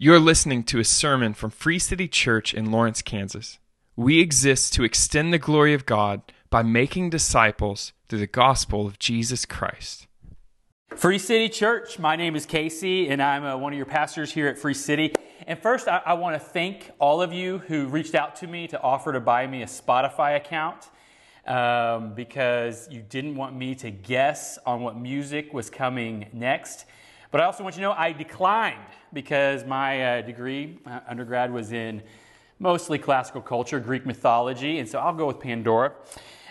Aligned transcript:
You're 0.00 0.20
listening 0.20 0.62
to 0.66 0.78
a 0.78 0.84
sermon 0.84 1.34
from 1.34 1.50
Free 1.50 1.80
City 1.80 2.06
Church 2.06 2.54
in 2.54 2.70
Lawrence, 2.70 3.02
Kansas. 3.02 3.58
We 3.96 4.20
exist 4.20 4.72
to 4.74 4.84
extend 4.84 5.32
the 5.32 5.40
glory 5.40 5.74
of 5.74 5.86
God 5.86 6.22
by 6.50 6.62
making 6.62 7.10
disciples 7.10 7.92
through 8.08 8.20
the 8.20 8.28
gospel 8.28 8.86
of 8.86 9.00
Jesus 9.00 9.44
Christ. 9.44 10.06
Free 10.94 11.18
City 11.18 11.48
Church, 11.48 11.98
my 11.98 12.14
name 12.14 12.36
is 12.36 12.46
Casey, 12.46 13.08
and 13.08 13.20
I'm 13.20 13.42
uh, 13.42 13.56
one 13.56 13.72
of 13.72 13.76
your 13.76 13.86
pastors 13.86 14.30
here 14.30 14.46
at 14.46 14.56
Free 14.56 14.72
City. 14.72 15.14
And 15.48 15.58
first, 15.58 15.88
I, 15.88 16.00
I 16.06 16.12
want 16.12 16.40
to 16.40 16.48
thank 16.48 16.92
all 17.00 17.20
of 17.20 17.32
you 17.32 17.58
who 17.58 17.88
reached 17.88 18.14
out 18.14 18.36
to 18.36 18.46
me 18.46 18.68
to 18.68 18.80
offer 18.80 19.12
to 19.12 19.18
buy 19.18 19.48
me 19.48 19.62
a 19.62 19.66
Spotify 19.66 20.36
account 20.36 20.90
um, 21.44 22.14
because 22.14 22.88
you 22.88 23.02
didn't 23.02 23.34
want 23.34 23.56
me 23.56 23.74
to 23.74 23.90
guess 23.90 24.60
on 24.64 24.80
what 24.80 24.96
music 24.96 25.52
was 25.52 25.68
coming 25.68 26.28
next. 26.32 26.84
But 27.32 27.40
I 27.40 27.46
also 27.46 27.64
want 27.64 27.74
you 27.74 27.80
to 27.80 27.88
know 27.88 27.94
I 27.94 28.12
declined 28.12 28.78
because 29.12 29.64
my 29.64 30.18
uh, 30.18 30.22
degree, 30.22 30.78
uh, 30.86 31.00
undergrad, 31.08 31.52
was 31.52 31.72
in 31.72 32.02
mostly 32.58 32.98
classical 32.98 33.40
culture, 33.40 33.80
Greek 33.80 34.04
mythology, 34.04 34.78
and 34.78 34.88
so 34.88 34.98
I'll 34.98 35.14
go 35.14 35.26
with 35.26 35.40
Pandora. 35.40 35.92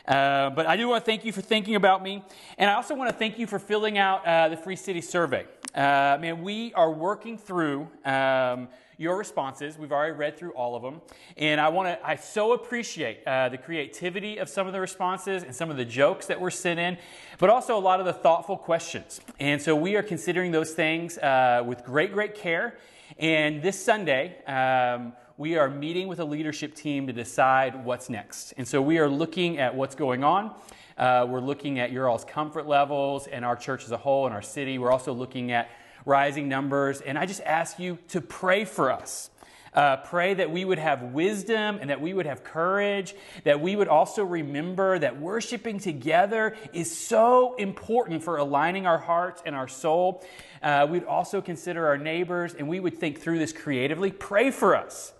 Uh, 0.07 0.49
but 0.51 0.65
I 0.65 0.77
do 0.77 0.87
want 0.87 1.03
to 1.03 1.05
thank 1.05 1.25
you 1.25 1.33
for 1.33 1.41
thinking 1.41 1.75
about 1.75 2.01
me, 2.01 2.23
and 2.57 2.69
I 2.69 2.75
also 2.75 2.95
want 2.95 3.09
to 3.09 3.15
thank 3.15 3.37
you 3.37 3.45
for 3.45 3.59
filling 3.59 3.97
out 3.97 4.25
uh, 4.25 4.47
the 4.47 4.57
Free 4.57 4.77
City 4.77 5.01
Survey. 5.01 5.45
Uh, 5.77 6.17
man, 6.19 6.41
we 6.41 6.73
are 6.73 6.91
working 6.91 7.37
through 7.37 7.87
um, 8.03 8.67
your 8.97 9.15
responses. 9.15 9.77
We've 9.77 9.91
already 9.91 10.13
read 10.13 10.35
through 10.35 10.53
all 10.53 10.75
of 10.75 10.81
them. 10.81 11.01
And 11.37 11.61
I 11.61 11.69
want 11.69 11.87
to, 11.87 12.03
I 12.03 12.15
so 12.15 12.53
appreciate 12.53 13.19
uh, 13.27 13.49
the 13.49 13.59
creativity 13.59 14.39
of 14.39 14.49
some 14.49 14.65
of 14.65 14.73
the 14.73 14.81
responses 14.81 15.43
and 15.43 15.55
some 15.55 15.69
of 15.69 15.77
the 15.77 15.85
jokes 15.85 16.25
that 16.25 16.41
were 16.41 16.49
sent 16.49 16.79
in, 16.79 16.97
but 17.37 17.51
also 17.51 17.77
a 17.77 17.79
lot 17.79 17.99
of 17.99 18.07
the 18.07 18.13
thoughtful 18.13 18.57
questions. 18.57 19.21
And 19.39 19.61
so 19.61 19.75
we 19.75 19.95
are 19.95 20.01
considering 20.01 20.51
those 20.51 20.71
things 20.71 21.19
uh, 21.19 21.61
with 21.63 21.83
great, 21.83 22.11
great 22.11 22.33
care. 22.33 22.75
And 23.19 23.61
this 23.61 23.79
Sunday, 23.79 24.43
um, 24.47 25.13
we 25.37 25.57
are 25.57 25.69
meeting 25.69 26.07
with 26.07 26.19
a 26.19 26.25
leadership 26.25 26.73
team 26.73 27.05
to 27.05 27.13
decide 27.13 27.85
what's 27.85 28.09
next. 28.09 28.55
And 28.57 28.67
so 28.67 28.81
we 28.81 28.97
are 28.97 29.07
looking 29.07 29.59
at 29.59 29.75
what's 29.75 29.93
going 29.93 30.23
on. 30.23 30.55
Uh, 30.97 31.25
we're 31.29 31.41
looking 31.41 31.79
at 31.79 31.91
your 31.91 32.09
all's 32.09 32.25
comfort 32.25 32.67
levels 32.67 33.27
and 33.27 33.45
our 33.45 33.55
church 33.55 33.83
as 33.83 33.91
a 33.91 33.97
whole 33.97 34.25
and 34.25 34.33
our 34.33 34.41
city. 34.41 34.79
We're 34.79 34.91
also 34.91 35.13
looking 35.13 35.51
at 35.51 35.69
rising 36.05 36.49
numbers. 36.49 37.01
And 37.01 37.19
I 37.19 37.25
just 37.25 37.41
ask 37.41 37.77
you 37.77 37.99
to 38.09 38.21
pray 38.21 38.65
for 38.65 38.91
us. 38.91 39.29
Uh, 39.73 39.97
pray 39.97 40.33
that 40.33 40.49
we 40.49 40.65
would 40.65 40.79
have 40.79 41.03
wisdom 41.03 41.77
and 41.79 41.91
that 41.91 42.01
we 42.01 42.11
would 42.11 42.25
have 42.25 42.43
courage, 42.43 43.13
that 43.43 43.61
we 43.61 43.75
would 43.75 43.87
also 43.87 44.23
remember 44.23 44.97
that 44.97 45.19
worshiping 45.19 45.77
together 45.77 46.57
is 46.73 46.97
so 46.97 47.53
important 47.57 48.23
for 48.23 48.37
aligning 48.37 48.87
our 48.87 48.97
hearts 48.97 49.43
and 49.45 49.55
our 49.55 49.67
soul. 49.67 50.25
Uh, 50.63 50.87
we'd 50.89 51.03
also 51.03 51.41
consider 51.41 51.85
our 51.85 51.97
neighbors 51.97 52.55
and 52.55 52.67
we 52.67 52.79
would 52.79 52.97
think 52.97 53.19
through 53.19 53.37
this 53.37 53.53
creatively. 53.53 54.09
Pray 54.09 54.49
for 54.49 54.75
us. 54.75 55.13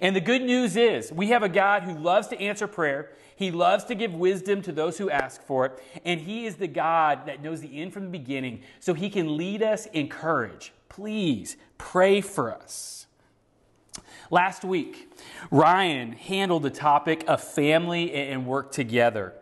And 0.00 0.14
the 0.14 0.20
good 0.20 0.42
news 0.42 0.76
is, 0.76 1.10
we 1.10 1.28
have 1.28 1.42
a 1.42 1.48
God 1.48 1.82
who 1.82 1.98
loves 1.98 2.28
to 2.28 2.40
answer 2.40 2.68
prayer. 2.68 3.10
He 3.36 3.50
loves 3.50 3.84
to 3.84 3.94
give 3.94 4.14
wisdom 4.14 4.62
to 4.62 4.72
those 4.72 4.98
who 4.98 5.10
ask 5.10 5.42
for 5.42 5.66
it. 5.66 5.82
And 6.04 6.20
He 6.20 6.46
is 6.46 6.56
the 6.56 6.68
God 6.68 7.26
that 7.26 7.42
knows 7.42 7.60
the 7.60 7.80
end 7.80 7.92
from 7.92 8.04
the 8.04 8.10
beginning, 8.10 8.62
so 8.80 8.94
He 8.94 9.10
can 9.10 9.36
lead 9.36 9.62
us 9.62 9.86
in 9.86 10.08
courage. 10.08 10.72
Please 10.88 11.56
pray 11.78 12.20
for 12.20 12.52
us. 12.52 13.06
Last 14.30 14.64
week, 14.64 15.12
Ryan 15.50 16.12
handled 16.12 16.62
the 16.62 16.70
topic 16.70 17.24
of 17.28 17.42
family 17.42 18.12
and 18.12 18.46
work 18.46 18.72
together. 18.72 19.34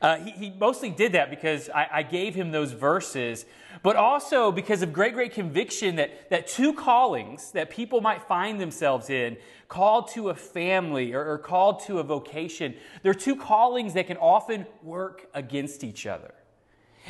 Uh, 0.00 0.16
he, 0.16 0.30
he, 0.30 0.50
mostly 0.58 0.90
did 0.90 1.12
that 1.12 1.30
because 1.30 1.68
I, 1.70 1.88
I, 1.92 2.02
gave 2.02 2.34
him 2.34 2.52
those 2.52 2.72
verses, 2.72 3.44
but 3.82 3.96
also 3.96 4.52
because 4.52 4.82
of 4.82 4.92
great, 4.92 5.14
great 5.14 5.32
conviction 5.32 5.96
that, 5.96 6.30
that 6.30 6.46
two 6.46 6.72
callings 6.72 7.52
that 7.52 7.70
people 7.70 8.00
might 8.00 8.22
find 8.22 8.60
themselves 8.60 9.10
in, 9.10 9.36
called 9.68 10.08
to 10.12 10.28
a 10.30 10.34
family 10.34 11.12
or, 11.12 11.24
or 11.24 11.38
called 11.38 11.80
to 11.86 11.98
a 11.98 12.02
vocation, 12.02 12.74
they're 13.02 13.14
two 13.14 13.36
callings 13.36 13.94
that 13.94 14.06
can 14.06 14.16
often 14.16 14.66
work 14.82 15.28
against 15.34 15.82
each 15.82 16.06
other. 16.06 16.34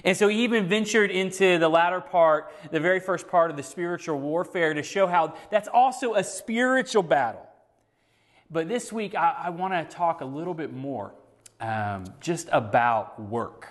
And 0.05 0.17
so 0.17 0.29
he 0.29 0.45
even 0.45 0.69
ventured 0.69 1.11
into 1.11 1.59
the 1.59 1.69
latter 1.69 2.01
part, 2.01 2.53
the 2.71 2.81
very 2.81 3.01
first 3.01 3.29
part 3.29 3.51
of 3.51 3.57
the 3.57 3.63
spiritual 3.63 4.19
warfare 4.19 4.73
to 4.73 4.83
show 4.83 5.07
how 5.07 5.35
that's 5.51 5.69
also 5.69 6.15
a 6.15 6.25
spiritual 6.25 7.03
battle. 7.03 7.47
But 8.51 8.69
this 8.69 8.93
week, 8.93 9.15
I, 9.15 9.45
I 9.45 9.51
want 9.51 9.75
to 9.75 9.85
talk 9.97 10.21
a 10.21 10.25
little 10.25 10.55
bit 10.55 10.73
more 10.73 11.15
um, 11.61 12.05
just 12.21 12.49
about 12.53 13.21
work. 13.21 13.69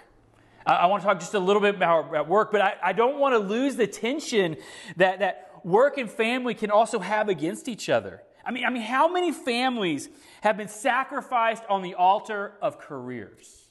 I, 0.66 0.76
I 0.76 0.86
want 0.86 1.02
to 1.02 1.08
talk 1.08 1.20
just 1.20 1.34
a 1.34 1.40
little 1.40 1.62
bit 1.62 1.76
about, 1.76 2.28
work, 2.28 2.52
but 2.52 2.62
I, 2.62 2.76
I 2.84 2.94
don't 2.94 3.20
want 3.20 3.34
to 3.34 3.40
lose 3.40 3.76
the 3.76 3.88
tension 3.88 4.58
that, 4.98 5.20
that 5.20 5.52
work 5.64 5.98
and 5.98 6.10
family 6.10 6.54
can 6.54 6.72
also 6.72 7.00
have 7.00 7.30
against 7.30 7.68
each 7.68 7.90
other. 7.90 8.22
I 8.46 8.52
mean, 8.52 8.66
I 8.66 8.70
mean, 8.70 8.84
how 8.84 9.08
many 9.08 9.32
families 9.32 10.10
have 10.42 10.58
been 10.58 10.70
sacrificed 10.70 11.64
on 11.70 11.82
the 11.82 11.96
altar 11.96 12.54
of 12.62 12.80
careers? 12.80 13.70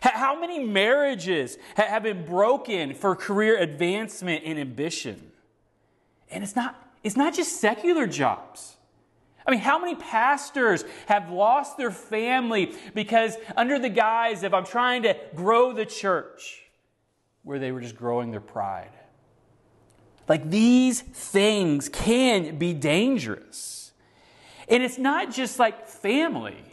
How 0.00 0.38
many 0.38 0.62
marriages 0.62 1.56
have 1.76 2.02
been 2.02 2.26
broken 2.26 2.94
for 2.94 3.16
career 3.16 3.58
advancement 3.58 4.42
and 4.44 4.58
ambition? 4.58 5.32
And 6.30 6.42
it's 6.42 6.56
not, 6.56 6.90
it's 7.02 7.16
not 7.16 7.34
just 7.34 7.60
secular 7.60 8.06
jobs. 8.06 8.75
I 9.46 9.52
mean, 9.52 9.60
how 9.60 9.78
many 9.78 9.94
pastors 9.94 10.84
have 11.06 11.30
lost 11.30 11.76
their 11.76 11.92
family 11.92 12.74
because, 12.94 13.36
under 13.56 13.78
the 13.78 13.88
guise 13.88 14.42
of 14.42 14.52
I'm 14.52 14.66
trying 14.66 15.04
to 15.04 15.16
grow 15.34 15.72
the 15.72 15.86
church, 15.86 16.64
where 17.44 17.58
they 17.58 17.70
were 17.70 17.80
just 17.80 17.96
growing 17.96 18.32
their 18.32 18.40
pride? 18.40 18.90
Like, 20.28 20.50
these 20.50 21.00
things 21.00 21.88
can 21.88 22.58
be 22.58 22.74
dangerous. 22.74 23.92
And 24.68 24.82
it's 24.82 24.98
not 24.98 25.30
just 25.30 25.60
like 25.60 25.86
family. 25.86 26.65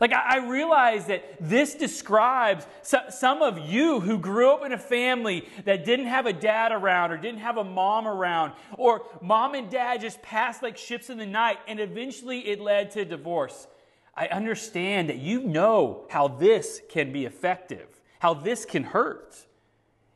Like, 0.00 0.12
I, 0.12 0.38
realize 0.38 1.06
that 1.06 1.24
this 1.40 1.74
describes 1.74 2.66
some 2.82 3.42
of 3.42 3.58
you 3.58 3.98
who 3.98 4.18
grew 4.18 4.52
up 4.52 4.64
in 4.64 4.72
a 4.72 4.78
family 4.78 5.48
that 5.64 5.84
didn't 5.84 6.06
have 6.06 6.26
a 6.26 6.32
dad 6.32 6.70
around 6.70 7.10
or 7.10 7.16
didn't 7.16 7.40
have 7.40 7.56
a 7.56 7.64
mom 7.64 8.06
around, 8.06 8.52
or 8.76 9.02
mom 9.20 9.54
and 9.54 9.68
dad 9.68 10.00
just 10.00 10.22
passed 10.22 10.62
like 10.62 10.76
ships 10.76 11.10
in 11.10 11.18
the 11.18 11.26
night 11.26 11.58
and 11.66 11.80
eventually 11.80 12.46
it 12.48 12.60
led 12.60 12.92
to 12.92 13.04
divorce. 13.04 13.66
I 14.14 14.26
understand 14.28 15.08
that 15.08 15.18
you 15.18 15.42
know 15.42 16.06
how 16.10 16.28
this 16.28 16.80
can 16.88 17.12
be 17.12 17.24
effective, 17.24 18.00
how 18.20 18.34
this 18.34 18.64
can 18.64 18.84
hurt. 18.84 19.46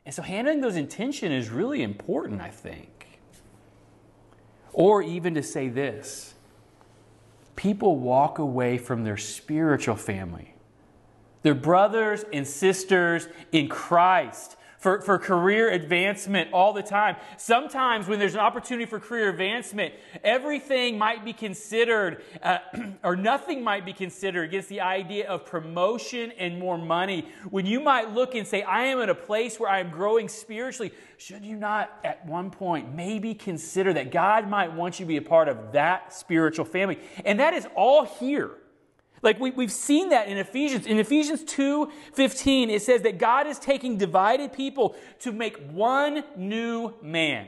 And 0.04 0.14
so 0.14 0.22
handling 0.22 0.60
those 0.60 0.76
intention 0.76 1.32
is 1.32 1.50
really 1.50 1.82
important, 1.82 2.40
I 2.40 2.50
think. 2.50 3.20
Or 4.72 5.02
even 5.02 5.34
to 5.34 5.42
say 5.42 5.68
this 5.68 6.34
people 7.62 7.96
walk 7.96 8.40
away 8.40 8.76
from 8.76 9.04
their 9.04 9.16
spiritual 9.16 9.94
family, 9.94 10.52
their 11.42 11.54
brothers 11.54 12.24
and 12.32 12.44
sisters 12.44 13.28
in 13.52 13.68
Christ. 13.68 14.56
For, 14.82 15.00
for 15.00 15.16
career 15.16 15.70
advancement 15.70 16.52
all 16.52 16.72
the 16.72 16.82
time. 16.82 17.14
Sometimes, 17.36 18.08
when 18.08 18.18
there's 18.18 18.34
an 18.34 18.40
opportunity 18.40 18.84
for 18.84 18.98
career 18.98 19.30
advancement, 19.30 19.94
everything 20.24 20.98
might 20.98 21.24
be 21.24 21.32
considered, 21.32 22.24
uh, 22.42 22.58
or 23.04 23.14
nothing 23.14 23.62
might 23.62 23.86
be 23.86 23.92
considered 23.92 24.42
against 24.42 24.68
the 24.68 24.80
idea 24.80 25.28
of 25.28 25.46
promotion 25.46 26.32
and 26.36 26.58
more 26.58 26.76
money. 26.76 27.28
When 27.48 27.64
you 27.64 27.78
might 27.78 28.12
look 28.12 28.34
and 28.34 28.44
say, 28.44 28.62
I 28.62 28.86
am 28.86 28.98
in 28.98 29.08
a 29.08 29.14
place 29.14 29.60
where 29.60 29.70
I 29.70 29.78
am 29.78 29.90
growing 29.90 30.28
spiritually, 30.28 30.90
should 31.16 31.44
you 31.44 31.54
not 31.54 32.00
at 32.02 32.26
one 32.26 32.50
point 32.50 32.92
maybe 32.92 33.34
consider 33.34 33.92
that 33.92 34.10
God 34.10 34.48
might 34.48 34.72
want 34.72 34.98
you 34.98 35.06
to 35.06 35.08
be 35.08 35.16
a 35.16 35.22
part 35.22 35.46
of 35.46 35.70
that 35.74 36.12
spiritual 36.12 36.64
family? 36.64 36.98
And 37.24 37.38
that 37.38 37.54
is 37.54 37.68
all 37.76 38.04
here. 38.04 38.50
Like 39.22 39.38
we, 39.38 39.52
we've 39.52 39.72
seen 39.72 40.08
that 40.10 40.28
in 40.28 40.36
Ephesians. 40.36 40.86
In 40.86 40.98
Ephesians 40.98 41.44
2 41.44 41.90
15, 42.12 42.70
it 42.70 42.82
says 42.82 43.02
that 43.02 43.18
God 43.18 43.46
is 43.46 43.58
taking 43.58 43.96
divided 43.96 44.52
people 44.52 44.96
to 45.20 45.32
make 45.32 45.56
one 45.70 46.24
new 46.36 46.94
man. 47.00 47.46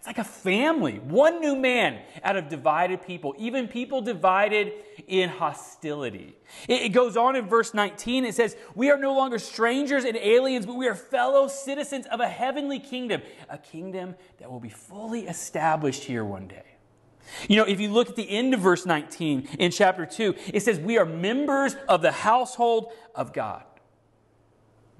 It's 0.00 0.06
like 0.06 0.16
a 0.16 0.24
family, 0.24 0.94
one 0.94 1.40
new 1.42 1.54
man 1.54 2.00
out 2.24 2.34
of 2.34 2.48
divided 2.48 3.02
people, 3.02 3.34
even 3.36 3.68
people 3.68 4.00
divided 4.00 4.72
in 5.06 5.28
hostility. 5.28 6.34
It, 6.66 6.84
it, 6.84 6.88
goes 6.88 7.18
on 7.18 7.36
in 7.36 7.46
verse 7.46 7.74
19. 7.74 8.24
It 8.24 8.34
says, 8.34 8.56
We 8.74 8.90
are 8.90 8.96
no 8.96 9.14
longer 9.14 9.38
strangers 9.38 10.04
and 10.04 10.16
aliens, 10.16 10.64
but 10.64 10.76
we 10.76 10.88
are 10.88 10.94
fellow 10.94 11.48
citizens 11.48 12.06
of 12.06 12.20
a 12.20 12.28
heavenly 12.28 12.78
kingdom, 12.78 13.20
a 13.50 13.58
kingdom 13.58 14.14
that 14.38 14.50
will 14.50 14.58
be 14.58 14.70
fully 14.70 15.26
established 15.26 16.04
here 16.04 16.24
one 16.24 16.48
day. 16.48 16.69
You 17.48 17.56
know, 17.56 17.64
if 17.64 17.80
you 17.80 17.90
look 17.90 18.08
at 18.08 18.16
the 18.16 18.28
end 18.28 18.54
of 18.54 18.60
verse 18.60 18.86
19 18.86 19.48
in 19.58 19.70
chapter 19.70 20.06
2, 20.06 20.34
it 20.52 20.62
says, 20.62 20.78
We 20.78 20.98
are 20.98 21.06
members 21.06 21.76
of 21.88 22.02
the 22.02 22.12
household 22.12 22.92
of 23.14 23.32
God. 23.32 23.64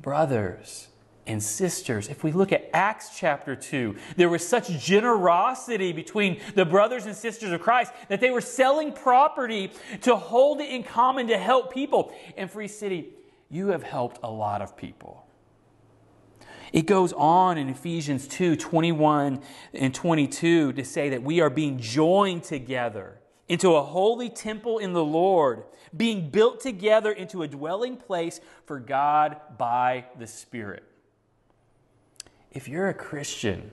Brothers, 0.00 0.88
and 1.26 1.42
sisters, 1.42 2.08
if 2.08 2.24
we 2.24 2.32
look 2.32 2.50
at 2.50 2.68
Acts 2.72 3.16
chapter 3.16 3.54
2, 3.54 3.94
there 4.16 4.28
was 4.28 4.46
such 4.46 4.68
generosity 4.80 5.92
between 5.92 6.40
the 6.54 6.64
brothers 6.64 7.06
and 7.06 7.14
sisters 7.14 7.52
of 7.52 7.60
Christ 7.60 7.92
that 8.08 8.20
they 8.20 8.30
were 8.30 8.40
selling 8.40 8.92
property 8.92 9.70
to 10.02 10.16
hold 10.16 10.60
it 10.60 10.70
in 10.70 10.82
common 10.82 11.28
to 11.28 11.38
help 11.38 11.72
people. 11.72 12.12
And 12.36 12.50
Free 12.50 12.68
City, 12.68 13.10
you 13.48 13.68
have 13.68 13.82
helped 13.82 14.18
a 14.22 14.30
lot 14.30 14.60
of 14.60 14.76
people. 14.76 15.24
It 16.72 16.86
goes 16.86 17.12
on 17.12 17.58
in 17.58 17.68
Ephesians 17.68 18.28
2 18.28 18.56
21 18.56 19.40
and 19.74 19.94
22 19.94 20.72
to 20.72 20.84
say 20.84 21.10
that 21.10 21.22
we 21.22 21.40
are 21.40 21.50
being 21.50 21.78
joined 21.78 22.44
together 22.44 23.20
into 23.48 23.74
a 23.74 23.82
holy 23.82 24.28
temple 24.28 24.78
in 24.78 24.92
the 24.92 25.04
Lord, 25.04 25.64
being 25.96 26.30
built 26.30 26.60
together 26.60 27.10
into 27.10 27.42
a 27.42 27.48
dwelling 27.48 27.96
place 27.96 28.40
for 28.64 28.78
God 28.78 29.40
by 29.58 30.04
the 30.18 30.26
Spirit. 30.26 30.84
If 32.52 32.68
you're 32.68 32.88
a 32.88 32.94
Christian, 32.94 33.72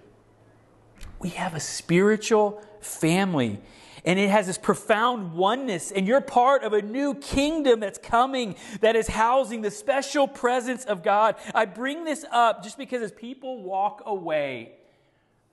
we 1.19 1.29
have 1.29 1.55
a 1.55 1.59
spiritual 1.59 2.61
family 2.81 3.59
and 4.07 4.17
it 4.17 4.29
has 4.29 4.47
this 4.47 4.57
profound 4.57 5.33
oneness, 5.33 5.91
and 5.91 6.07
you're 6.07 6.21
part 6.21 6.63
of 6.63 6.71
a 6.71 6.81
new 6.81 7.13
kingdom 7.15 7.81
that's 7.81 7.99
coming 7.99 8.55
that 8.79 8.95
is 8.95 9.07
housing 9.07 9.61
the 9.61 9.69
special 9.69 10.29
presence 10.29 10.85
of 10.85 11.03
God. 11.03 11.35
I 11.53 11.65
bring 11.65 12.05
this 12.05 12.23
up 12.31 12.63
just 12.63 12.77
because 12.77 13.01
as 13.01 13.11
people 13.11 13.61
walk 13.63 14.03
away 14.05 14.71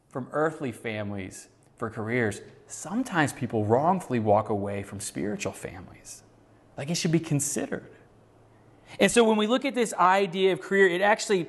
from 0.09 0.29
earthly 0.31 0.71
families 0.71 1.49
for 1.77 1.91
careers, 1.91 2.41
sometimes 2.69 3.33
people 3.33 3.65
wrongfully 3.65 4.21
walk 4.21 4.51
away 4.51 4.85
from 4.85 5.01
spiritual 5.01 5.53
families. 5.53 6.23
Like 6.79 6.91
it 6.91 6.95
should 6.95 7.11
be 7.13 7.19
considered. 7.19 7.91
And 9.01 9.11
so 9.11 9.25
when 9.25 9.37
we 9.37 9.47
look 9.47 9.65
at 9.65 9.75
this 9.75 9.93
idea 9.95 10.53
of 10.53 10.61
career, 10.61 10.89
it 10.89 11.01
actually, 11.01 11.47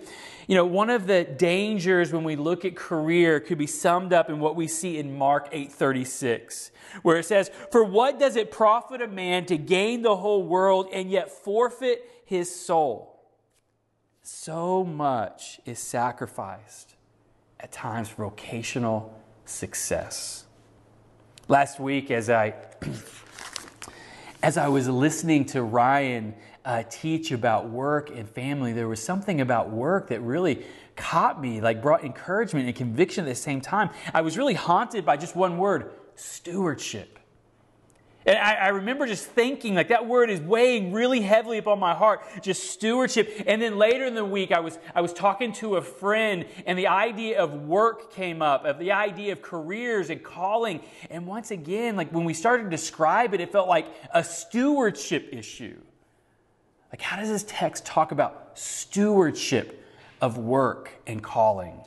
you 0.47 0.55
know, 0.55 0.65
one 0.65 0.89
of 0.89 1.07
the 1.07 1.23
dangers 1.23 2.11
when 2.11 2.23
we 2.23 2.35
look 2.35 2.65
at 2.65 2.75
career 2.75 3.39
could 3.39 3.57
be 3.57 3.67
summed 3.67 4.13
up 4.13 4.29
in 4.29 4.39
what 4.39 4.55
we 4.55 4.67
see 4.67 4.97
in 4.97 5.17
Mark 5.17 5.49
8:36, 5.51 6.71
where 7.03 7.17
it 7.17 7.25
says, 7.25 7.49
"For 7.71 7.83
what 7.83 8.19
does 8.19 8.35
it 8.35 8.51
profit 8.51 9.01
a 9.01 9.07
man 9.07 9.45
to 9.45 9.57
gain 9.57 10.01
the 10.01 10.15
whole 10.17 10.43
world 10.43 10.89
and 10.91 11.09
yet 11.09 11.29
forfeit 11.29 12.09
his 12.25 12.53
soul?" 12.53 13.15
So 14.21 14.83
much 14.83 15.59
is 15.65 15.77
sacrificed 15.77 16.95
at 17.59 17.71
times 17.71 18.09
for 18.09 18.23
vocational 18.23 19.13
success. 19.45 20.45
Last 21.47 21.79
week 21.79 22.09
as 22.09 22.29
I 22.29 22.55
as 24.43 24.57
I 24.57 24.67
was 24.67 24.87
listening 24.87 25.45
to 25.45 25.61
Ryan 25.61 26.33
uh, 26.65 26.83
teach 26.89 27.31
about 27.31 27.69
work 27.69 28.09
and 28.09 28.27
family, 28.27 28.73
there 28.73 28.87
was 28.87 29.01
something 29.01 29.39
about 29.39 29.69
work 29.69 30.09
that 30.09 30.19
really 30.21 30.65
caught 30.95 31.39
me, 31.39 31.61
like 31.61 31.81
brought 31.81 32.03
encouragement 32.03 32.65
and 32.65 32.75
conviction 32.75 33.25
at 33.25 33.29
the 33.29 33.35
same 33.35 33.61
time. 33.61 33.89
I 34.13 34.21
was 34.21 34.37
really 34.37 34.55
haunted 34.55 35.05
by 35.05 35.17
just 35.17 35.35
one 35.35 35.57
word 35.57 35.91
stewardship. 36.15 37.19
And 38.27 38.39
I, 38.39 38.53
I, 38.55 38.67
remember 38.69 39.05
just 39.05 39.27
thinking, 39.27 39.75
like, 39.75 39.89
that 39.89 40.07
word 40.07 40.31
is 40.31 40.41
weighing 40.41 40.91
really 40.91 41.21
heavily 41.21 41.59
upon 41.59 41.77
my 41.79 41.93
heart, 41.93 42.21
just 42.41 42.71
stewardship. 42.71 43.43
And 43.45 43.61
then 43.61 43.77
later 43.77 44.03
in 44.05 44.15
the 44.15 44.25
week, 44.25 44.51
I 44.51 44.61
was, 44.61 44.79
I 44.95 45.01
was 45.01 45.13
talking 45.13 45.53
to 45.53 45.75
a 45.75 45.81
friend, 45.83 46.45
and 46.65 46.79
the 46.79 46.87
idea 46.87 47.39
of 47.39 47.53
work 47.53 48.13
came 48.13 48.41
up, 48.41 48.65
of 48.65 48.79
the 48.79 48.93
idea 48.93 49.33
of 49.33 49.43
careers 49.43 50.09
and 50.09 50.23
calling. 50.23 50.81
And 51.11 51.27
once 51.27 51.51
again, 51.51 51.95
like, 51.95 52.11
when 52.11 52.25
we 52.25 52.33
started 52.33 52.63
to 52.63 52.69
describe 52.71 53.35
it, 53.35 53.41
it 53.41 53.51
felt 53.51 53.67
like 53.67 53.85
a 54.11 54.23
stewardship 54.23 55.29
issue. 55.31 55.77
Like, 56.95 57.01
how 57.01 57.17
does 57.17 57.27
this 57.27 57.43
text 57.45 57.85
talk 57.85 58.13
about 58.13 58.51
stewardship 58.57 59.85
of 60.21 60.37
work 60.37 60.93
and 61.05 61.21
calling? 61.21 61.81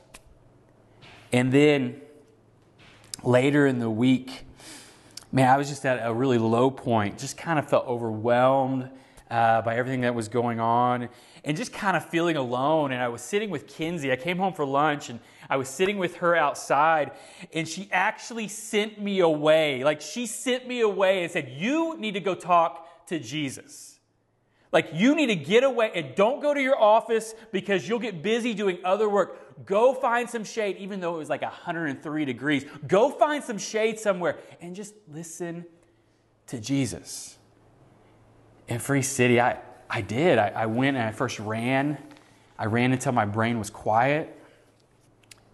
And 1.33 1.51
then 1.51 2.03
later 3.25 3.67
in 3.67 3.79
the 3.79 3.89
week, 3.89 4.45
man, 5.33 5.49
I 5.49 5.57
was 5.57 5.71
just 5.71 5.87
at 5.87 6.07
a 6.07 6.13
really 6.13 6.37
low 6.37 6.71
point, 6.71 7.17
just 7.17 7.39
kind 7.39 7.59
of 7.59 7.67
felt 7.71 7.87
overwhelmed 7.87 8.91
uh, 9.31 9.63
by 9.63 9.77
everything 9.77 10.03
that 10.03 10.15
was 10.15 10.29
going 10.29 10.61
on 10.61 11.09
and 11.43 11.57
just 11.57 11.73
kind 11.73 11.97
of 11.97 12.05
feeling 12.05 12.37
alone. 12.37 12.93
And 12.93 13.03
I 13.03 13.09
was 13.09 13.23
sitting 13.23 13.49
with 13.49 13.67
Kinsey. 13.67 14.13
I 14.13 14.17
came 14.17 14.37
home 14.37 14.53
for 14.53 14.67
lunch 14.67 15.09
and 15.09 15.21
I 15.49 15.57
was 15.57 15.71
sitting 15.71 15.97
with 15.97 16.17
her 16.17 16.37
outside, 16.37 17.13
and 17.55 17.67
she 17.67 17.89
actually 17.93 18.49
sent 18.49 19.01
me 19.01 19.21
away. 19.21 19.85
Like, 19.85 20.03
she 20.03 20.27
sent 20.27 20.69
me 20.69 20.83
away 20.83 21.23
and 21.23 21.33
said, 21.33 21.49
You 21.49 21.97
need 21.97 22.13
to 22.13 22.21
go 22.21 22.35
talk 22.35 23.07
to 23.07 23.19
Jesus. 23.19 23.98
Like, 24.71 24.91
you 24.93 25.15
need 25.15 25.27
to 25.27 25.35
get 25.35 25.65
away 25.65 25.91
and 25.95 26.15
don't 26.15 26.41
go 26.41 26.53
to 26.53 26.61
your 26.61 26.79
office 26.79 27.35
because 27.53 27.89
you'll 27.89 27.99
get 27.99 28.23
busy 28.23 28.53
doing 28.53 28.79
other 28.85 29.09
work. 29.09 29.65
Go 29.65 29.95
find 29.95 30.29
some 30.29 30.45
shade, 30.45 30.77
even 30.77 31.01
though 31.01 31.15
it 31.15 31.19
was 31.19 31.31
like 31.31 31.43
103 31.43 32.25
degrees. 32.25 32.67
Go 32.87 33.11
find 33.11 33.43
some 33.43 33.59
shade 33.59 33.99
somewhere 33.99 34.39
and 34.61 34.77
just 34.77 34.95
listen 35.09 35.65
to 36.49 36.61
Jesus. 36.61 37.39
In 38.69 38.79
Free 38.79 39.03
City, 39.03 39.41
I, 39.41 39.59
I 39.89 40.03
did. 40.03 40.39
I, 40.39 40.49
I 40.49 40.67
went 40.67 40.99
and 40.99 41.07
I 41.07 41.13
first 41.13 41.39
ran. 41.39 41.97
I 42.59 42.67
ran 42.67 42.93
until 42.93 43.13
my 43.13 43.25
brain 43.25 43.59
was 43.59 43.71
quiet. 43.71 44.35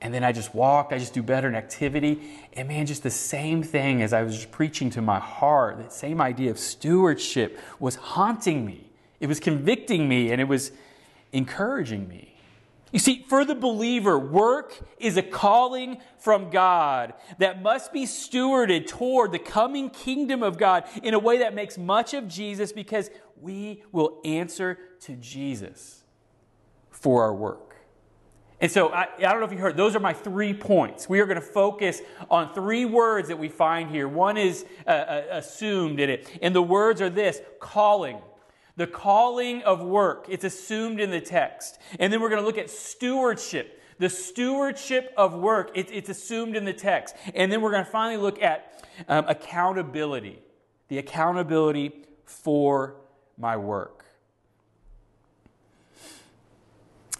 And 0.00 0.12
then 0.12 0.24
I 0.24 0.32
just 0.32 0.54
walked. 0.54 0.92
I 0.92 0.98
just 0.98 1.14
do 1.14 1.22
better 1.22 1.48
in 1.48 1.54
activity. 1.54 2.20
And 2.52 2.66
man, 2.66 2.84
just 2.84 3.04
the 3.04 3.10
same 3.10 3.62
thing 3.62 4.02
as 4.02 4.12
I 4.12 4.22
was 4.22 4.34
just 4.34 4.50
preaching 4.50 4.90
to 4.90 5.02
my 5.02 5.20
heart, 5.20 5.78
that 5.78 5.92
same 5.92 6.20
idea 6.20 6.50
of 6.50 6.58
stewardship 6.58 7.58
was 7.78 7.94
haunting 7.94 8.66
me. 8.66 8.90
It 9.24 9.26
was 9.26 9.40
convicting 9.40 10.06
me 10.06 10.32
and 10.32 10.38
it 10.38 10.44
was 10.44 10.70
encouraging 11.32 12.06
me. 12.08 12.36
You 12.92 12.98
see, 12.98 13.24
for 13.26 13.42
the 13.46 13.54
believer, 13.54 14.18
work 14.18 14.78
is 14.98 15.16
a 15.16 15.22
calling 15.22 16.02
from 16.18 16.50
God 16.50 17.14
that 17.38 17.62
must 17.62 17.90
be 17.90 18.04
stewarded 18.04 18.86
toward 18.86 19.32
the 19.32 19.38
coming 19.38 19.88
kingdom 19.88 20.42
of 20.42 20.58
God 20.58 20.84
in 21.02 21.14
a 21.14 21.18
way 21.18 21.38
that 21.38 21.54
makes 21.54 21.78
much 21.78 22.12
of 22.12 22.28
Jesus 22.28 22.70
because 22.70 23.08
we 23.40 23.82
will 23.92 24.20
answer 24.26 24.78
to 25.00 25.16
Jesus 25.16 26.02
for 26.90 27.22
our 27.22 27.34
work. 27.34 27.76
And 28.60 28.70
so, 28.70 28.90
I, 28.90 29.08
I, 29.16 29.22
don't 29.22 29.40
know 29.40 29.46
if 29.46 29.52
you 29.52 29.58
heard, 29.58 29.78
those 29.78 29.96
are 29.96 30.00
my 30.00 30.12
three 30.12 30.52
points. 30.52 31.08
We 31.08 31.18
are 31.20 31.26
going 31.26 31.40
to 31.40 31.46
focus 31.46 32.02
on 32.28 32.52
three 32.52 32.84
words 32.84 33.28
that 33.28 33.38
we 33.38 33.48
find 33.48 33.88
here. 33.88 34.06
One 34.06 34.36
is 34.36 34.66
uh, 34.86 34.90
uh, 34.90 35.22
assumed 35.30 35.98
in 35.98 36.10
it, 36.10 36.28
and 36.42 36.54
the 36.54 36.62
words 36.62 37.00
are 37.00 37.08
this 37.08 37.40
calling. 37.58 38.18
The 38.76 38.86
calling 38.86 39.62
of 39.62 39.82
work, 39.82 40.26
it's 40.28 40.44
assumed 40.44 41.00
in 41.00 41.10
the 41.10 41.20
text. 41.20 41.78
And 41.98 42.12
then 42.12 42.20
we're 42.20 42.28
going 42.28 42.40
to 42.40 42.46
look 42.46 42.58
at 42.58 42.70
stewardship. 42.70 43.80
The 43.98 44.10
stewardship 44.10 45.14
of 45.16 45.34
work, 45.34 45.70
it, 45.74 45.88
it's 45.92 46.08
assumed 46.08 46.56
in 46.56 46.64
the 46.64 46.72
text. 46.72 47.14
And 47.34 47.52
then 47.52 47.60
we're 47.60 47.70
going 47.70 47.84
to 47.84 47.90
finally 47.90 48.20
look 48.20 48.42
at 48.42 48.84
um, 49.08 49.26
accountability. 49.28 50.42
The 50.88 50.98
accountability 50.98 52.04
for 52.24 52.96
my 53.38 53.56
work. 53.56 54.04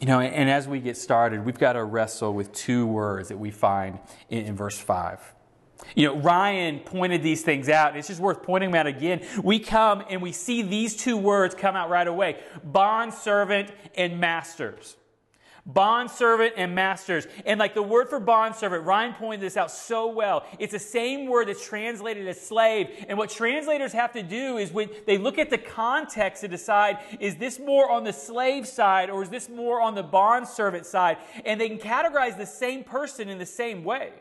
You 0.00 0.08
know, 0.08 0.20
and, 0.20 0.34
and 0.34 0.50
as 0.50 0.66
we 0.66 0.80
get 0.80 0.96
started, 0.96 1.44
we've 1.44 1.58
got 1.58 1.74
to 1.74 1.84
wrestle 1.84 2.34
with 2.34 2.52
two 2.52 2.86
words 2.86 3.28
that 3.28 3.38
we 3.38 3.50
find 3.50 4.00
in, 4.28 4.44
in 4.46 4.56
verse 4.56 4.78
5. 4.78 5.33
You 5.94 6.08
know, 6.08 6.16
Ryan 6.16 6.80
pointed 6.80 7.22
these 7.22 7.42
things 7.42 7.68
out, 7.68 7.90
and 7.90 7.98
it's 7.98 8.08
just 8.08 8.20
worth 8.20 8.42
pointing 8.42 8.70
them 8.70 8.80
out 8.80 8.86
again. 8.86 9.26
We 9.42 9.58
come 9.58 10.04
and 10.08 10.20
we 10.20 10.32
see 10.32 10.62
these 10.62 10.96
two 10.96 11.16
words 11.16 11.54
come 11.54 11.76
out 11.76 11.90
right 11.90 12.06
away 12.06 12.40
bond 12.64 13.14
servant 13.14 13.70
and 13.96 14.20
masters. 14.20 14.96
Bond 15.66 16.10
servant 16.10 16.54
and 16.58 16.74
masters. 16.74 17.26
And 17.46 17.58
like 17.58 17.72
the 17.72 17.82
word 17.82 18.10
for 18.10 18.20
bond 18.20 18.54
servant, 18.54 18.84
Ryan 18.84 19.14
pointed 19.14 19.40
this 19.40 19.56
out 19.56 19.70
so 19.70 20.08
well. 20.08 20.44
It's 20.58 20.72
the 20.72 20.78
same 20.78 21.26
word 21.26 21.48
that's 21.48 21.64
translated 21.64 22.28
as 22.28 22.38
slave. 22.38 23.06
And 23.08 23.16
what 23.16 23.30
translators 23.30 23.92
have 23.94 24.12
to 24.12 24.22
do 24.22 24.58
is 24.58 24.72
when 24.72 24.90
they 25.06 25.16
look 25.16 25.38
at 25.38 25.48
the 25.48 25.56
context 25.56 26.42
to 26.42 26.48
decide, 26.48 26.98
is 27.18 27.36
this 27.36 27.58
more 27.58 27.90
on 27.90 28.04
the 28.04 28.12
slave 28.12 28.66
side 28.66 29.08
or 29.08 29.22
is 29.22 29.30
this 29.30 29.48
more 29.48 29.80
on 29.80 29.94
the 29.94 30.02
bond 30.02 30.46
servant 30.46 30.84
side? 30.84 31.16
And 31.46 31.58
they 31.58 31.70
can 31.70 31.78
categorize 31.78 32.36
the 32.36 32.46
same 32.46 32.84
person 32.84 33.30
in 33.30 33.38
the 33.38 33.46
same 33.46 33.84
way. 33.84 34.12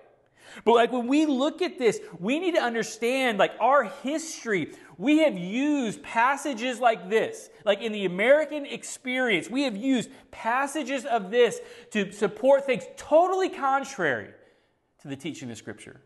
But 0.65 0.73
like 0.73 0.91
when 0.91 1.07
we 1.07 1.25
look 1.25 1.61
at 1.61 1.77
this, 1.77 1.99
we 2.19 2.39
need 2.39 2.55
to 2.55 2.61
understand 2.61 3.37
like 3.37 3.53
our 3.59 3.83
history. 4.03 4.73
We 4.97 5.19
have 5.19 5.37
used 5.37 6.03
passages 6.03 6.79
like 6.79 7.09
this, 7.09 7.49
like 7.65 7.81
in 7.81 7.91
the 7.91 8.05
American 8.05 8.65
experience, 8.65 9.49
we 9.49 9.63
have 9.63 9.75
used 9.75 10.09
passages 10.31 11.05
of 11.05 11.31
this 11.31 11.59
to 11.91 12.11
support 12.11 12.65
things 12.65 12.83
totally 12.97 13.49
contrary 13.49 14.29
to 15.01 15.07
the 15.07 15.15
teaching 15.15 15.49
of 15.51 15.57
Scripture. 15.57 16.01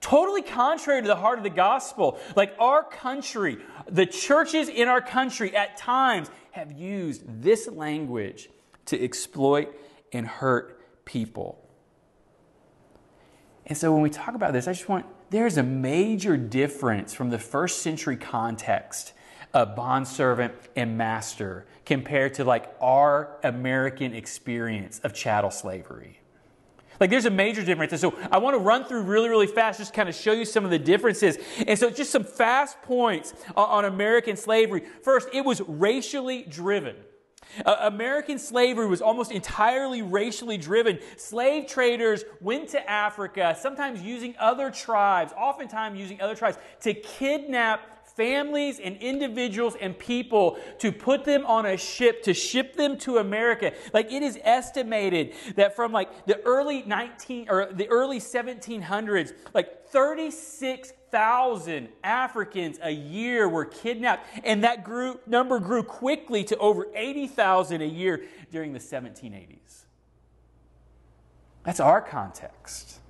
Totally 0.00 0.42
contrary 0.42 1.00
to 1.00 1.06
the 1.06 1.16
heart 1.16 1.38
of 1.38 1.44
the 1.44 1.50
gospel. 1.50 2.18
Like 2.34 2.54
our 2.58 2.82
country, 2.82 3.58
the 3.88 4.04
churches 4.04 4.68
in 4.68 4.88
our 4.88 5.00
country 5.00 5.54
at 5.54 5.76
times 5.76 6.28
have 6.50 6.72
used 6.72 7.22
this 7.42 7.68
language 7.68 8.48
to 8.86 9.02
exploit 9.02 9.74
and 10.12 10.26
hurt 10.26 11.04
people. 11.04 11.61
And 13.66 13.78
so 13.78 13.92
when 13.92 14.02
we 14.02 14.10
talk 14.10 14.34
about 14.34 14.52
this, 14.52 14.66
I 14.66 14.72
just 14.72 14.88
want, 14.88 15.06
there's 15.30 15.56
a 15.56 15.62
major 15.62 16.36
difference 16.36 17.14
from 17.14 17.30
the 17.30 17.38
first 17.38 17.82
century 17.82 18.16
context 18.16 19.12
of 19.54 19.76
bondservant 19.76 20.54
and 20.76 20.96
master 20.96 21.66
compared 21.84 22.34
to 22.34 22.44
like 22.44 22.74
our 22.80 23.36
American 23.44 24.14
experience 24.14 24.98
of 25.00 25.14
chattel 25.14 25.50
slavery. 25.50 26.18
Like 27.00 27.10
there's 27.10 27.24
a 27.24 27.30
major 27.30 27.64
difference. 27.64 27.92
And 27.92 28.00
so 28.00 28.14
I 28.30 28.38
want 28.38 28.54
to 28.54 28.58
run 28.58 28.84
through 28.84 29.02
really, 29.02 29.28
really 29.28 29.46
fast, 29.46 29.78
just 29.78 29.92
kind 29.92 30.08
of 30.08 30.14
show 30.14 30.32
you 30.32 30.44
some 30.44 30.64
of 30.64 30.70
the 30.70 30.78
differences. 30.78 31.36
And 31.66 31.78
so 31.78 31.90
just 31.90 32.10
some 32.10 32.24
fast 32.24 32.80
points 32.82 33.34
on 33.56 33.84
American 33.84 34.36
slavery. 34.36 34.84
First, 35.02 35.28
it 35.32 35.44
was 35.44 35.60
racially 35.62 36.44
driven. 36.44 36.96
Uh, 37.64 37.76
American 37.80 38.38
slavery 38.38 38.86
was 38.86 39.02
almost 39.02 39.30
entirely 39.30 40.02
racially 40.02 40.56
driven. 40.56 40.98
Slave 41.16 41.66
traders 41.66 42.24
went 42.40 42.68
to 42.70 42.90
Africa, 42.90 43.56
sometimes 43.58 44.00
using 44.02 44.34
other 44.38 44.70
tribes, 44.70 45.32
oftentimes 45.36 45.98
using 45.98 46.20
other 46.20 46.34
tribes, 46.34 46.58
to 46.80 46.94
kidnap 46.94 47.91
families 48.16 48.78
and 48.78 48.96
individuals 48.96 49.76
and 49.80 49.98
people 49.98 50.58
to 50.78 50.92
put 50.92 51.24
them 51.24 51.44
on 51.46 51.66
a 51.66 51.76
ship 51.76 52.22
to 52.24 52.34
ship 52.34 52.76
them 52.76 52.98
to 52.98 53.18
America. 53.18 53.72
Like 53.92 54.12
it 54.12 54.22
is 54.22 54.38
estimated 54.42 55.34
that 55.56 55.76
from 55.76 55.92
like 55.92 56.26
the 56.26 56.40
early 56.42 56.82
19 56.82 57.48
or 57.48 57.68
the 57.72 57.88
early 57.88 58.18
1700s, 58.18 59.32
like 59.54 59.88
36,000 59.88 61.88
Africans 62.02 62.78
a 62.82 62.90
year 62.90 63.48
were 63.48 63.64
kidnapped 63.64 64.26
and 64.44 64.64
that 64.64 64.84
grew 64.84 65.20
number 65.26 65.58
grew 65.58 65.82
quickly 65.82 66.44
to 66.44 66.56
over 66.58 66.86
80,000 66.94 67.82
a 67.82 67.86
year 67.86 68.24
during 68.50 68.72
the 68.72 68.78
1780s. 68.78 69.84
That's 71.64 71.80
our 71.80 72.00
context. 72.00 73.01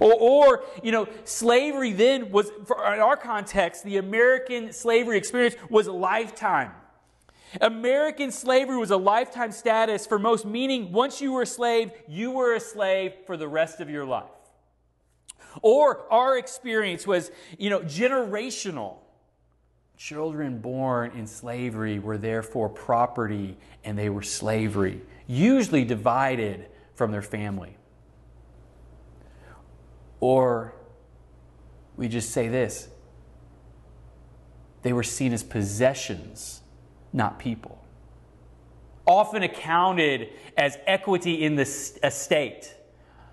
Or, 0.00 0.14
or, 0.14 0.64
you 0.82 0.92
know, 0.92 1.08
slavery 1.24 1.92
then 1.92 2.30
was, 2.30 2.48
in 2.48 3.00
our 3.00 3.16
context, 3.16 3.84
the 3.84 3.98
American 3.98 4.72
slavery 4.72 5.16
experience 5.16 5.54
was 5.70 5.86
a 5.86 5.92
lifetime. 5.92 6.72
American 7.60 8.32
slavery 8.32 8.76
was 8.76 8.90
a 8.90 8.96
lifetime 8.96 9.52
status 9.52 10.06
for 10.06 10.18
most, 10.18 10.44
meaning 10.44 10.92
once 10.92 11.20
you 11.20 11.32
were 11.32 11.42
a 11.42 11.46
slave, 11.46 11.92
you 12.08 12.32
were 12.32 12.54
a 12.54 12.60
slave 12.60 13.12
for 13.26 13.36
the 13.36 13.48
rest 13.48 13.80
of 13.80 13.88
your 13.88 14.04
life. 14.04 14.24
Or 15.62 16.12
our 16.12 16.36
experience 16.36 17.06
was, 17.06 17.30
you 17.58 17.70
know, 17.70 17.80
generational. 17.80 18.96
Children 19.96 20.58
born 20.58 21.12
in 21.12 21.26
slavery 21.26 21.98
were 21.98 22.18
therefore 22.18 22.68
property 22.68 23.56
and 23.84 23.96
they 23.96 24.10
were 24.10 24.22
slavery, 24.22 25.00
usually 25.26 25.84
divided 25.84 26.66
from 26.94 27.12
their 27.12 27.22
family. 27.22 27.76
Or 30.20 30.74
we 31.96 32.08
just 32.08 32.30
say 32.30 32.48
this 32.48 32.88
they 34.82 34.92
were 34.92 35.02
seen 35.02 35.32
as 35.32 35.42
possessions, 35.42 36.60
not 37.12 37.38
people. 37.40 37.82
Often 39.04 39.42
accounted 39.42 40.28
as 40.56 40.78
equity 40.86 41.42
in 41.44 41.56
the 41.56 41.62
estate. 41.62 42.72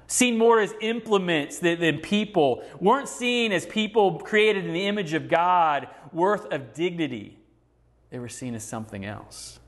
Seen 0.07 0.37
more 0.37 0.59
as 0.59 0.73
implements 0.81 1.59
than, 1.59 1.79
than 1.79 1.99
people. 1.99 2.63
Weren't 2.79 3.07
seen 3.07 3.51
as 3.51 3.67
people 3.67 4.19
created 4.19 4.65
in 4.65 4.73
the 4.73 4.87
image 4.87 5.13
of 5.13 5.27
God, 5.27 5.87
worth 6.11 6.51
of 6.51 6.73
dignity. 6.73 7.37
They 8.09 8.19
were 8.19 8.29
seen 8.29 8.55
as 8.55 8.63
something 8.63 9.05
else. 9.05 9.59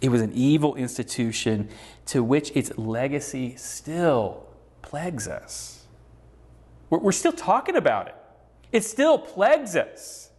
It 0.00 0.08
was 0.08 0.20
an 0.20 0.32
evil 0.34 0.74
institution 0.76 1.68
to 2.06 2.22
which 2.22 2.50
its 2.54 2.76
legacy 2.76 3.56
still 3.56 4.46
plagues 4.82 5.26
us. 5.26 5.73
We're 6.98 7.12
still 7.12 7.32
talking 7.32 7.76
about 7.76 8.08
it. 8.08 8.14
It 8.72 8.84
still 8.84 9.18
plagues 9.18 9.76
us. 9.76 10.30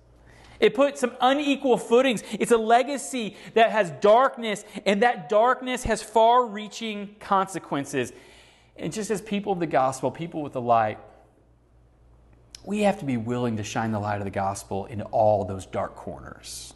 It 0.60 0.74
puts 0.74 1.02
some 1.02 1.16
unequal 1.20 1.78
footings. 1.78 2.24
It's 2.32 2.52
a 2.52 2.58
legacy 2.58 3.36
that 3.54 3.72
has 3.72 3.92
darkness, 4.02 4.64
and 4.86 5.02
that 5.04 5.30
darkness 5.30 5.84
has 5.84 6.02
far 6.02 6.46
reaching 6.46 7.16
consequences. 7.20 8.14
And 8.78 8.92
just 8.92 9.12
as 9.12 9.22
people 9.22 9.54
of 9.54 9.60
the 9.60 9.68
gospel, 9.68 10.12
people 10.12 10.42
with 10.42 10.54
the 10.54 10.62
light, 10.62 11.00
we 12.66 12.82
have 12.82 13.00
to 13.00 13.06
be 13.06 13.18
willing 13.18 13.58
to 13.58 13.64
shine 13.64 13.92
the 13.92 14.00
light 14.00 14.20
of 14.20 14.26
the 14.26 14.32
gospel 14.32 14.86
in 14.86 15.02
all 15.02 15.46
those 15.46 15.66
dark 15.66 15.96
corners. 15.96 16.74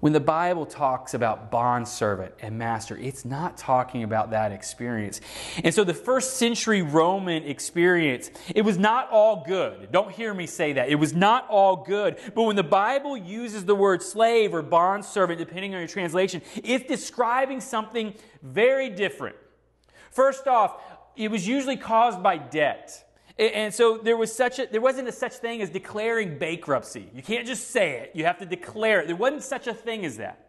When 0.00 0.12
the 0.12 0.20
Bible 0.20 0.66
talks 0.66 1.14
about 1.14 1.50
bondservant 1.50 2.34
and 2.40 2.58
master, 2.58 2.96
it's 2.98 3.24
not 3.24 3.56
talking 3.56 4.02
about 4.02 4.30
that 4.30 4.52
experience. 4.52 5.22
And 5.64 5.74
so 5.74 5.84
the 5.84 5.94
first 5.94 6.36
century 6.36 6.82
Roman 6.82 7.44
experience, 7.44 8.30
it 8.54 8.62
was 8.62 8.76
not 8.76 9.10
all 9.10 9.42
good. 9.46 9.90
Don't 9.92 10.12
hear 10.12 10.34
me 10.34 10.46
say 10.46 10.74
that. 10.74 10.90
It 10.90 10.96
was 10.96 11.14
not 11.14 11.48
all 11.48 11.76
good. 11.76 12.18
But 12.34 12.42
when 12.42 12.56
the 12.56 12.62
Bible 12.62 13.16
uses 13.16 13.64
the 13.64 13.74
word 13.74 14.02
slave 14.02 14.54
or 14.54 14.60
bondservant, 14.60 15.38
depending 15.38 15.74
on 15.74 15.80
your 15.80 15.88
translation, 15.88 16.42
it's 16.56 16.86
describing 16.86 17.62
something 17.62 18.14
very 18.42 18.90
different. 18.90 19.36
First 20.10 20.46
off, 20.46 20.78
it 21.16 21.30
was 21.30 21.48
usually 21.48 21.78
caused 21.78 22.22
by 22.22 22.36
debt. 22.36 23.02
And 23.38 23.72
so 23.74 23.98
there 23.98 24.16
was 24.16 24.34
such 24.34 24.58
a, 24.58 24.66
there 24.66 24.80
wasn't 24.80 25.08
a 25.08 25.12
such 25.12 25.34
thing 25.34 25.60
as 25.60 25.68
declaring 25.68 26.38
bankruptcy. 26.38 27.10
You 27.14 27.22
can't 27.22 27.46
just 27.46 27.70
say 27.70 28.00
it. 28.00 28.12
You 28.14 28.24
have 28.24 28.38
to 28.38 28.46
declare 28.46 29.02
it. 29.02 29.08
There 29.08 29.16
wasn't 29.16 29.42
such 29.42 29.66
a 29.66 29.74
thing 29.74 30.06
as 30.06 30.16
that. 30.16 30.46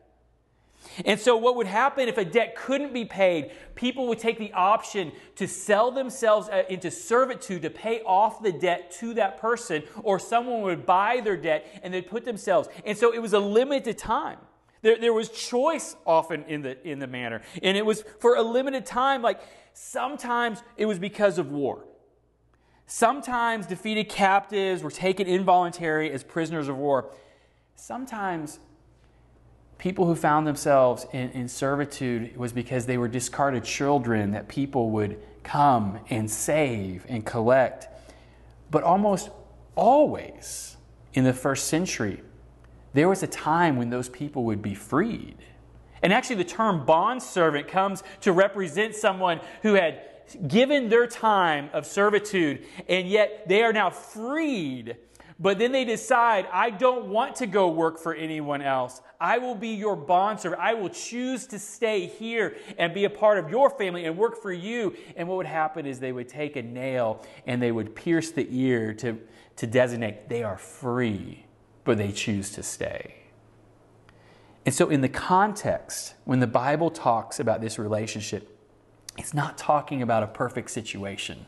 And 1.05 1.19
so 1.19 1.35
what 1.35 1.55
would 1.57 1.67
happen 1.67 2.07
if 2.07 2.17
a 2.17 2.23
debt 2.23 2.55
couldn't 2.55 2.93
be 2.93 3.03
paid, 3.03 3.51
people 3.75 4.07
would 4.07 4.19
take 4.19 4.39
the 4.39 4.53
option 4.53 5.11
to 5.35 5.47
sell 5.47 5.91
themselves 5.91 6.47
uh, 6.49 6.63
into 6.69 6.89
servitude 6.89 7.63
to 7.63 7.69
pay 7.69 8.01
off 8.01 8.41
the 8.41 8.51
debt 8.51 8.91
to 8.99 9.13
that 9.15 9.37
person, 9.37 9.83
or 10.03 10.17
someone 10.17 10.61
would 10.61 10.85
buy 10.85 11.19
their 11.21 11.37
debt 11.37 11.65
and 11.83 11.93
they'd 11.93 12.07
put 12.07 12.23
themselves. 12.23 12.69
And 12.85 12.97
so 12.97 13.13
it 13.13 13.19
was 13.19 13.33
a 13.33 13.39
limited 13.39 13.97
time. 13.97 14.37
There, 14.81 14.97
there 14.97 15.13
was 15.13 15.29
choice 15.29 15.95
often 16.05 16.45
in 16.45 16.61
the, 16.61 16.87
in 16.87 16.99
the 16.99 17.07
manner. 17.07 17.41
And 17.61 17.75
it 17.75 17.85
was 17.85 18.03
for 18.19 18.35
a 18.35 18.43
limited 18.43 18.85
time, 18.85 19.21
like 19.21 19.41
sometimes 19.73 20.63
it 20.77 20.85
was 20.85 20.99
because 20.99 21.37
of 21.37 21.51
war. 21.51 21.83
Sometimes 22.89 23.65
defeated 23.67 24.07
captives 24.07 24.81
were 24.81 24.89
taken 24.89 25.27
involuntarily 25.27 26.09
as 26.09 26.23
prisoners 26.23 26.69
of 26.69 26.77
war. 26.77 27.11
Sometimes 27.75 28.59
people 29.77 30.05
who 30.05 30.15
found 30.15 30.47
themselves 30.47 31.05
in, 31.11 31.29
in, 31.31 31.49
servitude 31.49 32.35
was 32.37 32.53
because 32.53 32.85
they 32.85 32.97
were 32.97 33.09
discarded 33.09 33.65
children 33.65 34.31
that 34.31 34.47
people 34.47 34.89
would 34.91 35.21
come 35.43 35.99
and 36.09 36.31
save 36.31 37.05
and 37.09 37.25
collect. 37.25 37.89
But 38.71 38.83
almost 38.83 39.31
always 39.75 40.77
in 41.13 41.25
the 41.25 41.33
first 41.33 41.67
century, 41.67 42.21
there 42.93 43.09
was 43.09 43.21
a 43.21 43.27
time 43.27 43.75
when 43.75 43.89
those 43.89 44.07
people 44.07 44.45
would 44.45 44.61
be 44.61 44.73
freed. 44.73 45.35
And 46.01 46.13
actually, 46.13 46.37
the 46.37 46.45
term 46.45 46.85
bondservant 46.85 47.67
comes 47.67 48.01
to 48.21 48.31
represent 48.31 48.95
someone 48.95 49.41
who 49.61 49.73
had 49.73 50.01
given 50.47 50.89
their 50.89 51.07
time 51.07 51.69
of 51.73 51.85
servitude, 51.85 52.65
and 52.87 53.07
yet 53.07 53.47
they 53.47 53.63
are 53.63 53.73
now 53.73 53.89
freed. 53.89 54.97
But 55.39 55.59
then 55.59 55.71
they 55.71 55.85
decide, 55.85 56.47
I 56.51 56.71
don't 56.71 57.09
want 57.09 57.35
to 57.37 57.47
go 57.47 57.69
work 57.69 57.99
for 57.99 58.15
anyone 58.15 58.61
else. 58.61 59.01
I 59.19 59.37
will 59.37 59.53
be 59.53 59.69
your 59.69 59.95
bondservant. 59.95 60.61
I 60.61 60.73
will 60.73 60.89
choose 60.89 61.45
to 61.47 61.59
stay 61.59 62.07
here 62.07 62.57
and 62.77 62.93
be 62.93 63.05
a 63.05 63.09
part 63.09 63.37
of 63.37 63.49
your 63.49 63.69
family 63.69 64.05
and 64.05 64.17
work 64.17 64.41
for 64.41 64.51
you. 64.51 64.95
And 65.15 65.27
what 65.27 65.37
would 65.37 65.45
happen 65.45 65.85
is 65.85 65.99
they 65.99 66.11
would 66.11 66.27
take 66.27 66.55
a 66.55 66.63
nail 66.63 67.23
and 67.45 67.61
they 67.61 67.71
would 67.71 67.95
pierce 67.95 68.31
the 68.31 68.47
ear 68.49 68.93
to, 68.95 69.19
to 69.57 69.67
designate 69.67 70.27
they 70.27 70.43
are 70.43 70.57
free, 70.57 71.45
but 71.83 71.99
they 71.99 72.11
choose 72.11 72.51
to 72.51 72.63
stay. 72.63 73.15
And 74.65 74.73
so, 74.73 74.89
in 74.89 74.99
the 74.99 75.09
context, 75.09 76.15
when 76.25 76.41
the 76.41 76.47
Bible 76.47 76.91
talks 76.91 77.39
about 77.39 77.61
this 77.61 77.79
relationship, 77.79 78.56
it's 79.17 79.33
not 79.33 79.57
talking 79.57 80.01
about 80.01 80.23
a 80.23 80.27
perfect 80.27 80.71
situation. 80.71 81.45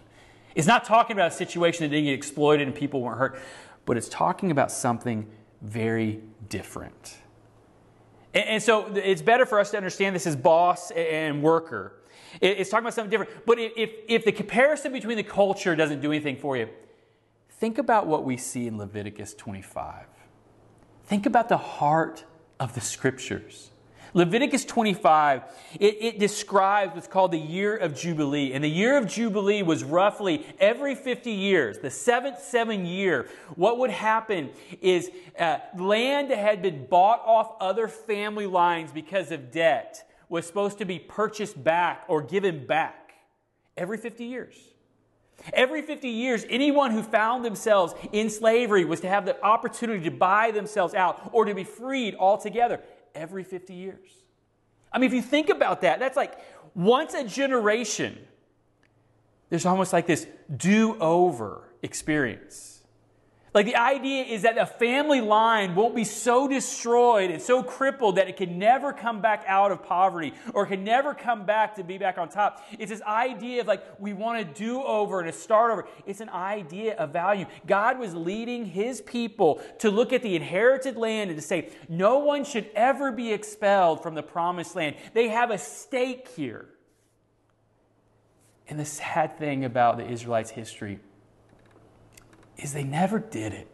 It's 0.56 0.68
not 0.68 0.84
talking 0.84 1.16
about 1.16 1.32
a 1.32 1.36
situation 1.36 1.84
that 1.84 1.90
didn't 1.90 2.06
get 2.06 2.14
exploited 2.14 2.68
and 2.68 2.76
people 2.76 3.02
weren't 3.02 3.20
hurt, 3.20 3.40
but 3.86 3.98
it's 3.98 4.10
talking 4.10 4.52
about 4.52 4.72
something 4.72 5.28
very 5.62 6.22
different. 6.50 7.18
And, 8.34 8.46
and 8.46 8.64
so 8.64 8.88
it's 8.96 9.22
better 9.22 9.46
for 9.46 9.60
us 9.60 9.72
to 9.72 9.78
understand 9.78 10.16
this 10.16 10.28
as 10.28 10.36
boss 10.36 10.92
and 10.92 11.42
worker. 11.42 11.94
It's 12.42 12.70
talking 12.70 12.84
about 12.84 12.94
something 12.94 13.10
different. 13.10 13.46
But 13.46 13.60
if, 13.60 13.92
if 14.08 14.26
the 14.26 14.32
comparison 14.32 14.92
between 14.92 15.18
the 15.18 15.24
culture 15.24 15.76
doesn't 15.76 16.02
do 16.02 16.12
anything 16.12 16.38
for 16.38 16.58
you, 16.58 16.70
think 17.50 17.78
about 17.78 18.08
what 18.08 18.24
we 18.24 18.38
see 18.38 18.68
in 18.68 18.78
Leviticus 18.78 19.34
25. 19.34 20.06
Think 21.06 21.26
about 21.26 21.50
the 21.50 21.58
heart 21.58 22.26
of 22.60 22.76
the 22.76 22.82
scriptures. 22.82 23.72
Leviticus 24.14 24.66
25, 24.66 25.44
it, 25.80 25.98
it, 26.00 26.20
describes 26.20 26.96
what's 26.96 27.08
called 27.08 27.32
the 27.32 27.38
year 27.38 27.76
of 27.76 27.96
Jubilee. 27.96 28.54
And 28.54 28.64
the 28.64 28.70
year 28.70 28.98
of 28.98 29.08
Jubilee 29.08 29.62
was 29.62 29.84
roughly 29.84 30.46
every 30.60 30.96
50 30.96 31.32
years, 31.32 31.78
the 31.78 31.92
seventh 31.92 32.40
seven 32.40 32.86
year. 32.86 33.28
What 33.56 33.78
would 33.78 33.92
happen 33.92 34.50
is 34.82 35.12
uh, 35.38 35.60
land 35.78 36.32
that 36.32 36.40
had 36.40 36.62
been 36.62 36.88
bought 36.88 37.22
off 37.26 37.56
other 37.60 37.88
family 37.88 38.48
lines 38.48 38.92
because 38.92 39.32
of 39.32 39.52
debt 39.52 40.10
was 40.28 40.46
supposed 40.46 40.80
to 40.80 40.86
be 40.86 41.00
purchased 41.00 41.62
back 41.64 42.04
or 42.08 42.22
given 42.22 42.66
back 42.66 43.14
every 43.78 43.98
50 43.98 44.26
years. 44.26 44.56
Every 45.54 45.82
50 45.82 46.10
years, 46.10 46.46
anyone 46.50 46.92
who 46.92 47.02
found 47.02 47.46
themselves 47.46 47.94
in 48.12 48.30
slavery 48.30 48.84
was 48.84 49.00
to 49.02 49.08
have 49.08 49.26
the 49.26 49.42
opportunity 49.42 50.04
to 50.04 50.12
buy 50.12 50.52
themselves 50.52 50.94
out 50.94 51.30
or 51.32 51.46
to 51.46 51.56
be 51.56 51.64
freed 51.64 52.16
altogether 52.16 52.82
every 53.16 53.44
50 53.44 53.74
years. 53.74 54.10
I 54.92 54.98
mean, 54.98 55.08
if 55.08 55.14
you 55.14 55.22
think 55.22 55.50
about 55.50 55.82
that, 55.82 56.00
that's 56.00 56.18
like 56.18 56.38
once 56.76 57.14
a 57.14 57.24
generation, 57.24 58.18
there's 59.50 59.66
almost 59.66 59.94
like 59.94 60.08
this 60.08 60.28
do 60.56 60.98
over 61.00 61.70
experience. 61.82 62.79
Like 63.54 63.66
the 63.66 63.76
idea 63.76 64.24
is 64.26 64.44
that 64.44 64.58
a 64.58 64.66
family 64.66 65.22
line 65.22 65.74
won't 65.74 65.96
be 65.96 66.04
so 66.04 66.48
destroyed 66.48 67.32
and 67.32 67.42
so 67.42 67.64
crippled 67.64 68.18
that 68.18 68.28
it 68.28 68.38
can 68.38 68.60
never 68.60 68.94
come 68.94 69.22
back 69.22 69.44
out 69.48 69.72
of 69.72 69.84
poverty 69.84 70.34
or 70.54 70.68
can 70.68 70.84
never 70.84 71.16
come 71.16 71.46
back 71.46 71.76
to 71.76 71.84
be 71.84 71.98
back 71.98 72.20
on 72.20 72.30
top. 72.30 72.64
It's 72.78 72.92
this 72.92 73.02
idea 73.02 73.62
of 73.62 73.68
like 73.68 73.84
we 74.00 74.14
want 74.14 74.40
to 74.40 74.54
do 74.54 74.84
over 74.84 75.20
and 75.20 75.32
to 75.32 75.38
start 75.38 75.72
over. 75.72 75.88
It's 76.06 76.22
an 76.22 76.30
idea 76.30 76.96
of 76.98 77.12
value. 77.12 77.48
God 77.66 77.98
was 77.98 78.14
leading 78.14 78.66
his 78.66 79.02
people 79.02 79.62
to 79.80 79.90
look 79.90 80.14
at 80.14 80.22
the 80.22 80.36
inherited 80.36 80.96
land 80.96 81.32
and 81.32 81.40
to 81.40 81.46
say, 81.46 81.72
no 81.88 82.20
one 82.20 82.46
should 82.46 82.70
ever 82.76 83.12
be 83.12 83.34
expelled 83.34 84.04
from 84.04 84.14
the 84.14 84.24
promised 84.24 84.76
land. 84.76 84.96
They 85.14 85.30
have 85.30 85.50
a 85.50 85.58
stake 85.58 86.28
here. 86.36 86.68
And 88.68 88.80
the 88.80 88.86
sad 88.86 89.40
thing 89.40 89.66
about 89.66 89.98
the 89.98 90.08
Israelites' 90.08 90.52
history 90.52 91.00
is 92.62 92.74
they 92.74 92.84
never 92.84 93.20
did 93.20 93.54
it. 93.54 93.68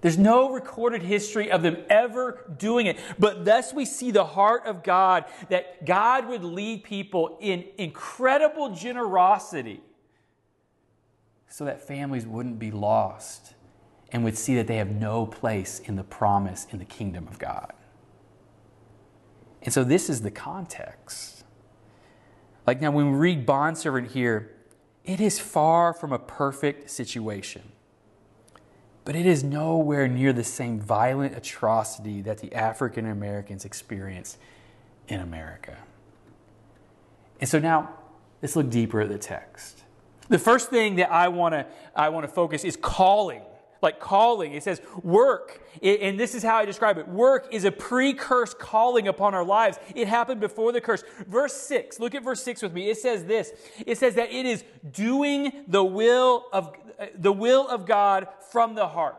There's 0.00 0.18
no 0.18 0.50
recorded 0.50 1.02
history 1.02 1.50
of 1.50 1.62
them 1.62 1.76
ever 1.90 2.54
doing 2.58 2.86
it. 2.86 2.98
But 3.18 3.44
thus 3.44 3.74
we 3.74 3.84
see 3.84 4.10
the 4.10 4.24
heart 4.24 4.64
of 4.64 4.82
God 4.82 5.26
that 5.50 5.84
God 5.84 6.26
would 6.28 6.42
lead 6.42 6.84
people 6.84 7.36
in 7.40 7.66
incredible 7.76 8.74
generosity 8.74 9.82
so 11.48 11.64
that 11.66 11.86
families 11.86 12.26
wouldn't 12.26 12.58
be 12.58 12.70
lost 12.70 13.54
and 14.10 14.24
would 14.24 14.38
see 14.38 14.54
that 14.54 14.66
they 14.66 14.76
have 14.76 14.90
no 14.90 15.26
place 15.26 15.80
in 15.80 15.96
the 15.96 16.04
promise 16.04 16.66
in 16.70 16.78
the 16.78 16.84
kingdom 16.84 17.28
of 17.28 17.38
God. 17.38 17.72
And 19.62 19.72
so 19.72 19.84
this 19.84 20.08
is 20.08 20.22
the 20.22 20.30
context. 20.30 21.44
Like 22.66 22.80
now, 22.80 22.90
when 22.90 23.12
we 23.12 23.18
read 23.18 23.44
bondservant 23.44 24.12
here, 24.12 24.52
it 25.04 25.20
is 25.20 25.38
far 25.38 25.92
from 25.92 26.12
a 26.12 26.18
perfect 26.18 26.90
situation, 26.90 27.72
but 29.04 29.16
it 29.16 29.26
is 29.26 29.42
nowhere 29.42 30.06
near 30.06 30.32
the 30.32 30.44
same 30.44 30.78
violent 30.78 31.36
atrocity 31.36 32.20
that 32.22 32.38
the 32.38 32.54
African 32.54 33.06
Americans 33.06 33.64
experienced 33.64 34.38
in 35.08 35.20
America. 35.20 35.78
And 37.40 37.48
so 37.48 37.58
now, 37.58 37.90
let's 38.42 38.54
look 38.56 38.70
deeper 38.70 39.00
at 39.00 39.08
the 39.08 39.18
text. 39.18 39.82
The 40.28 40.38
first 40.38 40.70
thing 40.70 40.96
that 40.96 41.10
I 41.10 41.28
want 41.28 41.54
to 41.54 41.66
I 41.96 42.10
want 42.10 42.24
to 42.24 42.32
focus 42.32 42.62
is 42.62 42.76
calling 42.76 43.42
like 43.82 44.00
calling. 44.00 44.52
It 44.52 44.62
says 44.62 44.80
work. 45.02 45.60
and 45.82 46.18
this 46.18 46.34
is 46.34 46.42
how 46.42 46.56
I 46.56 46.64
describe 46.64 46.98
it. 46.98 47.08
Work 47.08 47.48
is 47.52 47.64
a 47.64 47.72
pre-curse 47.72 48.54
calling 48.54 49.08
upon 49.08 49.34
our 49.34 49.44
lives. 49.44 49.78
It 49.94 50.08
happened 50.08 50.40
before 50.40 50.72
the 50.72 50.80
curse. 50.80 51.02
Verse 51.26 51.54
6, 51.54 52.00
look 52.00 52.14
at 52.14 52.22
verse 52.22 52.42
6 52.42 52.62
with 52.62 52.72
me. 52.72 52.90
It 52.90 52.98
says 52.98 53.24
this. 53.24 53.52
It 53.86 53.98
says 53.98 54.14
that 54.14 54.32
it 54.32 54.46
is 54.46 54.64
doing 54.90 55.64
the 55.68 55.84
will 55.84 56.46
of, 56.52 56.74
uh, 56.98 57.06
the 57.14 57.32
will 57.32 57.68
of 57.68 57.86
God 57.86 58.28
from 58.50 58.74
the 58.74 58.88
heart. 58.88 59.16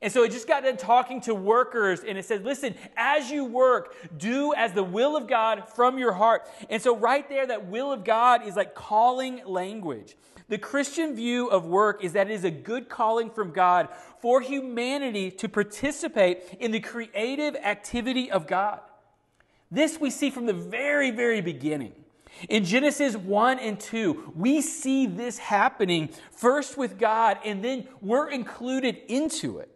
And 0.00 0.12
so 0.12 0.22
it 0.22 0.30
just 0.30 0.46
got 0.46 0.62
done 0.62 0.76
talking 0.76 1.20
to 1.22 1.34
workers 1.34 2.04
and 2.06 2.16
it 2.16 2.24
said, 2.24 2.44
listen, 2.44 2.76
as 2.96 3.30
you 3.30 3.44
work, 3.44 3.96
do 4.16 4.54
as 4.54 4.72
the 4.72 4.84
will 4.84 5.16
of 5.16 5.26
God 5.26 5.68
from 5.74 5.98
your 5.98 6.12
heart. 6.12 6.48
And 6.70 6.80
so 6.80 6.96
right 6.96 7.28
there, 7.28 7.46
that 7.46 7.66
will 7.66 7.90
of 7.90 8.04
God 8.04 8.46
is 8.46 8.54
like 8.54 8.76
calling 8.76 9.42
language. 9.44 10.16
The 10.48 10.58
Christian 10.58 11.14
view 11.14 11.48
of 11.48 11.66
work 11.66 12.02
is 12.02 12.14
that 12.14 12.30
it 12.30 12.34
is 12.34 12.44
a 12.44 12.50
good 12.50 12.88
calling 12.88 13.30
from 13.30 13.52
God 13.52 13.88
for 14.20 14.40
humanity 14.40 15.30
to 15.32 15.48
participate 15.48 16.42
in 16.58 16.70
the 16.70 16.80
creative 16.80 17.54
activity 17.56 18.30
of 18.30 18.46
God. 18.46 18.80
This 19.70 20.00
we 20.00 20.10
see 20.10 20.30
from 20.30 20.46
the 20.46 20.54
very, 20.54 21.10
very 21.10 21.42
beginning. 21.42 21.92
In 22.48 22.64
Genesis 22.64 23.16
1 23.16 23.58
and 23.58 23.78
2, 23.78 24.32
we 24.36 24.62
see 24.62 25.06
this 25.06 25.38
happening 25.38 26.08
first 26.30 26.78
with 26.78 26.98
God, 26.98 27.38
and 27.44 27.62
then 27.62 27.86
we're 28.00 28.30
included 28.30 28.96
into 29.08 29.58
it. 29.58 29.70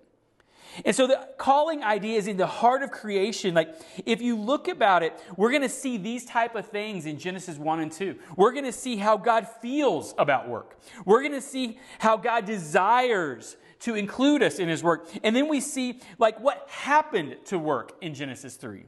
And 0.84 0.94
so 0.94 1.06
the 1.06 1.28
calling 1.36 1.82
idea 1.82 2.18
is 2.18 2.26
in 2.26 2.36
the 2.36 2.46
heart 2.46 2.82
of 2.82 2.90
creation. 2.90 3.54
Like 3.54 3.74
if 4.06 4.22
you 4.22 4.36
look 4.36 4.68
about 4.68 5.02
it, 5.02 5.18
we're 5.36 5.50
going 5.50 5.62
to 5.62 5.68
see 5.68 5.96
these 5.96 6.24
type 6.24 6.54
of 6.54 6.66
things 6.68 7.06
in 7.06 7.18
Genesis 7.18 7.58
1 7.58 7.80
and 7.80 7.92
2. 7.92 8.16
We're 8.36 8.52
going 8.52 8.64
to 8.64 8.72
see 8.72 8.96
how 8.96 9.16
God 9.16 9.46
feels 9.60 10.14
about 10.18 10.48
work. 10.48 10.78
We're 11.04 11.20
going 11.20 11.32
to 11.32 11.40
see 11.40 11.78
how 11.98 12.16
God 12.16 12.44
desires 12.46 13.56
to 13.80 13.94
include 13.94 14.42
us 14.42 14.58
in 14.58 14.68
his 14.68 14.82
work. 14.82 15.08
And 15.22 15.34
then 15.34 15.48
we 15.48 15.60
see 15.60 16.00
like 16.18 16.38
what 16.40 16.66
happened 16.68 17.36
to 17.46 17.58
work 17.58 17.96
in 18.00 18.14
Genesis 18.14 18.54
3. 18.56 18.84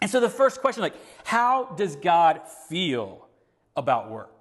And 0.00 0.10
so 0.10 0.20
the 0.20 0.30
first 0.30 0.60
question 0.60 0.82
like 0.82 0.96
how 1.24 1.74
does 1.76 1.96
God 1.96 2.42
feel 2.68 3.28
about 3.76 4.10
work? 4.10 4.40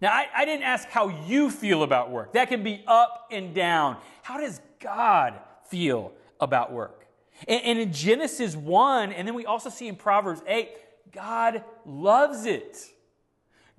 Now, 0.00 0.12
I, 0.12 0.28
I 0.34 0.44
didn't 0.46 0.62
ask 0.62 0.88
how 0.88 1.08
you 1.26 1.50
feel 1.50 1.82
about 1.82 2.10
work. 2.10 2.32
That 2.32 2.48
can 2.48 2.62
be 2.62 2.82
up 2.86 3.26
and 3.30 3.54
down. 3.54 3.98
How 4.22 4.40
does 4.40 4.60
God 4.78 5.34
feel 5.70 6.12
about 6.40 6.72
work. 6.72 7.06
And, 7.48 7.62
and 7.64 7.78
in 7.78 7.92
Genesis 7.92 8.54
1, 8.56 9.12
and 9.12 9.26
then 9.26 9.34
we 9.34 9.46
also 9.46 9.70
see 9.70 9.88
in 9.88 9.96
Proverbs 9.96 10.42
8, 10.46 10.68
God 11.12 11.64
loves 11.84 12.44
it. 12.44 12.76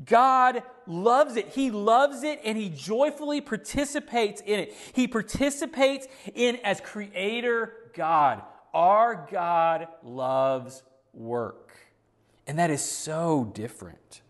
God 0.04 0.64
loves 0.88 1.36
it. 1.36 1.50
He 1.50 1.70
loves 1.70 2.24
it 2.24 2.42
and 2.44 2.58
he 2.58 2.70
joyfully 2.70 3.40
participates 3.42 4.42
in 4.42 4.60
it. 4.60 4.76
He 4.94 5.08
participates 5.08 6.08
in 6.34 6.58
as 6.64 6.82
creator 6.82 7.74
God. 7.94 8.42
Our 8.74 9.28
God 9.32 9.88
loves 10.04 10.84
work. 11.14 11.74
And 12.48 12.58
that 12.58 12.72
is 12.72 12.82
so 12.82 13.52
different. 13.54 14.22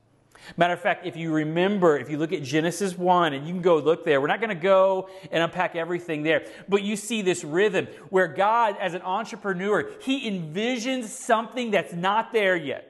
Matter 0.57 0.73
of 0.73 0.81
fact, 0.81 1.05
if 1.05 1.15
you 1.15 1.31
remember, 1.31 1.97
if 1.97 2.09
you 2.09 2.17
look 2.17 2.33
at 2.33 2.43
Genesis 2.43 2.97
1, 2.97 3.33
and 3.33 3.47
you 3.47 3.53
can 3.53 3.61
go 3.61 3.77
look 3.77 4.03
there, 4.03 4.19
we're 4.19 4.27
not 4.27 4.39
going 4.39 4.49
to 4.49 4.55
go 4.55 5.09
and 5.31 5.43
unpack 5.43 5.75
everything 5.75 6.23
there, 6.23 6.45
but 6.67 6.83
you 6.83 6.95
see 6.95 7.21
this 7.21 7.43
rhythm 7.43 7.87
where 8.09 8.27
God, 8.27 8.75
as 8.79 8.93
an 8.93 9.01
entrepreneur, 9.01 9.89
he 10.01 10.29
envisions 10.29 11.05
something 11.05 11.71
that's 11.71 11.93
not 11.93 12.33
there 12.33 12.55
yet. 12.55 12.87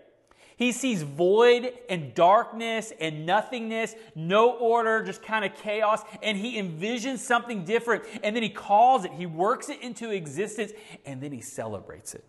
He 0.62 0.72
sees 0.72 1.02
void 1.02 1.74
and 1.90 2.14
darkness 2.14 2.94
and 3.00 3.26
nothingness, 3.26 3.96
no 4.14 4.52
order, 4.52 5.04
just 5.04 5.24
kind 5.24 5.44
of 5.44 5.56
chaos, 5.56 6.04
and 6.22 6.38
he 6.38 6.62
envisions 6.62 7.18
something 7.18 7.66
different, 7.66 8.04
and 8.24 8.36
then 8.36 8.44
he 8.44 8.50
calls 8.50 9.04
it, 9.04 9.12
he 9.14 9.26
works 9.26 9.70
it 9.70 9.82
into 9.82 10.12
existence, 10.12 10.72
and 11.04 11.20
then 11.20 11.32
he 11.32 11.42
celebrates 11.42 12.14
it. 12.14 12.24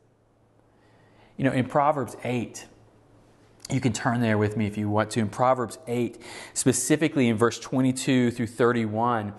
You 1.37 1.45
know, 1.45 1.53
in 1.53 1.67
Proverbs 1.67 2.17
8, 2.25 2.67
you 3.73 3.81
can 3.81 3.93
turn 3.93 4.21
there 4.21 4.39
with 4.39 4.57
me 4.57 4.67
if 4.67 4.77
you 4.77 4.89
want 4.89 5.11
to. 5.13 5.21
In 5.21 5.29
Proverbs 5.29 5.79
8, 5.87 6.21
specifically 6.55 7.29
in 7.29 7.37
verse 7.37 7.59
22 7.59 8.31
through 8.31 8.47
31, 8.47 9.33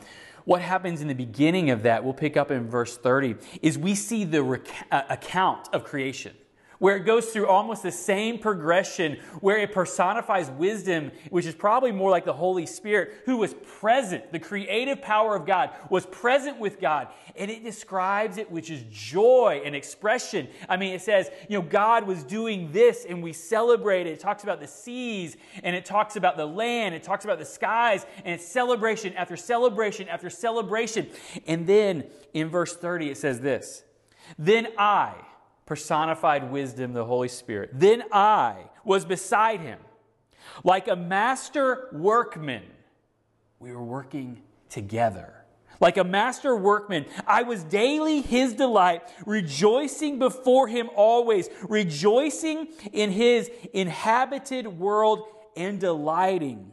what 0.45 0.61
happens 0.61 1.01
in 1.01 1.07
the 1.07 1.13
beginning 1.13 1.69
of 1.69 1.83
that, 1.83 2.03
we'll 2.03 2.13
pick 2.13 2.35
up 2.35 2.51
in 2.51 2.69
verse 2.69 2.97
30, 2.97 3.35
is 3.61 3.77
we 3.77 3.95
see 3.95 4.23
the 4.23 4.43
rec- 4.43 4.67
uh, 4.91 5.03
account 5.09 5.69
of 5.71 5.83
creation 5.83 6.35
where 6.83 6.97
it 6.97 7.05
goes 7.05 7.27
through 7.27 7.47
almost 7.47 7.81
the 7.81 7.89
same 7.89 8.37
progression, 8.37 9.17
where 9.39 9.57
it 9.57 9.71
personifies 9.71 10.51
wisdom, 10.51 11.13
which 11.29 11.45
is 11.45 11.55
probably 11.55 11.93
more 11.93 12.11
like 12.11 12.25
the 12.25 12.33
Holy 12.33 12.65
Spirit, 12.65 13.21
who 13.25 13.37
was 13.37 13.53
present. 13.79 14.33
The 14.33 14.39
creative 14.39 15.01
power 15.01 15.33
of 15.33 15.45
God 15.45 15.69
was 15.89 16.05
present 16.07 16.59
with 16.59 16.81
God. 16.81 17.07
And 17.37 17.49
it 17.49 17.63
describes 17.63 18.37
it, 18.37 18.51
which 18.51 18.69
is 18.69 18.83
joy 18.91 19.61
and 19.63 19.73
expression. 19.73 20.49
I 20.67 20.75
mean, 20.75 20.93
it 20.93 21.01
says, 21.01 21.31
you 21.47 21.57
know, 21.57 21.65
God 21.65 22.05
was 22.05 22.21
doing 22.21 22.69
this 22.73 23.05
and 23.07 23.23
we 23.23 23.31
celebrate 23.31 24.05
it. 24.05 24.09
It 24.09 24.19
talks 24.19 24.43
about 24.43 24.59
the 24.59 24.67
seas 24.67 25.37
and 25.63 25.77
it 25.77 25.85
talks 25.85 26.17
about 26.17 26.35
the 26.35 26.45
land. 26.45 26.95
It 26.95 27.03
talks 27.03 27.23
about 27.23 27.39
the 27.39 27.45
skies 27.45 28.05
and 28.25 28.33
it's 28.33 28.45
celebration 28.45 29.13
after 29.13 29.37
celebration 29.37 30.09
after 30.09 30.29
celebration. 30.29 31.07
And 31.47 31.65
then 31.65 32.03
in 32.33 32.49
verse 32.49 32.75
30, 32.75 33.09
it 33.09 33.15
says 33.15 33.39
this 33.39 33.85
Then 34.37 34.67
I, 34.77 35.13
personified 35.65 36.51
wisdom, 36.51 36.93
the 36.93 37.05
Holy 37.05 37.27
Spirit. 37.27 37.71
Then 37.73 38.03
I 38.11 38.69
was 38.83 39.05
beside 39.05 39.61
him. 39.61 39.79
Like 40.63 40.87
a 40.87 40.95
master 40.95 41.89
workman, 41.93 42.63
we 43.59 43.71
were 43.71 43.83
working 43.83 44.41
together. 44.69 45.33
Like 45.79 45.97
a 45.97 46.03
master 46.03 46.55
workman, 46.55 47.05
I 47.25 47.43
was 47.43 47.63
daily 47.63 48.21
his 48.21 48.53
delight, 48.53 49.01
rejoicing 49.25 50.19
before 50.19 50.67
him 50.67 50.89
always, 50.95 51.49
rejoicing 51.67 52.67
in 52.91 53.11
his 53.11 53.49
inhabited 53.73 54.67
world 54.67 55.27
and 55.55 55.79
delighting 55.79 56.71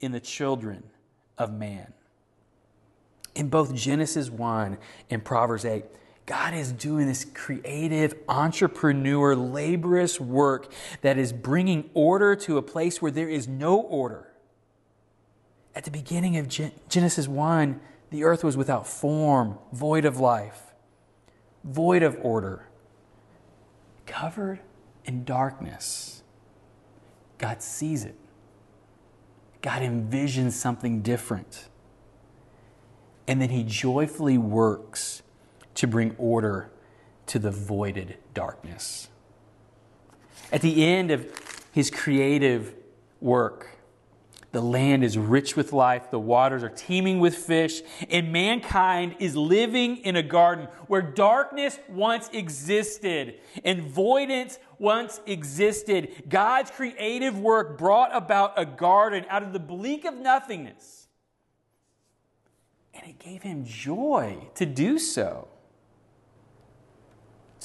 in 0.00 0.12
the 0.12 0.20
children 0.20 0.82
of 1.38 1.52
man. 1.52 1.92
In 3.34 3.48
both 3.48 3.74
Genesis 3.74 4.30
1 4.30 4.78
and 5.10 5.24
Proverbs 5.24 5.64
8, 5.64 5.84
God 6.26 6.54
is 6.54 6.72
doing 6.72 7.06
this 7.06 7.24
creative, 7.24 8.14
entrepreneur, 8.28 9.36
laborious 9.36 10.20
work 10.20 10.72
that 11.02 11.18
is 11.18 11.32
bringing 11.32 11.90
order 11.94 12.34
to 12.36 12.56
a 12.58 12.62
place 12.62 13.02
where 13.02 13.10
there 13.10 13.28
is 13.28 13.46
no 13.48 13.80
order. 13.80 14.28
At 15.74 15.84
the 15.84 15.90
beginning 15.90 16.36
of 16.38 16.48
Genesis 16.88 17.28
1, 17.28 17.80
the 18.10 18.24
earth 18.24 18.44
was 18.44 18.56
without 18.56 18.86
form, 18.86 19.58
void 19.72 20.04
of 20.04 20.18
life, 20.20 20.72
void 21.64 22.02
of 22.02 22.16
order, 22.22 22.68
covered 24.06 24.60
in 25.04 25.24
darkness. 25.24 26.22
God 27.38 27.62
sees 27.62 28.04
it. 28.04 28.16
God 29.62 29.82
envisions 29.82 30.52
something 30.52 31.02
different. 31.02 31.68
and 33.26 33.40
then 33.40 33.50
he 33.50 33.64
joyfully 33.64 34.38
works 34.38 35.22
to 35.74 35.86
bring 35.86 36.14
order 36.18 36.70
to 37.26 37.38
the 37.38 37.50
voided 37.50 38.16
darkness. 38.32 39.08
At 40.52 40.60
the 40.60 40.84
end 40.84 41.10
of 41.10 41.26
his 41.72 41.90
creative 41.90 42.74
work, 43.20 43.74
the 44.54 44.60
land 44.60 45.02
is 45.02 45.18
rich 45.18 45.56
with 45.56 45.72
life, 45.72 46.12
the 46.12 46.20
waters 46.20 46.62
are 46.62 46.68
teeming 46.68 47.18
with 47.18 47.34
fish, 47.34 47.82
and 48.08 48.32
mankind 48.32 49.16
is 49.18 49.34
living 49.34 49.96
in 49.98 50.14
a 50.14 50.22
garden 50.22 50.68
where 50.86 51.02
darkness 51.02 51.80
once 51.88 52.30
existed 52.32 53.40
and 53.64 53.82
voidance 53.82 54.60
once 54.78 55.20
existed. 55.26 56.24
God's 56.28 56.70
creative 56.70 57.36
work 57.36 57.76
brought 57.76 58.14
about 58.14 58.52
a 58.56 58.64
garden 58.64 59.26
out 59.28 59.42
of 59.42 59.52
the 59.52 59.58
bleak 59.58 60.04
of 60.04 60.14
nothingness. 60.14 61.08
And 62.94 63.10
it 63.10 63.18
gave 63.18 63.42
him 63.42 63.64
joy 63.64 64.50
to 64.54 64.66
do 64.66 65.00
so. 65.00 65.48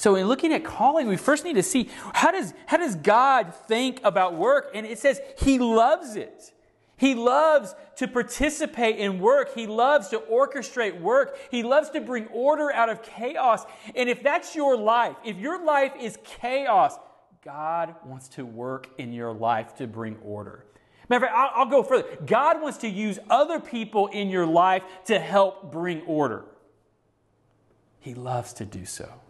So, 0.00 0.14
in 0.14 0.28
looking 0.28 0.54
at 0.54 0.64
calling, 0.64 1.08
we 1.08 1.18
first 1.18 1.44
need 1.44 1.56
to 1.56 1.62
see 1.62 1.90
how 2.14 2.30
does, 2.30 2.54
how 2.64 2.78
does 2.78 2.94
God 2.94 3.54
think 3.54 4.00
about 4.02 4.34
work? 4.34 4.70
And 4.74 4.86
it 4.86 4.98
says 4.98 5.20
he 5.36 5.58
loves 5.58 6.16
it. 6.16 6.54
He 6.96 7.14
loves 7.14 7.74
to 7.96 8.08
participate 8.08 8.96
in 8.96 9.18
work. 9.18 9.54
He 9.54 9.66
loves 9.66 10.08
to 10.08 10.20
orchestrate 10.20 10.98
work. 10.98 11.36
He 11.50 11.62
loves 11.62 11.90
to 11.90 12.00
bring 12.00 12.28
order 12.28 12.72
out 12.72 12.88
of 12.88 13.02
chaos. 13.02 13.66
And 13.94 14.08
if 14.08 14.22
that's 14.22 14.56
your 14.56 14.74
life, 14.74 15.16
if 15.22 15.36
your 15.36 15.62
life 15.62 15.92
is 16.00 16.16
chaos, 16.24 16.96
God 17.44 17.94
wants 18.02 18.28
to 18.28 18.46
work 18.46 18.88
in 18.96 19.12
your 19.12 19.34
life 19.34 19.76
to 19.76 19.86
bring 19.86 20.16
order. 20.24 20.64
Matter 21.10 21.26
of 21.26 21.30
fact, 21.30 21.38
I'll, 21.38 21.64
I'll 21.64 21.70
go 21.70 21.82
further. 21.82 22.08
God 22.24 22.62
wants 22.62 22.78
to 22.78 22.88
use 22.88 23.18
other 23.28 23.60
people 23.60 24.06
in 24.06 24.30
your 24.30 24.46
life 24.46 24.82
to 25.08 25.18
help 25.18 25.70
bring 25.70 26.00
order. 26.06 26.46
He 27.98 28.14
loves 28.14 28.54
to 28.54 28.64
do 28.64 28.86
so. 28.86 29.20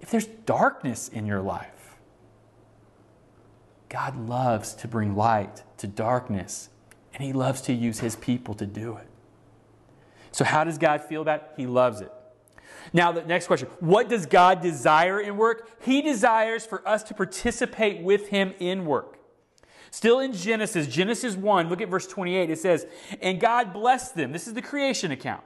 If 0.00 0.10
there's 0.10 0.26
darkness 0.26 1.08
in 1.08 1.26
your 1.26 1.40
life, 1.40 1.98
God 3.88 4.16
loves 4.28 4.74
to 4.74 4.88
bring 4.88 5.16
light 5.16 5.62
to 5.78 5.86
darkness 5.86 6.70
and 7.12 7.22
he 7.22 7.32
loves 7.32 7.60
to 7.62 7.72
use 7.72 8.00
his 8.00 8.16
people 8.16 8.54
to 8.54 8.66
do 8.66 8.96
it. 8.96 9.06
So, 10.32 10.44
how 10.44 10.64
does 10.64 10.78
God 10.78 11.02
feel 11.02 11.22
about 11.22 11.40
it? 11.40 11.48
He 11.56 11.66
loves 11.66 12.00
it. 12.00 12.12
Now, 12.92 13.12
the 13.12 13.22
next 13.22 13.46
question 13.46 13.68
What 13.80 14.08
does 14.08 14.26
God 14.26 14.60
desire 14.60 15.20
in 15.20 15.36
work? 15.36 15.68
He 15.82 16.02
desires 16.02 16.64
for 16.64 16.86
us 16.88 17.02
to 17.04 17.14
participate 17.14 18.02
with 18.02 18.28
him 18.28 18.54
in 18.58 18.86
work. 18.86 19.18
Still 19.90 20.20
in 20.20 20.32
Genesis, 20.32 20.86
Genesis 20.86 21.34
1, 21.34 21.68
look 21.68 21.80
at 21.80 21.88
verse 21.88 22.06
28. 22.06 22.48
It 22.48 22.58
says, 22.60 22.86
And 23.20 23.40
God 23.40 23.72
blessed 23.72 24.14
them. 24.14 24.30
This 24.30 24.46
is 24.46 24.54
the 24.54 24.62
creation 24.62 25.10
account. 25.10 25.42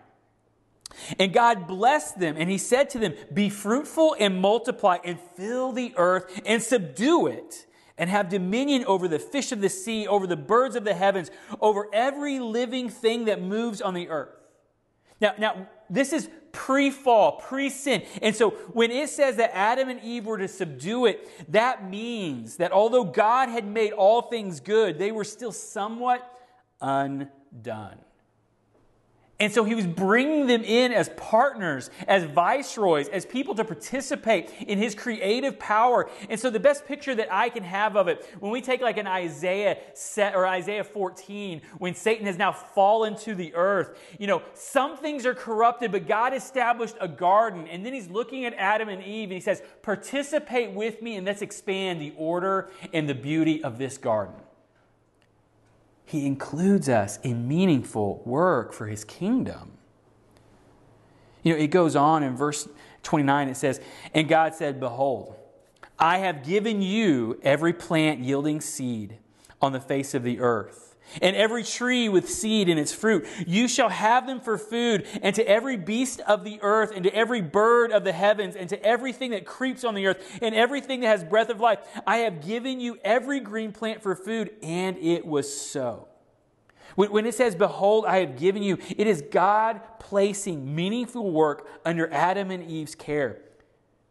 And 1.19 1.33
God 1.33 1.67
blessed 1.67 2.19
them, 2.19 2.37
and 2.39 2.51
he 2.51 2.59
said 2.59 2.91
to 2.91 2.99
them, 2.99 3.15
Be 3.33 3.49
fruitful 3.49 4.17
and 4.19 4.41
multiply, 4.41 4.99
and 5.05 5.19
fill 5.37 5.73
the 5.73 5.93
earth 5.97 6.41
and 6.45 6.63
subdue 6.63 7.27
it 7.27 7.67
and 7.97 8.11
have 8.11 8.29
dominion 8.29 8.85
over 8.87 9.07
the 9.07 9.19
fish 9.19 9.53
of 9.53 9.61
the 9.61 9.69
sea, 9.69 10.07
over 10.07 10.27
the 10.27 10.37
birds 10.37 10.75
of 10.77 10.85
the 10.85 10.95
heavens, 10.95 11.31
over 11.61 11.89
every 11.93 12.41
living 12.41 12.89
thing 12.89 13.27
that 13.27 13.41
moves 13.41 13.81
on 13.81 13.95
the 13.95 14.09
earth. 14.09 14.35
Now, 15.21 15.35
now 15.39 15.69
this 15.89 16.13
is 16.13 16.29
pre-fall, 16.53 17.33
pre-sin. 17.33 18.03
And 18.23 18.35
so 18.35 18.51
when 18.73 18.91
it 18.91 19.09
says 19.11 19.37
that 19.37 19.55
Adam 19.55 19.89
and 19.89 20.01
Eve 20.03 20.27
were 20.27 20.39
to 20.39 20.49
subdue 20.49 21.07
it, 21.07 21.53
that 21.53 21.89
means 21.89 22.57
that 22.57 22.73
although 22.73 23.05
God 23.05 23.49
had 23.49 23.67
made 23.67 23.93
all 23.93 24.23
things 24.23 24.61
good, 24.61 24.99
they 24.99 25.13
were 25.13 25.25
still 25.25 25.53
somewhat 25.53 26.29
undone. 26.81 27.99
And 29.41 29.53
so 29.53 29.65
he 29.65 29.75
was 29.75 29.87
bringing 29.87 30.47
them 30.47 30.63
in 30.63 30.93
as 30.93 31.09
partners, 31.17 31.91
as 32.07 32.23
viceroys, 32.23 33.09
as 33.09 33.27
people 33.27 33.57
to 33.57 33.65
participate 33.65 34.49
in 34.61 34.79
his 34.79 34.95
creative 34.95 35.59
power. 35.59 36.09
And 36.31 36.39
so 36.39 36.51
the 36.51 36.61
best 36.61 36.87
picture 36.87 37.17
that 37.17 37.33
I 37.33 37.49
can 37.49 37.65
have 37.65 37.97
of 37.97 38.07
it, 38.07 38.25
when 38.39 38.53
we 38.53 38.61
take 38.61 38.81
like 38.81 38.97
an 38.97 39.09
Isaiah 39.09 39.79
set 39.93 40.37
or 40.37 40.47
Isaiah 40.47 40.85
14, 40.85 41.63
when 41.79 41.97
Satan 41.97 42.27
has 42.27 42.39
now 42.39 42.53
fallen 42.53 43.17
to 43.19 43.35
the 43.35 43.53
earth, 43.57 43.99
you 44.21 44.29
know, 44.29 44.41
some 44.55 44.97
things 44.97 45.27
are 45.27 45.35
corrupted, 45.35 45.91
but 45.91 46.07
God 46.07 46.33
established 46.33 46.95
a 47.01 47.09
garden. 47.09 47.67
And 47.67 47.85
then 47.85 47.93
he's 47.93 48.09
looking 48.09 48.45
at 48.45 48.55
Adam 48.55 48.89
and 48.89 49.03
Eve 49.03 49.31
and 49.31 49.35
he 49.35 49.41
says, 49.41 49.63
participate 49.83 50.71
with 50.71 51.03
me 51.03 51.17
and 51.17 51.27
let's 51.27 51.43
expand 51.43 52.01
the 52.01 52.13
order 52.17 52.71
and 52.93 53.09
the 53.09 53.15
beauty 53.15 53.65
of 53.65 53.79
this 53.79 53.99
garden. 53.99 54.37
He 56.05 56.27
includes 56.27 56.89
us 56.89 57.19
in 57.23 57.49
meaningful 57.49 58.23
work 58.25 58.73
for 58.73 58.87
his 58.87 59.05
kingdom. 59.05 59.73
You 61.43 61.55
know, 61.55 61.59
it 61.59 61.69
goes 61.69 61.97
on 61.97 62.23
in 62.23 62.37
verse 62.37 62.69
29, 63.03 63.49
it 63.49 63.57
says, 63.57 63.81
And 64.15 64.29
God 64.29 64.55
said, 64.55 64.81
Behold, 64.81 65.37
I 65.99 66.19
have 66.19 66.45
given 66.45 66.83
you 66.83 67.39
every 67.43 67.73
plant 67.73 68.21
yielding 68.21 68.61
seed 68.61 69.19
on 69.61 69.73
the 69.73 69.81
face 69.81 70.15
of 70.15 70.23
the 70.23 70.41
earth 70.41 70.94
and 71.21 71.37
every 71.37 71.63
tree 71.63 72.09
with 72.09 72.29
seed 72.29 72.69
in 72.69 72.79
its 72.79 72.93
fruit. 72.93 73.27
You 73.47 73.69
shall 73.69 73.89
have 73.89 74.27
them 74.27 74.41
for 74.41 74.59
food, 74.59 75.07
and 75.23 75.35
to 75.35 75.47
every 75.47 75.77
beast 75.77 76.21
of 76.21 76.45
the 76.45 76.59
earth, 76.63 76.93
and 76.95 77.05
to 77.05 77.15
every 77.15 77.41
bird 77.41 77.93
of 77.93 78.05
the 78.05 78.13
heavens, 78.13 78.57
and 78.57 78.69
to 78.69 78.83
everything 78.85 79.31
that 79.31 79.47
creeps 79.47 79.85
on 79.85 79.95
the 79.95 80.07
earth, 80.07 80.39
and 80.43 80.55
everything 80.55 81.01
that 81.01 81.09
has 81.09 81.25
breath 81.25 81.51
of 81.51 81.61
life. 81.61 81.79
I 82.07 82.19
have 82.19 82.45
given 82.45 82.81
you 82.81 82.99
every 83.05 83.41
green 83.41 83.73
plant 83.73 84.03
for 84.03 84.15
food, 84.15 84.51
and 84.63 84.97
it 84.99 85.25
was 85.27 85.53
so. 85.55 86.09
When 86.97 87.27
it 87.27 87.35
says, 87.35 87.55
Behold, 87.57 88.05
I 88.07 88.19
have 88.19 88.39
given 88.39 88.63
you, 88.63 88.79
it 88.97 89.07
is 89.07 89.23
God 89.23 89.81
placing 89.99 90.75
meaningful 90.75 91.31
work 91.31 91.69
under 91.85 92.13
Adam 92.13 92.51
and 92.51 92.63
Eve's 92.63 92.95
care. 92.95 93.41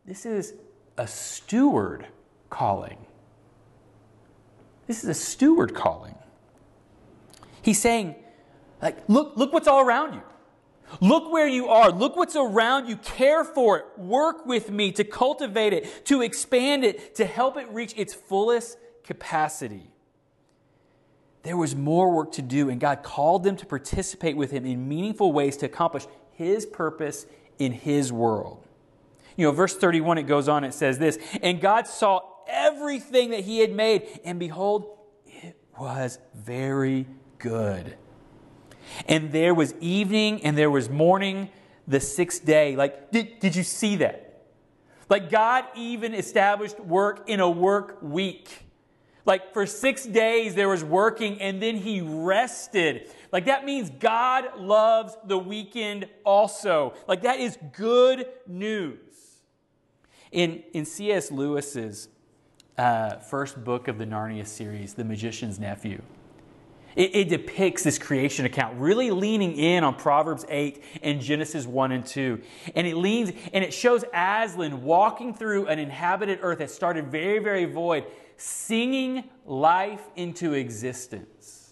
This 0.06 0.26
is 0.26 0.54
a 0.98 1.08
steward 1.08 2.08
calling. 2.50 3.06
This 4.86 5.04
is 5.04 5.10
a 5.10 5.14
steward 5.14 5.74
calling. 5.74 6.16
He's 7.64 7.82
saying, 7.82 8.16
like, 8.82 8.98
look, 9.08 9.36
look 9.36 9.54
what's 9.54 9.68
all 9.68 9.82
around 9.82 10.14
you. 10.14 10.22
Look 11.02 11.32
where 11.32 11.48
you 11.48 11.70
are. 11.70 11.92
Look 11.92 12.16
what's 12.16 12.36
around 12.36 12.88
you. 12.88 12.98
Care 12.98 13.44
for 13.44 13.78
it. 13.80 13.86
Work 13.98 14.46
with 14.46 14.70
me 14.70 14.92
to 14.92 15.04
cultivate 15.04 15.74
it, 15.74 16.06
to 16.06 16.22
expand 16.22 16.84
it, 16.84 17.16
to 17.16 17.26
help 17.26 17.58
it 17.58 17.68
reach 17.70 17.94
its 17.98 18.14
fullest 18.14 18.78
capacity. 19.04 19.90
There 21.44 21.58
was 21.58 21.76
more 21.76 22.12
work 22.12 22.34
to 22.34 22.42
do, 22.42 22.70
and 22.70 22.80
God 22.80 23.04
called 23.04 23.44
them 23.44 23.56
to 23.58 23.66
participate 23.66 24.38
with 24.38 24.52
Him 24.52 24.66
in 24.66 24.88
meaningful 24.88 25.32
ways 25.32 25.58
to 25.58 25.66
accomplish 25.66 26.06
His 26.32 26.66
purpose 26.66 27.26
in 27.60 27.72
His 27.72 28.12
world. 28.12 28.66
You 29.36 29.48
know, 29.48 29.52
verse 29.52 29.76
31, 29.76 30.20
it 30.20 30.24
goes 30.24 30.48
on, 30.48 30.64
it 30.64 30.74
says 30.74 31.00
this 31.00 31.18
And 31.42 31.60
God 31.60 31.88
saw 31.88 32.22
everything 32.48 33.32
that 33.32 33.42
He 33.42 33.60
had 33.60 33.72
made, 33.72 34.20
and 34.24 34.40
behold, 34.40 34.98
it 35.26 35.58
was 35.78 36.20
very 36.34 37.08
good. 37.44 37.98
And 39.06 39.32
there 39.32 39.54
was 39.54 39.76
evening 39.82 40.44
and 40.44 40.58
there 40.58 40.72
was 40.72 40.90
morning 40.90 41.50
the 41.88 42.00
sixth 42.00 42.46
day. 42.46 42.76
Like, 42.76 43.12
did, 43.12 43.40
did 43.40 43.56
you 43.56 43.64
see 43.64 43.98
that? 43.98 44.46
Like, 45.10 45.30
God 45.30 45.66
even 45.76 46.14
established 46.14 46.80
work 46.80 47.28
in 47.28 47.42
a 47.42 47.50
work 47.50 47.98
week. 48.02 48.66
Like, 49.26 49.54
for 49.54 49.66
six 49.66 50.06
days 50.06 50.56
there 50.56 50.70
was 50.70 50.84
working 50.84 51.42
and 51.42 51.62
then 51.62 51.76
he 51.76 52.00
rested. 52.02 53.12
Like, 53.34 53.46
that 53.46 53.66
means 53.66 53.90
God 53.90 54.58
loves 54.58 55.18
the 55.26 55.38
weekend 55.38 56.08
also. 56.24 56.94
Like, 57.08 57.24
that 57.24 57.42
is 57.42 57.58
good 57.74 58.28
news. 58.48 59.00
In, 60.32 60.64
in 60.74 60.86
C.S. 60.86 61.30
Lewis's 61.30 62.08
uh, 62.78 63.18
first 63.18 63.64
book 63.64 63.90
of 63.90 63.98
the 63.98 64.06
Narnia 64.06 64.48
series, 64.48 64.94
The 64.94 65.04
Magician's 65.04 65.60
Nephew, 65.60 66.02
it, 66.96 67.16
it, 67.16 67.30
depicts 67.30 67.84
this 67.84 67.98
creation 67.98 68.46
account, 68.46 68.80
really 68.80 69.12
leaning 69.12 69.56
in 69.56 69.84
on 69.84 69.96
Proverbs 69.96 70.46
8 70.50 70.84
and 71.02 71.22
Genesis 71.22 71.66
1 71.66 71.92
and 71.92 72.06
2. 72.06 72.42
And 72.76 72.86
it 72.86 72.96
leans 72.96 73.32
and 73.54 73.64
it 73.64 73.74
shows 73.74 74.04
Aslan 74.14 74.84
walking 74.84 75.34
through 75.34 75.68
an 75.68 75.80
inhabited 75.80 76.40
earth 76.42 76.60
that 76.60 76.72
started 76.72 77.08
very, 77.08 77.40
very 77.40 77.66
void, 77.66 78.06
singing 78.38 79.24
life 79.46 80.02
into 80.16 80.54
existence. 80.54 81.63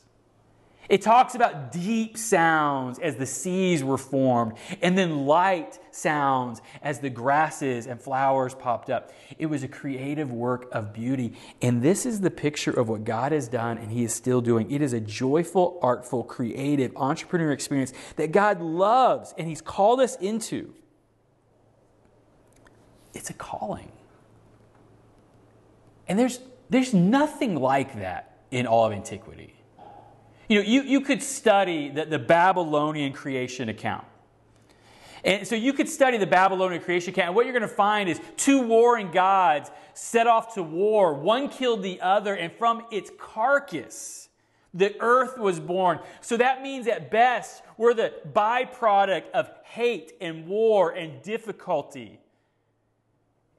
It 0.91 1.01
talks 1.01 1.35
about 1.35 1.71
deep 1.71 2.17
sounds 2.17 2.99
as 2.99 3.15
the 3.15 3.25
seas 3.25 3.81
were 3.81 3.97
formed, 3.97 4.57
and 4.81 4.97
then 4.97 5.25
light 5.25 5.79
sounds 5.91 6.61
as 6.81 6.99
the 6.99 7.09
grasses 7.09 7.87
and 7.87 7.97
flowers 7.97 8.53
popped 8.53 8.89
up. 8.89 9.13
It 9.39 9.45
was 9.45 9.63
a 9.63 9.69
creative 9.69 10.33
work 10.33 10.67
of 10.73 10.91
beauty. 10.91 11.31
And 11.61 11.81
this 11.81 12.05
is 12.05 12.19
the 12.19 12.29
picture 12.29 12.71
of 12.71 12.89
what 12.89 13.05
God 13.05 13.31
has 13.31 13.47
done 13.47 13.77
and 13.77 13.89
He 13.89 14.03
is 14.03 14.13
still 14.13 14.41
doing. 14.41 14.69
It 14.69 14.81
is 14.81 14.91
a 14.91 14.99
joyful, 14.99 15.79
artful, 15.81 16.25
creative, 16.25 16.91
entrepreneur 16.97 17.53
experience 17.53 17.93
that 18.17 18.33
God 18.33 18.59
loves 18.61 19.33
and 19.37 19.47
He's 19.47 19.61
called 19.61 20.01
us 20.01 20.17
into. 20.17 20.73
It's 23.13 23.29
a 23.29 23.33
calling. 23.33 23.93
And 26.09 26.19
there's, 26.19 26.41
there's 26.69 26.93
nothing 26.93 27.55
like 27.55 27.95
that 28.01 28.39
in 28.51 28.67
all 28.67 28.87
of 28.87 28.91
antiquity. 28.91 29.55
You 30.51 30.57
know, 30.57 30.67
you, 30.67 30.81
you 30.81 30.99
could 30.99 31.23
study 31.23 31.87
the, 31.87 32.03
the 32.03 32.19
Babylonian 32.19 33.13
creation 33.13 33.69
account. 33.69 34.03
And 35.23 35.47
so 35.47 35.55
you 35.55 35.71
could 35.71 35.87
study 35.87 36.17
the 36.17 36.27
Babylonian 36.27 36.81
creation 36.81 37.13
account, 37.13 37.27
and 37.27 37.35
what 37.37 37.45
you're 37.45 37.57
going 37.57 37.61
to 37.61 37.73
find 37.73 38.09
is 38.09 38.19
two 38.35 38.61
warring 38.61 39.11
gods 39.11 39.71
set 39.93 40.27
off 40.27 40.55
to 40.55 40.61
war. 40.61 41.13
One 41.13 41.47
killed 41.47 41.83
the 41.83 42.01
other, 42.01 42.35
and 42.35 42.51
from 42.51 42.83
its 42.91 43.09
carcass, 43.17 44.27
the 44.73 44.93
earth 44.99 45.37
was 45.37 45.57
born. 45.57 45.99
So 46.19 46.35
that 46.35 46.61
means 46.61 46.85
at 46.87 47.09
best, 47.09 47.63
we're 47.77 47.93
the 47.93 48.11
byproduct 48.33 49.31
of 49.31 49.49
hate 49.63 50.11
and 50.19 50.47
war 50.47 50.91
and 50.91 51.21
difficulty. 51.21 52.19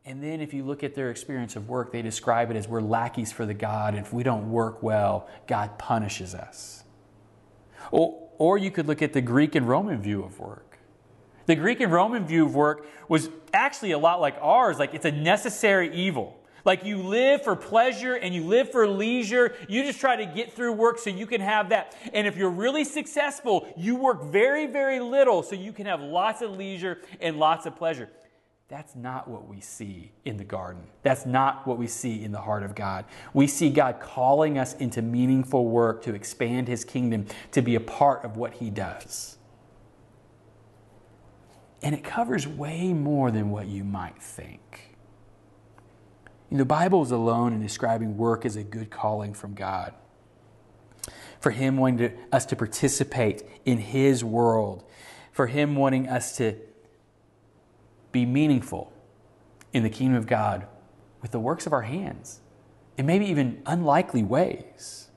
And 0.04 0.22
then 0.22 0.42
if 0.42 0.52
you 0.52 0.62
look 0.62 0.84
at 0.84 0.94
their 0.94 1.08
experience 1.08 1.56
of 1.56 1.70
work, 1.70 1.90
they 1.90 2.02
describe 2.02 2.50
it 2.50 2.56
as 2.58 2.68
we're 2.68 2.82
lackeys 2.82 3.32
for 3.32 3.46
the 3.46 3.54
God. 3.54 3.94
And 3.94 4.04
if 4.04 4.12
we 4.12 4.22
don't 4.22 4.50
work 4.50 4.82
well, 4.82 5.26
God 5.46 5.78
punishes 5.78 6.34
us. 6.34 6.81
Or, 7.92 8.28
or 8.38 8.58
you 8.58 8.72
could 8.72 8.88
look 8.88 9.02
at 9.02 9.12
the 9.12 9.20
Greek 9.20 9.54
and 9.54 9.68
Roman 9.68 10.02
view 10.02 10.24
of 10.24 10.40
work. 10.40 10.78
The 11.46 11.54
Greek 11.54 11.80
and 11.80 11.92
Roman 11.92 12.26
view 12.26 12.44
of 12.44 12.54
work 12.54 12.86
was 13.08 13.28
actually 13.52 13.92
a 13.92 13.98
lot 13.98 14.20
like 14.20 14.36
ours, 14.40 14.78
like 14.78 14.94
it's 14.94 15.04
a 15.04 15.12
necessary 15.12 15.94
evil. 15.94 16.38
Like 16.64 16.84
you 16.84 16.98
live 16.98 17.42
for 17.42 17.56
pleasure 17.56 18.14
and 18.14 18.32
you 18.34 18.44
live 18.44 18.70
for 18.70 18.86
leisure. 18.86 19.54
You 19.68 19.82
just 19.82 20.00
try 20.00 20.16
to 20.16 20.26
get 20.26 20.52
through 20.52 20.72
work 20.72 20.98
so 20.98 21.10
you 21.10 21.26
can 21.26 21.40
have 21.40 21.70
that. 21.70 21.96
And 22.12 22.26
if 22.26 22.36
you're 22.36 22.50
really 22.50 22.84
successful, 22.84 23.72
you 23.76 23.96
work 23.96 24.22
very, 24.24 24.66
very 24.66 25.00
little 25.00 25.42
so 25.42 25.56
you 25.56 25.72
can 25.72 25.86
have 25.86 26.00
lots 26.00 26.40
of 26.40 26.52
leisure 26.52 26.98
and 27.20 27.38
lots 27.38 27.66
of 27.66 27.76
pleasure. 27.76 28.08
That's 28.72 28.96
not 28.96 29.28
what 29.28 29.46
we 29.46 29.60
see 29.60 30.12
in 30.24 30.38
the 30.38 30.44
garden. 30.44 30.84
That's 31.02 31.26
not 31.26 31.66
what 31.66 31.76
we 31.76 31.86
see 31.86 32.24
in 32.24 32.32
the 32.32 32.40
heart 32.40 32.62
of 32.62 32.74
God. 32.74 33.04
We 33.34 33.46
see 33.46 33.68
God 33.68 34.00
calling 34.00 34.56
us 34.56 34.72
into 34.76 35.02
meaningful 35.02 35.66
work 35.66 36.02
to 36.04 36.14
expand 36.14 36.68
His 36.68 36.82
kingdom, 36.82 37.26
to 37.50 37.60
be 37.60 37.74
a 37.74 37.80
part 37.80 38.24
of 38.24 38.38
what 38.38 38.54
He 38.54 38.70
does. 38.70 39.36
And 41.82 41.94
it 41.94 42.02
covers 42.02 42.48
way 42.48 42.94
more 42.94 43.30
than 43.30 43.50
what 43.50 43.66
you 43.66 43.84
might 43.84 44.22
think. 44.22 44.96
The 46.50 46.64
Bible 46.64 47.02
is 47.02 47.10
alone 47.10 47.52
in 47.52 47.60
describing 47.60 48.16
work 48.16 48.46
as 48.46 48.56
a 48.56 48.64
good 48.64 48.88
calling 48.88 49.34
from 49.34 49.52
God. 49.52 49.92
For 51.40 51.50
Him 51.50 51.76
wanting 51.76 51.98
to, 52.08 52.16
us 52.32 52.46
to 52.46 52.56
participate 52.56 53.42
in 53.66 53.76
His 53.76 54.24
world, 54.24 54.82
for 55.30 55.46
Him 55.48 55.76
wanting 55.76 56.08
us 56.08 56.38
to 56.38 56.56
be 58.12 58.26
meaningful 58.26 58.92
in 59.72 59.82
the 59.82 59.90
kingdom 59.90 60.16
of 60.16 60.26
God 60.26 60.66
with 61.20 61.30
the 61.30 61.40
works 61.40 61.66
of 61.66 61.72
our 61.72 61.82
hands 61.82 62.40
in 62.96 63.06
maybe 63.06 63.26
even 63.26 63.62
unlikely 63.66 64.22
ways. 64.22 65.08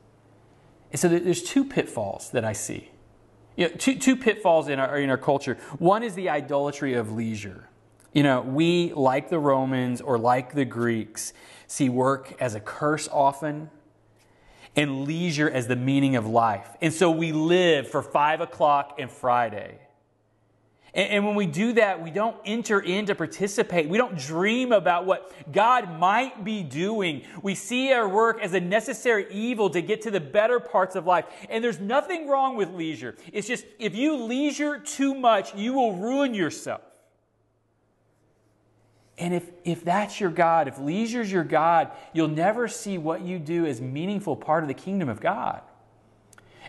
And 0.91 0.99
so 0.99 1.09
there's 1.09 1.43
two 1.43 1.65
pitfalls 1.65 2.29
that 2.31 2.45
I 2.45 2.53
see. 2.53 2.89
You 3.57 3.69
know, 3.69 3.75
two, 3.75 3.95
two 3.95 4.15
pitfalls 4.15 4.67
in 4.67 4.79
our, 4.79 4.97
in 4.97 5.09
our 5.09 5.17
culture. 5.17 5.57
One 5.77 6.03
is 6.03 6.15
the 6.15 6.29
idolatry 6.29 6.93
of 6.93 7.11
leisure. 7.11 7.69
You 8.13 8.23
know, 8.23 8.41
we, 8.41 8.93
like 8.93 9.29
the 9.29 9.39
Romans 9.39 9.99
or 9.99 10.17
like 10.17 10.53
the 10.53 10.65
Greeks, 10.65 11.33
see 11.67 11.89
work 11.89 12.33
as 12.39 12.55
a 12.55 12.59
curse 12.59 13.09
often 13.09 13.69
and 14.75 15.05
leisure 15.05 15.49
as 15.49 15.67
the 15.67 15.75
meaning 15.75 16.15
of 16.15 16.25
life. 16.25 16.69
And 16.81 16.93
so 16.93 17.11
we 17.11 17.31
live 17.31 17.89
for 17.89 18.01
five 18.01 18.41
o'clock 18.41 18.95
and 18.99 19.09
Friday. 19.09 19.79
And, 20.95 21.09
and 21.09 21.25
when 21.25 21.35
we 21.35 21.45
do 21.45 21.73
that, 21.73 22.01
we 22.01 22.09
don't 22.09 22.37
enter 22.45 22.79
in 22.79 23.05
to 23.07 23.15
participate. 23.15 23.87
We 23.87 23.97
don't 23.97 24.17
dream 24.17 24.71
about 24.71 25.05
what 25.05 25.31
God 25.51 25.99
might 25.99 26.43
be 26.43 26.63
doing. 26.63 27.23
We 27.43 27.53
see 27.53 27.91
our 27.91 28.07
work 28.07 28.41
as 28.41 28.53
a 28.53 28.59
necessary 28.59 29.27
evil 29.29 29.69
to 29.71 29.81
get 29.81 30.01
to 30.03 30.11
the 30.11 30.21
better 30.21 30.59
parts 30.59 30.95
of 30.95 31.05
life. 31.05 31.25
And 31.49 31.63
there's 31.63 31.79
nothing 31.79 32.27
wrong 32.27 32.55
with 32.55 32.69
leisure. 32.69 33.15
It's 33.31 33.47
just 33.47 33.65
if 33.77 33.93
you 33.93 34.15
leisure 34.23 34.79
too 34.79 35.13
much, 35.13 35.53
you 35.53 35.73
will 35.73 35.97
ruin 35.97 36.33
yourself. 36.33 36.81
And 39.17 39.33
if, 39.33 39.49
if 39.63 39.85
that's 39.85 40.19
your 40.19 40.29
God, 40.29 40.67
if 40.67 40.77
leisure's 40.77 41.31
your 41.31 41.45
God, 41.45 41.91
you'll 42.11 42.27
never 42.27 42.67
see 42.67 42.97
what 42.97 43.21
you 43.21 43.39
do 43.39 43.65
as 43.65 43.79
meaningful 43.79 44.35
part 44.35 44.63
of 44.63 44.67
the 44.67 44.73
kingdom 44.73 45.07
of 45.07 45.21
God. 45.21 45.61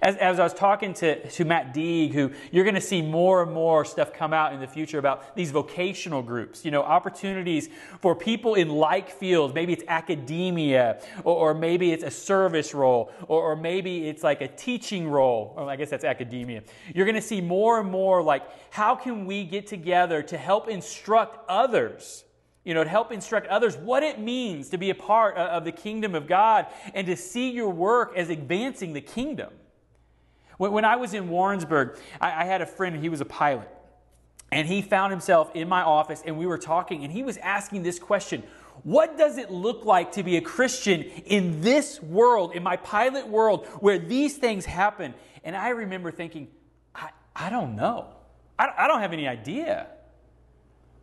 As, 0.07 0.15
as 0.19 0.39
I 0.39 0.45
was 0.45 0.55
talking 0.55 0.95
to, 0.95 1.29
to 1.31 1.45
Matt 1.45 1.75
Deeg, 1.75 2.13
who 2.13 2.31
you're 2.53 2.63
going 2.63 2.77
to 2.77 2.81
see 2.81 3.03
more 3.03 3.43
and 3.43 3.53
more 3.53 3.85
stuff 3.85 4.13
come 4.13 4.33
out 4.33 4.53
in 4.53 4.61
the 4.61 4.67
future 4.69 5.01
about 5.01 5.35
these 5.35 5.51
vocational 5.51 6.23
groups, 6.23 6.65
you 6.65 6.71
know, 6.71 6.85
opportunities 6.85 7.69
for 8.01 8.15
people 8.15 8.55
in 8.55 8.69
like 8.69 9.11
fields. 9.11 9.53
Maybe 9.53 9.73
it's 9.73 9.83
academia, 9.89 11.03
or, 11.25 11.51
or 11.51 11.55
maybe 11.55 11.91
it's 11.91 12.05
a 12.05 12.11
service 12.13 12.73
role, 12.73 13.11
or, 13.27 13.43
or 13.43 13.57
maybe 13.57 14.09
it's 14.09 14.23
like 14.23 14.43
a 14.43 14.47
teaching 14.47 15.09
role. 15.09 15.55
Or 15.57 15.69
I 15.69 15.75
guess 15.75 15.91
that's 15.91 16.05
academia. 16.05 16.63
You're 16.95 17.05
going 17.05 17.17
to 17.17 17.21
see 17.21 17.41
more 17.41 17.81
and 17.81 17.91
more 17.91 18.23
like, 18.23 18.45
how 18.71 18.95
can 18.95 19.27
we 19.27 19.43
get 19.43 19.67
together 19.67 20.23
to 20.23 20.39
help 20.39 20.69
instruct 20.69 21.51
others? 21.51 22.23
you 22.65 22.75
know, 22.75 22.83
to 22.83 22.91
help 22.91 23.11
instruct 23.13 23.47
others 23.47 23.77
what 23.77 24.03
it 24.03 24.19
means 24.21 24.69
to 24.71 24.79
be 24.79 24.91
a 24.91 24.95
part 24.95 25.37
of 25.37 25.65
the 25.65 25.71
kingdom 25.71 26.17
of 26.17 26.27
God 26.27 26.67
and 26.95 27.07
to 27.07 27.17
see 27.17 27.51
your 27.51 27.71
work 27.71 28.13
as 28.17 28.29
advancing 28.29 28.93
the 28.93 29.01
kingdom. 29.01 29.51
When 30.59 30.85
I 30.85 30.97
was 30.97 31.15
in 31.15 31.29
Warrensburg, 31.29 31.99
I 32.21 32.45
had 32.45 32.63
a 32.63 32.67
friend, 32.67 32.97
he 32.97 33.09
was 33.09 33.21
a 33.21 33.27
pilot. 33.27 33.69
And 34.53 34.67
he 34.67 34.81
found 34.81 35.11
himself 35.13 35.51
in 35.55 35.69
my 35.69 35.83
office, 35.83 36.23
and 36.25 36.39
we 36.39 36.47
were 36.47 36.59
talking, 36.59 37.03
and 37.03 37.13
he 37.13 37.23
was 37.23 37.37
asking 37.39 37.83
this 37.83 37.99
question 37.99 38.43
What 38.85 39.19
does 39.19 39.39
it 39.39 39.51
look 39.51 39.85
like 39.85 40.13
to 40.13 40.23
be 40.23 40.37
a 40.37 40.41
Christian 40.41 41.03
in 41.03 41.61
this 41.61 42.01
world, 42.01 42.55
in 42.55 42.63
my 42.63 42.77
pilot 42.77 43.27
world, 43.27 43.67
where 43.81 43.99
these 43.99 44.37
things 44.37 44.65
happen? 44.65 45.15
And 45.43 45.57
I 45.57 45.71
remember 45.71 46.11
thinking, 46.11 46.49
I, 46.95 47.11
I 47.35 47.51
don't 47.51 47.77
know. 47.77 48.07
I, 48.59 48.69
I 48.79 48.89
don't 48.89 49.01
have 49.01 49.13
any 49.13 49.27
idea. 49.27 49.89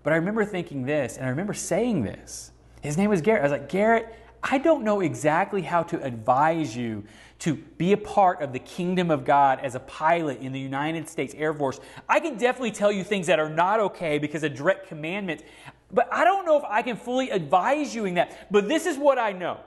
But 0.04 0.14
I 0.14 0.18
remember 0.18 0.46
thinking 0.46 0.86
this, 0.86 1.18
and 1.18 1.26
I 1.26 1.30
remember 1.30 1.54
saying 1.54 2.04
this. 2.04 2.52
His 2.82 2.98
name 2.98 3.10
was 3.10 3.22
Garrett. 3.22 3.42
I 3.42 3.44
was 3.44 3.52
like, 3.52 3.70
Garrett, 3.70 4.14
I 4.44 4.58
don't 4.58 4.84
know 4.84 5.00
exactly 5.00 5.62
how 5.62 5.84
to 5.84 6.04
advise 6.04 6.76
you 6.76 7.06
to 7.44 7.56
be 7.56 7.92
a 7.92 7.98
part 7.98 8.42
of 8.42 8.54
the 8.54 8.60
kingdom 8.60 9.12
of 9.12 9.26
God 9.26 9.60
as 9.60 9.76
a 9.76 9.80
pilot 9.82 10.40
in 10.40 10.54
the 10.54 10.60
United 10.62 11.10
States 11.10 11.36
Air 11.38 11.54
Force. 11.54 11.78
I 12.08 12.22
can 12.22 12.38
definitely 12.38 12.72
tell 12.72 12.90
you 12.90 13.04
things 13.04 13.28
that 13.28 13.38
are 13.38 13.50
not 13.50 13.82
okay 13.82 14.18
because 14.18 14.44
of 14.44 14.56
direct 14.56 14.88
commandment, 14.88 15.44
but 15.92 16.08
I 16.10 16.24
don't 16.24 16.46
know 16.46 16.58
if 16.58 16.64
I 16.64 16.82
can 16.84 16.96
fully 16.96 17.32
advise 17.32 17.94
you 17.94 18.06
in 18.06 18.14
that. 18.14 18.48
But 18.50 18.70
this 18.70 18.86
is 18.86 18.98
what 18.98 19.18
I 19.18 19.34
know. 19.34 19.60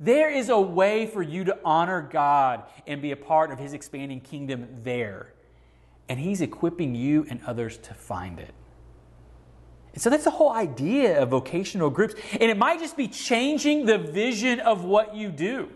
There 0.00 0.30
is 0.30 0.48
a 0.48 0.58
way 0.58 1.06
for 1.06 1.20
you 1.20 1.44
to 1.44 1.58
honor 1.62 2.08
God 2.10 2.62
and 2.86 3.02
be 3.02 3.12
a 3.12 3.16
part 3.16 3.50
of 3.50 3.58
His 3.58 3.74
expanding 3.74 4.22
kingdom 4.22 4.66
there. 4.82 5.34
And 6.08 6.18
He's 6.18 6.40
equipping 6.40 6.94
you 6.94 7.26
and 7.28 7.38
others 7.46 7.76
to 7.78 7.92
find 7.92 8.40
it. 8.40 8.54
And 9.92 10.00
so 10.00 10.08
that's 10.08 10.24
the 10.24 10.30
whole 10.30 10.52
idea 10.52 11.20
of 11.20 11.28
vocational 11.28 11.90
groups. 11.90 12.14
And 12.32 12.50
it 12.50 12.56
might 12.56 12.80
just 12.80 12.96
be 12.96 13.08
changing 13.08 13.84
the 13.84 13.98
vision 13.98 14.60
of 14.60 14.84
what 14.84 15.14
you 15.14 15.28
do. 15.28 15.68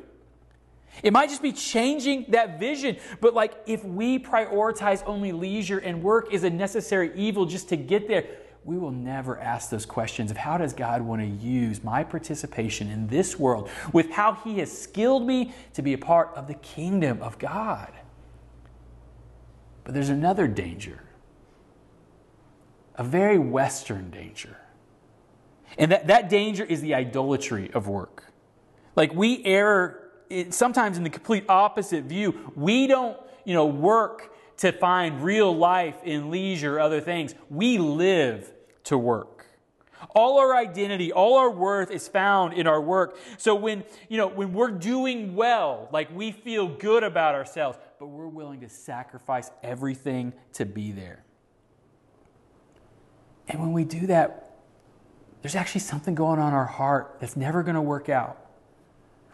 It 1.02 1.12
might 1.12 1.31
just 1.31 1.42
be 1.42 1.52
changing 1.52 2.26
that 2.28 2.59
vision. 2.61 2.96
But 3.20 3.35
like 3.35 3.55
if 3.66 3.85
we 3.85 4.18
prioritize 4.18 5.02
only 5.07 5.33
leisure 5.33 5.78
and 5.78 6.02
work 6.02 6.33
is 6.33 6.44
a 6.44 6.50
necessary 6.50 7.12
evil 7.14 7.46
just 7.46 7.68
to 7.70 7.76
get 7.76 8.09
there, 8.09 8.26
we 8.64 8.78
will 8.78 8.92
never 8.92 9.40
ask 9.40 9.70
those 9.70 9.87
questions 9.87 10.31
of 10.31 10.37
how 10.37 10.57
does 10.57 10.72
God 10.72 11.02
want 11.02 11.20
to 11.20 11.26
use 11.26 11.83
my 11.83 12.05
participation 12.05 12.88
in 12.90 13.09
this 13.09 13.38
world 13.38 13.68
with 13.92 14.11
how 14.11 14.35
He 14.35 14.59
has 14.59 14.76
skilled 14.76 15.26
me 15.26 15.52
to 15.74 15.83
be 15.83 15.94
a 15.94 15.98
part 15.98 16.31
of 16.37 16.46
the 16.46 16.55
kingdom 16.55 17.20
of 17.22 17.38
God. 17.38 17.92
But 19.85 19.94
there's 19.94 20.11
another 20.11 20.46
danger 20.46 21.02
a 22.96 23.05
very 23.05 23.38
Western 23.38 24.11
danger. 24.11 24.59
And 25.78 25.90
that, 25.92 26.09
that 26.09 26.28
danger 26.28 26.62
is 26.62 26.83
the 26.83 26.94
idolatry 26.94 27.70
of 27.72 27.88
work. 27.88 28.24
Like 28.94 29.14
we 29.14 29.42
err 29.44 30.01
sometimes 30.51 30.99
in 30.99 31.05
the 31.05 31.11
complete 31.11 31.45
opposite 31.49 32.05
view. 32.05 32.53
We 32.55 32.87
don't, 32.87 33.18
you 33.45 33.55
know, 33.55 33.66
work 33.66 34.35
to 34.59 34.73
find 34.73 35.23
real 35.23 35.57
life 35.57 35.97
in 36.05 36.31
leisure, 36.31 36.79
other 36.79 37.01
things. 37.01 37.35
We 37.51 37.79
live 37.79 38.53
to 38.85 38.99
work. 38.99 39.47
All 40.14 40.38
our 40.38 40.55
identity, 40.57 41.12
all 41.12 41.38
our 41.38 41.51
worth 41.51 41.90
is 41.90 42.09
found 42.09 42.55
in 42.55 42.66
our 42.66 42.81
work. 42.81 43.16
So 43.38 43.55
when, 43.55 43.85
you 44.09 44.18
know, 44.18 44.27
when 44.27 44.53
we're 44.53 44.71
doing 44.71 45.35
well, 45.35 45.88
like 45.92 46.14
we 46.14 46.33
feel 46.33 46.68
good 46.68 47.03
about 47.05 47.35
ourselves, 47.35 47.79
but 47.99 48.07
we're 48.07 48.27
willing 48.27 48.61
to 48.61 48.68
sacrifice 48.68 49.51
everything 49.62 50.33
to 50.55 50.66
be 50.66 50.92
there. 50.92 51.25
And 53.49 53.61
when 53.61 53.73
we 53.73 53.85
do 53.85 54.07
that, 54.09 54.57
there's 55.40 55.57
actually 55.57 55.81
something 55.81 56.14
going 56.14 56.38
on 56.38 56.49
in 56.49 56.55
our 56.55 56.66
heart 56.66 57.16
that's 57.21 57.37
never 57.37 57.62
going 57.62 57.75
to 57.75 57.83
work 57.83 58.09
out. 58.09 58.38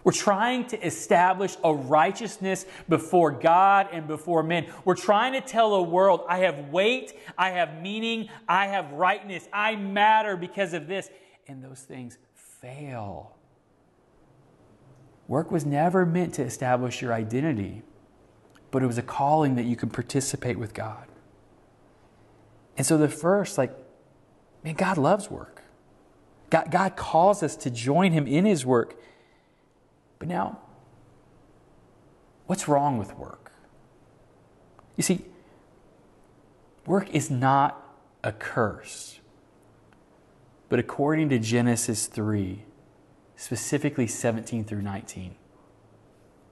We're 0.09 0.13
trying 0.13 0.65
to 0.69 0.87
establish 0.87 1.55
a 1.63 1.75
righteousness 1.75 2.65
before 2.89 3.31
God 3.31 3.89
and 3.93 4.07
before 4.09 4.43
men. 4.43 4.65
We're 4.87 4.95
trying 4.95 5.35
to 5.35 5.43
tell 5.43 5.77
the 5.77 5.83
world, 5.83 6.23
I 6.27 6.39
have 6.39 6.71
weight, 6.71 7.13
I 7.37 7.51
have 7.51 7.83
meaning, 7.83 8.31
I 8.49 8.69
have 8.69 8.91
rightness, 8.93 9.47
I 9.53 9.77
matter 9.77 10.39
because 10.39 10.73
of 10.73 10.87
this. 10.87 11.11
And 11.47 11.63
those 11.63 11.81
things 11.81 12.17
fail. 12.33 13.37
Work 15.27 15.51
was 15.51 15.67
never 15.67 16.07
meant 16.07 16.33
to 16.37 16.43
establish 16.43 17.03
your 17.03 17.13
identity, 17.13 17.83
but 18.71 18.83
it 18.83 18.87
was 18.87 18.97
a 18.97 19.03
calling 19.03 19.57
that 19.57 19.67
you 19.67 19.77
could 19.77 19.93
participate 19.93 20.59
with 20.59 20.73
God. 20.73 21.07
And 22.79 22.87
so 22.87 22.97
the 22.97 23.11
first, 23.11 23.59
like, 23.59 23.77
man, 24.65 24.73
God 24.73 24.97
loves 24.97 25.31
work. 25.31 25.65
God, 26.49 26.71
God 26.71 26.97
calls 26.97 27.43
us 27.43 27.57
to 27.57 27.69
join 27.69 28.13
Him 28.13 28.27
in 28.27 28.47
His 28.47 28.65
work. 28.65 28.99
But 30.19 30.29
now, 30.29 30.59
what's 32.47 32.69
wrong 32.69 32.99
with 32.99 33.17
work? 33.17 33.53
You 34.97 35.03
see, 35.03 35.25
work 36.87 37.15
is 37.15 37.31
not 37.31 37.85
a 38.25 38.33
curse. 38.33 39.21
But 40.69 40.79
according 40.79 41.29
to 41.31 41.39
Genesis 41.39 42.07
3, 42.07 42.65
specifically 43.37 44.07
17 44.07 44.65
through 44.65 44.83
19, 44.83 45.37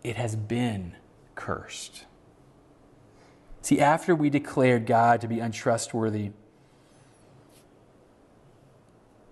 it 0.02 0.16
has 0.16 0.36
been 0.36 0.94
cursed. 1.34 2.04
See, 3.62 3.80
after 3.80 4.14
we 4.14 4.30
declared 4.30 4.86
God 4.86 5.20
to 5.20 5.26
be 5.26 5.40
untrustworthy, 5.40 6.30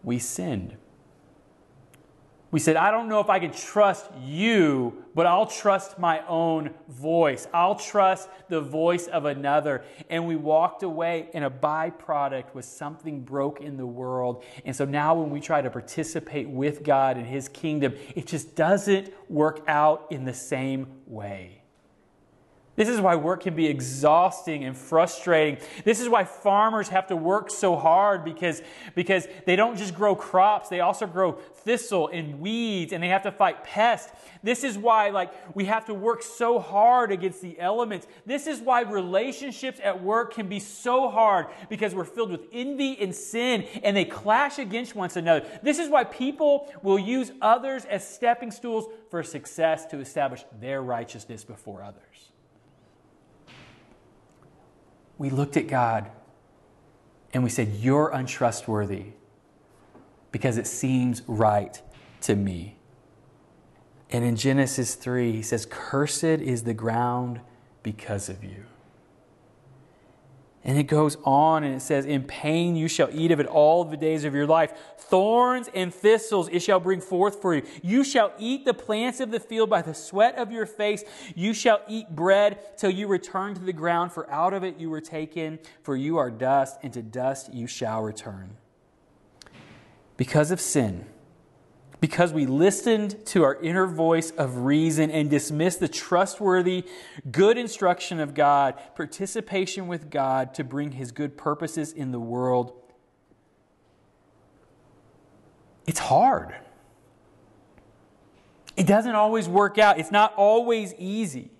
we 0.03 0.19
sinned. 0.19 0.77
We 2.55 2.61
said, 2.61 2.77
I 2.77 2.93
don't 2.93 3.09
know 3.09 3.19
if 3.19 3.31
I 3.31 3.41
can 3.41 3.51
trust 3.51 4.09
you, 4.25 5.05
but 5.13 5.27
I'll 5.27 5.49
trust 5.49 5.99
my 5.99 6.25
own 6.29 6.71
voice. 6.89 7.49
I'll 7.53 7.75
trust 7.75 8.29
the 8.49 8.61
voice 8.61 9.09
of 9.09 9.25
another. 9.25 9.83
And 10.09 10.29
we 10.29 10.37
walked 10.37 10.85
away, 10.85 11.31
and 11.35 11.45
a 11.45 11.51
byproduct 11.51 12.55
was 12.55 12.65
something 12.65 13.23
broke 13.23 13.61
in 13.61 13.77
the 13.77 13.85
world. 13.85 14.45
And 14.65 14.77
so 14.77 14.85
now, 14.85 15.17
when 15.17 15.31
we 15.31 15.41
try 15.41 15.63
to 15.63 15.69
participate 15.69 16.49
with 16.49 16.85
God 16.85 17.19
in 17.19 17.25
His 17.25 17.49
kingdom, 17.49 17.95
it 18.15 18.29
just 18.29 18.55
doesn't 18.55 19.13
work 19.29 19.65
out 19.67 20.07
in 20.11 20.25
the 20.25 20.33
same 20.33 20.87
way. 21.09 21.64
This 22.77 22.89
is 22.89 23.01
why 23.01 23.15
work 23.15 23.43
can 23.45 23.55
be 23.55 23.67
exhausting 23.67 24.65
and 24.65 24.77
frustrating. 24.77 25.65
This 25.85 26.01
is 26.01 26.09
why 26.09 26.25
farmers 26.25 26.89
have 26.89 27.07
to 27.07 27.17
work 27.17 27.51
so 27.51 27.77
hard 27.77 28.25
because, 28.25 28.63
because 28.97 29.29
they 29.47 29.55
don't 29.55 29.77
just 29.77 29.95
grow 29.95 30.17
crops, 30.17 30.69
they 30.69 30.81
also 30.81 31.07
grow 31.07 31.33
thistle 31.33 32.09
and 32.09 32.41
weeds 32.41 32.93
and 32.93 33.03
they 33.03 33.09
have 33.09 33.23
to 33.23 33.31
fight 33.31 33.63
pests. 33.63 34.11
This 34.43 34.65
is 34.65 34.77
why 34.77 35.11
like 35.11 35.33
we 35.55 35.67
have 35.67 35.87
to 35.87 35.95
work 35.95 36.23
so 36.23 36.59
hard 36.59 37.13
against 37.13 37.41
the 37.43 37.59
elements. 37.61 38.09
This 38.27 38.49
is 38.49 38.61
why 38.61 38.83
relationships 38.83 39.79
at 39.83 40.03
work 40.03 40.35
can 40.35 40.49
be 40.49 40.59
so 40.59 41.09
hard 41.09 41.47
because 41.69 41.95
we're 41.95 42.05
filled 42.05 42.33
with 42.33 42.43
envy 42.53 43.01
and 43.01 43.15
sin 43.15 43.67
and 43.85 43.97
they 43.97 44.05
clash 44.05 44.59
against 44.59 44.97
one 44.97 45.11
another. 45.15 45.47
This 45.63 45.79
is 45.79 45.89
why 45.89 46.03
people 46.03 46.73
will 46.83 46.99
use 46.99 47.31
others 47.41 47.85
as 47.85 48.07
stepping 48.07 48.51
stools 48.51 48.87
for 49.11 49.23
success 49.23 49.87
to 49.87 50.01
establish 50.01 50.45
their 50.61 50.83
righteousness 50.83 51.45
before 51.45 51.83
others 51.83 52.33
we 55.19 55.31
looked 55.31 55.57
at 55.57 55.67
God 55.67 56.11
and 57.33 57.43
we 57.43 57.51
said, 57.51 57.75
You're 57.81 58.11
untrustworthy 58.11 59.07
because 60.33 60.59
it 60.59 60.67
seems 60.67 61.23
right 61.27 61.81
to 62.23 62.35
me. 62.35 62.77
And 64.11 64.25
in 64.25 64.37
Genesis 64.37 64.95
3, 64.95 65.33
he 65.33 65.43
says, 65.43 65.67
Cursed 65.69 66.25
is 66.25 66.65
the 66.65 66.75
ground 66.75 67.41
because 67.83 68.29
of 68.29 68.45
you. 68.45 68.65
And 70.67 70.79
it 70.79 70.85
goes 70.85 71.19
on 71.25 71.63
and 71.63 71.75
it 71.75 71.81
says, 71.81 72.07
In 72.07 72.23
pain 72.23 72.75
you 72.75 72.89
shall 72.89 73.11
eat 73.13 73.31
of 73.31 73.39
it 73.39 73.47
all 73.47 73.85
the 73.85 73.99
days 73.99 74.25
of 74.25 74.35
your 74.35 74.47
life. 74.47 74.73
Thorns 74.97 75.69
and 75.75 75.93
thistles 75.93 76.49
it 76.49 76.61
shall 76.61 76.81
bring 76.81 77.03
forth 77.03 77.43
for 77.43 77.55
you. 77.55 77.63
You 77.83 78.03
shall 78.03 78.33
eat 78.39 78.65
the 78.65 78.73
plants 78.73 79.21
of 79.21 79.31
the 79.31 79.41
field 79.41 79.69
by 79.69 79.83
the 79.83 79.93
sweat 79.93 80.37
of 80.37 80.51
your 80.51 80.65
face. 80.65 81.05
You 81.35 81.53
shall 81.53 81.83
eat 81.87 82.17
bread 82.17 82.79
till 82.79 82.91
you 82.91 83.09
return 83.09 83.55
to 83.55 83.61
the 83.61 83.75
ground, 83.75 84.13
for 84.13 84.31
out 84.31 84.55
of 84.55 84.65
it 84.65 84.79
you 84.79 84.89
were 84.89 85.03
taken, 85.03 85.59
for 85.83 85.97
you 85.97 86.17
are 86.17 86.31
dust, 86.31 86.79
and 86.83 86.93
to 86.95 87.03
dust 87.03 87.53
you 87.53 87.67
shall 87.67 88.01
return. 88.03 88.57
Because 90.17 90.51
of 90.51 90.63
sin, 90.63 91.05
because 92.05 92.35
we 92.35 92.45
listened 92.45 93.25
to 93.25 93.43
our 93.45 93.55
inner 93.63 93.87
voice 93.87 94.31
of 94.33 94.59
reason 94.59 95.11
and 95.11 95.31
dismissed 95.31 95.81
the 95.81 95.89
trustworthy, 95.89 96.85
good 97.31 97.57
instruction 97.57 98.21
of 98.21 98.35
God, 98.35 98.75
participation 98.95 99.87
with 99.87 100.11
God 100.11 100.53
to 100.53 100.65
bring 100.65 100.93
His 100.93 101.13
good 101.13 101.39
purposes 101.39 101.93
in 101.93 102.13
the 102.13 102.21
world. 102.21 102.75
It's 105.87 105.99
hard. 105.99 106.55
It 108.77 108.87
doesn't 108.87 109.15
always 109.15 109.49
work 109.49 109.79
out. 109.79 109.99
It's 109.99 110.13
not 110.13 110.35
always 110.37 110.93
easy. 110.99 111.53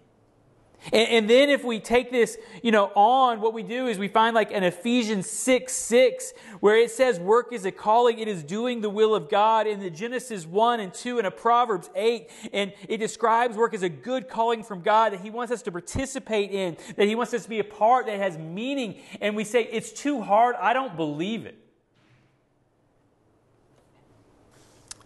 And, 0.93 1.09
and, 1.09 1.31
then 1.31 1.49
if 1.49 1.65
we 1.65 1.81
take 1.81 2.11
this, 2.11 2.37
you 2.63 2.71
know, 2.71 2.93
on, 2.95 3.41
what 3.41 3.55
we 3.55 3.63
do 3.63 3.87
is 3.87 3.99
we 3.99 4.09
find 4.09 4.35
like 4.35 4.53
an 4.53 4.63
Ephesians 4.63 5.29
6, 5.31 5.73
6, 5.73 6.33
where 6.61 6.77
it 6.77 6.91
says 6.91 7.19
work 7.19 7.53
is 7.53 7.65
a 7.65 7.73
calling, 7.73 8.19
it 8.19 8.29
is 8.29 8.43
doing 8.43 8.81
the 8.81 8.91
will 8.91 9.15
of 9.15 9.31
God. 9.31 9.67
In 9.67 9.81
the 9.81 9.91
Genesis 9.91 10.47
1 10.47 10.81
and 10.81 10.93
2 10.93 11.19
and 11.19 11.27
a 11.27 11.31
Proverbs 11.31 11.89
8, 11.95 12.31
and 12.53 12.73
it 12.89 12.99
describes 12.99 13.57
work 13.57 13.73
as 13.73 13.83
a 13.83 13.89
good 13.89 14.29
calling 14.29 14.63
from 14.63 14.83
God 14.83 15.13
that 15.13 15.21
He 15.21 15.31
wants 15.31 15.53
us 15.53 15.63
to 15.63 15.73
participate 15.73 16.51
in, 16.51 16.77
that 16.97 17.07
He 17.07 17.15
wants 17.15 17.33
us 17.33 17.45
to 17.45 17.49
be 17.49 17.61
a 17.61 17.65
part 17.65 18.07
that 18.07 18.19
has 18.19 18.37
meaning. 18.37 19.01
And 19.21 19.37
we 19.37 19.45
say, 19.45 19.65
it's 19.65 19.93
too 19.93 20.21
hard, 20.21 20.57
I 20.61 20.73
don't 20.73 20.97
believe 20.97 21.47
it. 21.47 21.59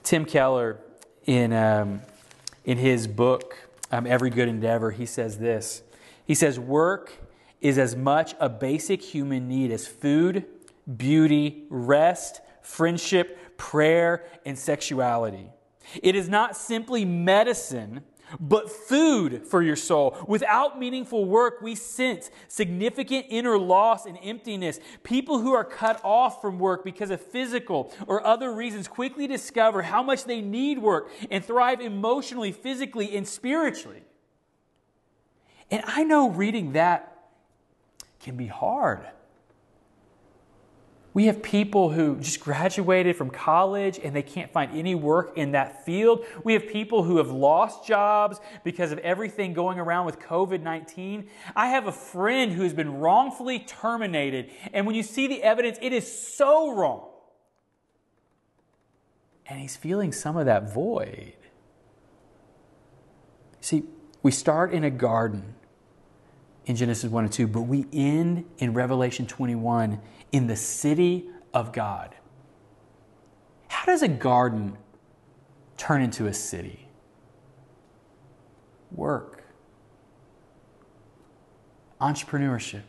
Tim 0.03 0.25
Keller, 0.25 0.79
in, 1.27 1.53
um, 1.53 2.01
in 2.64 2.79
his 2.79 3.07
book, 3.07 3.67
um, 3.90 4.07
every 4.07 4.31
good 4.31 4.48
endeavor, 4.48 4.90
he 4.90 5.07
says 5.07 5.38
this. 5.38 5.83
He 6.24 6.35
says, 6.35 6.59
Work 6.59 7.12
is 7.61 7.79
as 7.79 7.96
much 7.96 8.35
a 8.38 8.48
basic 8.48 9.03
human 9.03 9.48
need 9.48 9.70
as 9.70 9.87
food, 9.87 10.44
beauty, 10.96 11.64
rest, 11.70 12.40
friendship, 12.62 13.57
prayer, 13.57 14.24
and 14.44 14.59
sexuality. 14.59 15.51
It 16.03 16.14
is 16.14 16.29
not 16.29 16.57
simply 16.57 17.05
medicine 17.05 18.03
but 18.41 18.71
food 18.71 19.47
for 19.47 19.62
your 19.62 19.77
soul. 19.77 20.17
Without 20.27 20.79
meaningful 20.79 21.25
work, 21.25 21.61
we 21.62 21.75
sense 21.75 22.31
significant 22.49 23.27
inner 23.29 23.59
loss 23.59 24.07
and 24.07 24.19
emptiness. 24.23 24.81
People 25.03 25.41
who 25.41 25.53
are 25.53 25.64
cut 25.64 26.01
off 26.05 26.41
from 26.41 26.59
work 26.59 26.85
because 26.85 27.11
of 27.11 27.21
physical 27.21 27.93
or 28.07 28.27
other 28.27 28.53
reasons 28.53 28.88
quickly 28.88 29.27
discover 29.27 29.83
how 29.83 30.03
much 30.03 30.25
they 30.25 30.41
need 30.41 30.79
work 30.79 31.11
and 31.31 31.45
thrive 31.45 31.81
emotionally, 31.81 32.53
physically, 32.53 33.17
and 33.17 33.27
spiritually. 33.27 34.03
And 35.71 35.83
I 35.87 36.05
know 36.05 36.31
reading 36.31 36.73
that 36.73 37.29
can 38.21 38.37
be 38.37 38.47
hard. 38.47 39.07
We 41.18 41.26
have 41.26 41.42
people 41.42 41.90
who 41.90 42.20
just 42.20 42.38
graduated 42.38 43.16
from 43.16 43.31
college 43.31 43.98
and 43.98 44.14
they 44.14 44.22
can't 44.22 44.52
find 44.52 44.70
any 44.78 44.94
work 44.94 45.37
in 45.37 45.50
that 45.50 45.85
field. 45.85 46.24
We 46.44 46.52
have 46.52 46.68
people 46.68 47.02
who 47.02 47.16
have 47.16 47.28
lost 47.28 47.85
jobs 47.85 48.38
because 48.62 48.92
of 48.92 49.00
everything 49.00 49.52
going 49.52 49.81
around 49.81 50.07
with 50.07 50.20
COVID 50.20 50.62
19. 50.62 51.28
I 51.57 51.70
have 51.70 51.88
a 51.88 51.92
friend 51.92 52.52
who 52.52 52.62
has 52.62 52.72
been 52.72 53.00
wrongfully 53.00 53.59
terminated, 53.59 54.52
and 54.72 54.87
when 54.87 54.94
you 54.94 55.02
see 55.02 55.26
the 55.26 55.42
evidence, 55.42 55.76
it 55.83 55.92
is 55.92 56.07
so 56.07 56.72
wrong. 56.72 57.09
And 59.48 59.59
he's 59.59 59.76
feeling 59.76 60.12
some 60.12 60.37
of 60.37 60.46
that 60.46 60.72
void. 60.72 61.35
See, 63.61 63.83
we 64.22 64.31
start 64.31 64.72
in 64.72 64.85
a 64.85 64.90
garden 64.90 65.57
in 66.66 66.76
Genesis 66.76 67.11
1 67.11 67.24
and 67.24 67.33
2, 67.33 67.48
but 67.48 67.62
we 67.62 67.87
end 67.92 68.44
in 68.59 68.72
Revelation 68.72 69.26
21 69.26 70.00
in 70.33 70.47
the 70.47 70.57
city 70.57 71.29
of 71.55 71.73
God. 71.73 72.14
How 73.69 73.87
does 73.87 74.03
a 74.03 74.09
garden 74.09 74.77
turn 75.77 76.03
into 76.03 76.27
a 76.27 76.35
city? 76.35 76.88
Work, 78.91 79.45
entrepreneurship, 82.01 82.83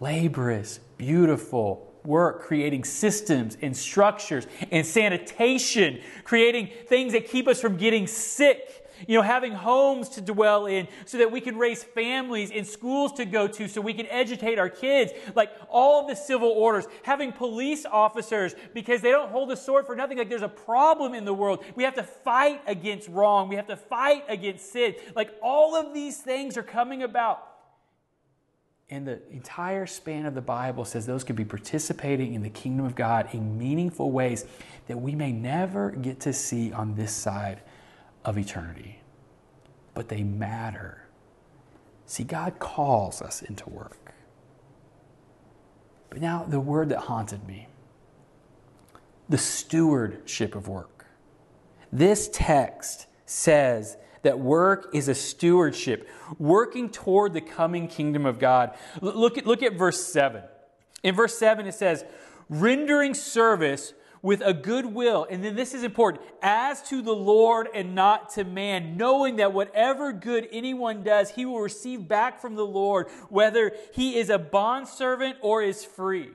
laborious, 0.00 0.80
beautiful 0.96 1.92
work, 2.04 2.42
creating 2.42 2.84
systems 2.84 3.56
and 3.60 3.76
structures 3.76 4.46
and 4.70 4.86
sanitation, 4.86 6.00
creating 6.24 6.70
things 6.86 7.12
that 7.12 7.28
keep 7.28 7.48
us 7.48 7.60
from 7.60 7.76
getting 7.76 8.06
sick 8.06 8.85
you 9.06 9.14
know, 9.14 9.22
having 9.22 9.52
homes 9.52 10.08
to 10.10 10.20
dwell 10.20 10.66
in 10.66 10.88
so 11.04 11.18
that 11.18 11.30
we 11.30 11.40
can 11.40 11.56
raise 11.56 11.82
families 11.82 12.50
and 12.52 12.66
schools 12.66 13.12
to 13.14 13.24
go 13.24 13.46
to 13.46 13.68
so 13.68 13.80
we 13.80 13.94
can 13.94 14.06
educate 14.06 14.58
our 14.58 14.68
kids. 14.68 15.12
Like 15.34 15.50
all 15.68 16.02
of 16.02 16.08
the 16.08 16.16
civil 16.16 16.48
orders, 16.48 16.86
having 17.02 17.32
police 17.32 17.86
officers 17.86 18.54
because 18.74 19.00
they 19.02 19.10
don't 19.10 19.30
hold 19.30 19.50
a 19.52 19.56
sword 19.56 19.86
for 19.86 19.96
nothing. 19.96 20.18
Like 20.18 20.28
there's 20.28 20.42
a 20.42 20.48
problem 20.48 21.14
in 21.14 21.24
the 21.24 21.34
world. 21.34 21.64
We 21.74 21.84
have 21.84 21.94
to 21.94 22.02
fight 22.02 22.62
against 22.66 23.08
wrong. 23.08 23.48
We 23.48 23.56
have 23.56 23.68
to 23.68 23.76
fight 23.76 24.24
against 24.28 24.72
sin. 24.72 24.94
Like 25.14 25.34
all 25.42 25.76
of 25.76 25.94
these 25.94 26.18
things 26.18 26.56
are 26.56 26.62
coming 26.62 27.02
about. 27.02 27.52
And 28.88 29.06
the 29.06 29.20
entire 29.32 29.86
span 29.86 30.26
of 30.26 30.34
the 30.34 30.40
Bible 30.40 30.84
says 30.84 31.06
those 31.06 31.24
could 31.24 31.34
be 31.34 31.44
participating 31.44 32.34
in 32.34 32.42
the 32.42 32.50
kingdom 32.50 32.86
of 32.86 32.94
God 32.94 33.28
in 33.32 33.58
meaningful 33.58 34.12
ways 34.12 34.44
that 34.86 34.96
we 34.96 35.16
may 35.16 35.32
never 35.32 35.90
get 35.90 36.20
to 36.20 36.32
see 36.32 36.72
on 36.72 36.94
this 36.94 37.12
side 37.12 37.62
of 38.26 38.36
eternity, 38.36 39.00
but 39.94 40.08
they 40.08 40.22
matter. 40.22 41.06
See, 42.04 42.24
God 42.24 42.58
calls 42.58 43.22
us 43.22 43.40
into 43.40 43.68
work. 43.70 44.12
But 46.10 46.20
now 46.20 46.44
the 46.46 46.60
word 46.60 46.90
that 46.90 46.98
haunted 46.98 47.46
me 47.46 47.68
the 49.28 49.38
stewardship 49.38 50.54
of 50.54 50.68
work. 50.68 51.06
This 51.92 52.28
text 52.32 53.06
says 53.24 53.96
that 54.22 54.38
work 54.38 54.88
is 54.92 55.08
a 55.08 55.14
stewardship, 55.14 56.08
working 56.38 56.90
toward 56.90 57.32
the 57.32 57.40
coming 57.40 57.88
kingdom 57.88 58.24
of 58.24 58.38
God. 58.38 58.76
Look 59.00 59.38
at, 59.38 59.46
look 59.46 59.62
at 59.62 59.74
verse 59.74 60.04
7. 60.04 60.42
In 61.02 61.14
verse 61.14 61.36
7, 61.38 61.66
it 61.66 61.74
says, 61.74 62.04
rendering 62.48 63.14
service 63.14 63.94
with 64.22 64.40
a 64.40 64.54
good 64.54 64.86
will. 64.86 65.26
And 65.28 65.44
then 65.44 65.56
this 65.56 65.74
is 65.74 65.82
important 65.82 66.24
as 66.42 66.82
to 66.88 67.02
the 67.02 67.14
Lord 67.14 67.68
and 67.74 67.94
not 67.94 68.30
to 68.30 68.44
man, 68.44 68.96
knowing 68.96 69.36
that 69.36 69.52
whatever 69.52 70.12
good 70.12 70.48
anyone 70.50 71.02
does, 71.02 71.30
he 71.30 71.44
will 71.44 71.60
receive 71.60 72.08
back 72.08 72.40
from 72.40 72.54
the 72.54 72.66
Lord, 72.66 73.08
whether 73.28 73.72
he 73.92 74.16
is 74.16 74.30
a 74.30 74.38
bondservant 74.38 75.36
or 75.42 75.62
is 75.62 75.84
free. 75.84 76.30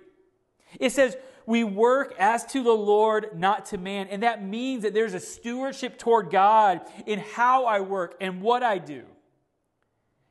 It 0.79 0.91
says, 0.91 1.17
we 1.45 1.63
work 1.63 2.13
as 2.17 2.45
to 2.47 2.63
the 2.63 2.71
Lord, 2.71 3.37
not 3.37 3.65
to 3.67 3.77
man. 3.77 4.07
And 4.09 4.23
that 4.23 4.43
means 4.43 4.83
that 4.83 4.93
there's 4.93 5.13
a 5.13 5.19
stewardship 5.19 5.97
toward 5.97 6.29
God 6.29 6.81
in 7.05 7.19
how 7.19 7.65
I 7.65 7.81
work 7.81 8.15
and 8.21 8.41
what 8.41 8.63
I 8.63 8.77
do. 8.77 9.03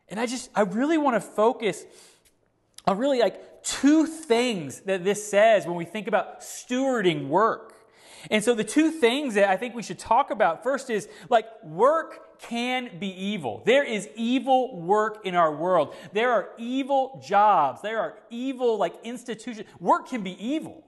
And 0.09 0.19
I 0.19 0.27
just, 0.27 0.51
I 0.55 0.63
really 0.63 0.99
want 0.99 1.17
to 1.17 1.21
focus 1.21 1.85
on 2.87 2.99
really 2.99 3.21
like 3.21 3.43
two 3.63 4.07
things 4.07 4.81
that 4.81 5.05
this 5.05 5.29
says 5.29 5.67
when 5.67 5.77
we 5.77 5.85
think 5.85 6.07
about 6.07 6.41
stewarding 6.41 7.29
work. 7.29 7.75
And 8.31 8.45
so 8.45 8.55
the 8.55 8.65
two 8.65 8.91
things 8.91 9.35
that 9.35 9.49
I 9.49 9.57
think 9.57 9.75
we 9.75 9.83
should 9.83 9.99
talk 9.99 10.31
about 10.31 10.63
first 10.63 10.91
is 10.91 11.09
like 11.29 11.47
work 11.65 12.39
can 12.41 12.99
be 12.99 13.09
evil. 13.09 13.63
There 13.65 13.85
is 13.85 14.09
evil 14.15 14.81
work 14.81 15.25
in 15.25 15.35
our 15.35 15.55
world. 15.55 15.95
There 16.13 16.33
are 16.33 16.51
evil 16.59 17.23
jobs. 17.27 17.83
There 17.83 17.99
are 17.99 18.19
evil 18.31 18.77
like 18.77 18.95
institutions. 19.05 19.67
Work 19.79 20.09
can 20.09 20.23
be 20.23 20.33
evil. 20.45 20.85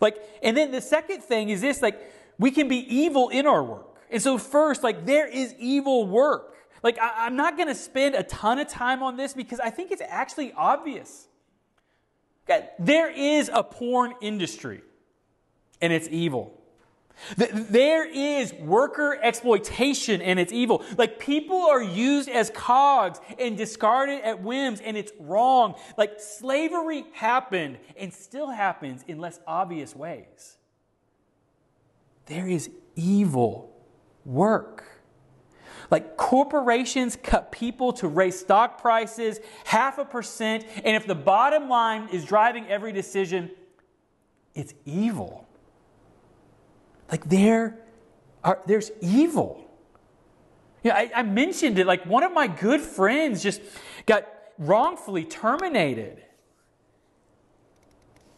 Like, 0.00 0.18
and 0.42 0.56
then 0.56 0.70
the 0.70 0.80
second 0.80 1.22
thing 1.22 1.50
is 1.50 1.60
this, 1.60 1.82
like, 1.82 2.00
we 2.38 2.50
can 2.50 2.68
be 2.68 2.78
evil 2.94 3.28
in 3.28 3.46
our 3.46 3.62
work. 3.62 3.96
And 4.10 4.22
so 4.22 4.38
first, 4.38 4.82
like, 4.82 5.06
there 5.06 5.26
is 5.26 5.54
evil 5.58 6.06
work. 6.06 6.54
Like, 6.82 6.98
I, 6.98 7.26
am 7.26 7.36
not 7.36 7.56
going 7.56 7.68
to 7.68 7.74
spend 7.74 8.14
a 8.14 8.22
ton 8.22 8.58
of 8.58 8.68
time 8.68 9.02
on 9.02 9.16
this 9.16 9.32
because 9.32 9.60
I 9.60 9.70
think 9.70 9.90
it's 9.90 10.02
actually 10.06 10.52
obvious. 10.52 11.28
There 12.78 13.10
is 13.10 13.50
a 13.52 13.62
porn 13.62 14.14
industry, 14.20 14.82
and 15.80 15.92
it's 15.92 16.08
evil. 16.10 16.56
There 17.36 18.06
is 18.06 18.52
worker 18.54 19.18
exploitation 19.20 20.20
and 20.20 20.38
it's 20.38 20.52
evil. 20.52 20.84
Like 20.98 21.18
people 21.18 21.62
are 21.62 21.82
used 21.82 22.28
as 22.28 22.50
cogs 22.50 23.20
and 23.38 23.56
discarded 23.56 24.22
at 24.22 24.42
whims 24.42 24.80
and 24.80 24.96
it's 24.96 25.12
wrong. 25.18 25.76
Like 25.96 26.20
slavery 26.20 27.06
happened 27.14 27.78
and 27.96 28.12
still 28.12 28.50
happens 28.50 29.02
in 29.08 29.18
less 29.18 29.40
obvious 29.46 29.96
ways. 29.96 30.58
There 32.26 32.46
is 32.46 32.70
evil 32.96 33.74
work. 34.24 34.84
Like 35.90 36.16
corporations 36.16 37.16
cut 37.16 37.52
people 37.52 37.92
to 37.94 38.08
raise 38.08 38.38
stock 38.38 38.80
prices 38.80 39.38
half 39.64 39.98
a 39.98 40.04
percent, 40.04 40.64
and 40.84 40.96
if 40.96 41.06
the 41.06 41.14
bottom 41.14 41.68
line 41.68 42.08
is 42.10 42.24
driving 42.24 42.66
every 42.68 42.92
decision, 42.92 43.50
it's 44.54 44.74
evil. 44.84 45.46
Like 47.10 47.28
there 47.28 47.78
are, 48.42 48.60
there's 48.66 48.90
evil. 49.00 49.62
Yeah, 50.82 50.94
I, 50.94 51.10
I 51.14 51.22
mentioned 51.22 51.78
it. 51.78 51.86
Like 51.86 52.04
one 52.06 52.22
of 52.22 52.32
my 52.32 52.46
good 52.46 52.80
friends 52.80 53.42
just 53.42 53.60
got 54.06 54.26
wrongfully 54.58 55.24
terminated. 55.24 56.22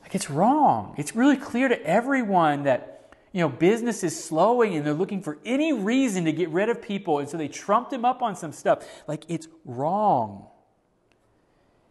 Like 0.02 0.14
it's 0.14 0.30
wrong. 0.30 0.94
It's 0.96 1.14
really 1.14 1.36
clear 1.36 1.68
to 1.68 1.80
everyone 1.86 2.64
that 2.64 2.97
you 3.32 3.40
know 3.40 3.48
business 3.48 4.02
is 4.02 4.22
slowing 4.22 4.74
and 4.74 4.86
they're 4.86 4.94
looking 4.94 5.22
for 5.22 5.38
any 5.44 5.72
reason 5.72 6.24
to 6.24 6.32
get 6.32 6.48
rid 6.50 6.68
of 6.68 6.80
people, 6.82 7.18
and 7.18 7.28
so 7.28 7.36
they 7.36 7.48
trumped 7.48 7.92
him 7.92 8.04
up 8.04 8.22
on 8.22 8.36
some 8.36 8.52
stuff. 8.52 8.86
Like 9.06 9.24
it's 9.28 9.48
wrong. 9.64 10.46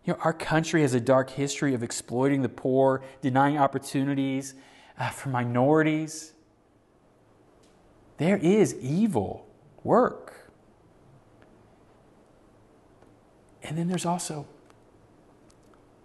You 0.04 0.14
know, 0.14 0.20
our 0.24 0.34
country 0.34 0.82
has 0.82 0.94
a 0.94 1.02
dark 1.02 1.32
history 1.32 1.74
of 1.74 1.84
exploiting 1.84 2.42
the 2.42 2.50
poor, 2.50 3.04
denying 3.22 3.58
opportunities 3.58 4.54
uh, 4.98 5.10
for 5.10 5.30
minorities. 5.30 6.34
There 8.18 8.38
is 8.38 8.74
evil 8.76 9.48
work. 9.84 10.52
And 13.64 13.78
then 13.78 13.90
there's 13.90 14.06
also 14.06 14.48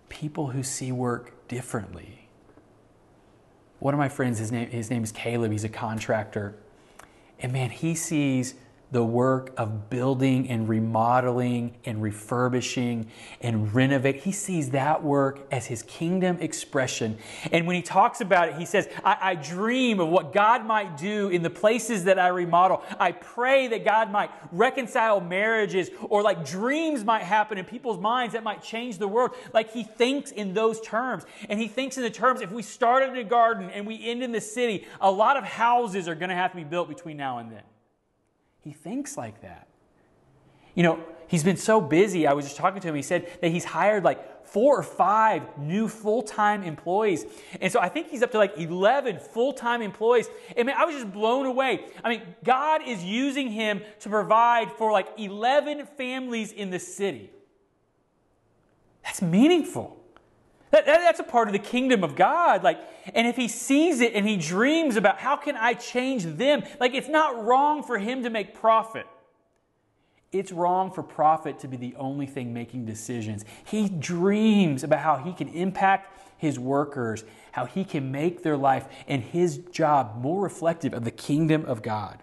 people 0.08 0.48
who 0.48 0.62
see 0.62 0.90
work 0.90 1.46
differently. 1.46 2.21
One 3.82 3.94
of 3.94 3.98
my 3.98 4.08
friends, 4.08 4.38
his 4.38 4.52
name, 4.52 4.70
his 4.70 4.90
name 4.90 5.02
is 5.02 5.10
Caleb, 5.10 5.50
he's 5.50 5.64
a 5.64 5.68
contractor. 5.68 6.54
And 7.40 7.52
man, 7.52 7.70
he 7.70 7.96
sees 7.96 8.54
the 8.92 9.02
work 9.02 9.54
of 9.56 9.88
building 9.88 10.48
and 10.50 10.68
remodeling 10.68 11.74
and 11.86 12.02
refurbishing 12.02 13.08
and 13.40 13.74
renovate. 13.74 14.16
He 14.16 14.32
sees 14.32 14.70
that 14.70 15.02
work 15.02 15.40
as 15.50 15.66
his 15.66 15.82
kingdom 15.84 16.36
expression. 16.40 17.16
And 17.50 17.66
when 17.66 17.74
he 17.74 17.80
talks 17.80 18.20
about 18.20 18.50
it, 18.50 18.56
he 18.56 18.66
says, 18.66 18.88
I, 19.02 19.16
I, 19.20 19.34
dream 19.34 19.98
of 19.98 20.08
what 20.08 20.34
God 20.34 20.66
might 20.66 20.98
do 20.98 21.30
in 21.30 21.42
the 21.42 21.50
places 21.50 22.04
that 22.04 22.18
I 22.18 22.28
remodel. 22.28 22.82
I 23.00 23.12
pray 23.12 23.66
that 23.68 23.82
God 23.82 24.12
might 24.12 24.30
reconcile 24.52 25.20
marriages 25.22 25.90
or 26.10 26.22
like 26.22 26.44
dreams 26.44 27.02
might 27.02 27.22
happen 27.22 27.56
in 27.56 27.64
people's 27.64 27.98
minds 27.98 28.34
that 28.34 28.44
might 28.44 28.62
change 28.62 28.98
the 28.98 29.08
world. 29.08 29.30
Like 29.54 29.72
he 29.72 29.84
thinks 29.84 30.32
in 30.32 30.52
those 30.52 30.80
terms. 30.82 31.24
And 31.48 31.58
he 31.58 31.66
thinks 31.66 31.96
in 31.96 32.02
the 32.02 32.10
terms 32.10 32.42
if 32.42 32.52
we 32.52 32.62
start 32.62 33.02
in 33.02 33.16
a 33.16 33.24
garden 33.24 33.70
and 33.70 33.86
we 33.86 34.06
end 34.06 34.22
in 34.22 34.32
the 34.32 34.40
city, 34.40 34.86
a 35.00 35.10
lot 35.10 35.38
of 35.38 35.44
houses 35.44 36.08
are 36.08 36.14
going 36.14 36.28
to 36.28 36.34
have 36.34 36.50
to 36.50 36.58
be 36.58 36.64
built 36.64 36.90
between 36.90 37.16
now 37.16 37.38
and 37.38 37.50
then. 37.50 37.62
He 38.62 38.72
thinks 38.72 39.16
like 39.16 39.42
that. 39.42 39.68
You 40.74 40.82
know, 40.82 41.04
he's 41.28 41.44
been 41.44 41.56
so 41.56 41.80
busy. 41.80 42.26
I 42.26 42.32
was 42.32 42.46
just 42.46 42.56
talking 42.56 42.80
to 42.80 42.88
him. 42.88 42.94
He 42.94 43.02
said 43.02 43.28
that 43.40 43.50
he's 43.50 43.64
hired 43.64 44.04
like 44.04 44.46
four 44.46 44.78
or 44.78 44.82
five 44.82 45.42
new 45.58 45.88
full 45.88 46.22
time 46.22 46.62
employees. 46.62 47.24
And 47.60 47.72
so 47.72 47.80
I 47.80 47.88
think 47.88 48.08
he's 48.08 48.22
up 48.22 48.30
to 48.32 48.38
like 48.38 48.58
11 48.58 49.18
full 49.18 49.52
time 49.52 49.82
employees. 49.82 50.28
And 50.56 50.66
man, 50.66 50.76
I 50.78 50.84
was 50.84 50.94
just 50.94 51.12
blown 51.12 51.46
away. 51.46 51.86
I 52.02 52.08
mean, 52.08 52.22
God 52.44 52.82
is 52.86 53.02
using 53.04 53.48
him 53.48 53.82
to 54.00 54.08
provide 54.08 54.72
for 54.72 54.92
like 54.92 55.08
11 55.18 55.86
families 55.96 56.52
in 56.52 56.70
the 56.70 56.78
city. 56.78 57.30
That's 59.04 59.20
meaningful. 59.20 60.01
That, 60.72 60.86
that, 60.86 61.00
that's 61.00 61.20
a 61.20 61.24
part 61.24 61.48
of 61.48 61.52
the 61.52 61.58
kingdom 61.58 62.02
of 62.02 62.16
God. 62.16 62.64
Like, 62.64 62.80
and 63.14 63.26
if 63.26 63.36
he 63.36 63.46
sees 63.46 64.00
it 64.00 64.14
and 64.14 64.26
he 64.26 64.36
dreams 64.38 64.96
about 64.96 65.18
how 65.18 65.36
can 65.36 65.54
I 65.54 65.74
change 65.74 66.24
them, 66.24 66.64
like 66.80 66.94
it's 66.94 67.08
not 67.08 67.44
wrong 67.44 67.82
for 67.82 67.98
him 67.98 68.22
to 68.24 68.30
make 68.30 68.54
profit. 68.54 69.06
It's 70.32 70.50
wrong 70.50 70.90
for 70.90 71.02
profit 71.02 71.58
to 71.60 71.68
be 71.68 71.76
the 71.76 71.94
only 71.96 72.24
thing 72.24 72.54
making 72.54 72.86
decisions. 72.86 73.44
He 73.64 73.90
dreams 73.90 74.82
about 74.82 75.00
how 75.00 75.18
he 75.18 75.34
can 75.34 75.48
impact 75.48 76.18
his 76.38 76.58
workers, 76.58 77.22
how 77.52 77.66
he 77.66 77.84
can 77.84 78.10
make 78.10 78.42
their 78.42 78.56
life 78.56 78.88
and 79.06 79.22
his 79.22 79.58
job 79.58 80.22
more 80.22 80.42
reflective 80.42 80.94
of 80.94 81.04
the 81.04 81.10
kingdom 81.10 81.66
of 81.66 81.82
God. 81.82 82.18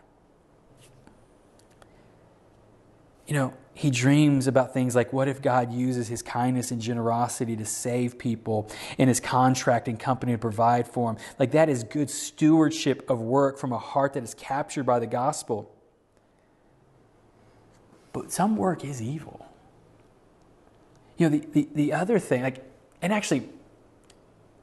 You 3.27 3.35
know, 3.35 3.53
he 3.79 3.89
dreams 3.89 4.45
about 4.45 4.73
things 4.73 4.93
like 4.93 5.13
what 5.13 5.29
if 5.29 5.41
God 5.41 5.71
uses 5.71 6.09
his 6.09 6.21
kindness 6.21 6.71
and 6.71 6.81
generosity 6.81 7.55
to 7.55 7.63
save 7.63 8.19
people 8.19 8.69
and 8.97 9.07
his 9.07 9.21
contracting 9.21 9.95
company 9.95 10.33
to 10.33 10.37
provide 10.37 10.85
for 10.85 11.11
him? 11.11 11.17
Like 11.39 11.51
that 11.51 11.69
is 11.69 11.85
good 11.85 12.09
stewardship 12.09 13.09
of 13.09 13.21
work 13.21 13.57
from 13.57 13.71
a 13.71 13.77
heart 13.77 14.15
that 14.15 14.23
is 14.23 14.33
captured 14.33 14.83
by 14.83 14.99
the 14.99 15.07
gospel. 15.07 15.73
But 18.11 18.33
some 18.33 18.57
work 18.57 18.83
is 18.83 19.01
evil. 19.01 19.47
You 21.17 21.29
know, 21.29 21.37
the, 21.37 21.47
the, 21.49 21.69
the 21.73 21.93
other 21.93 22.19
thing, 22.19 22.43
like, 22.43 22.61
and 23.01 23.13
actually, 23.13 23.47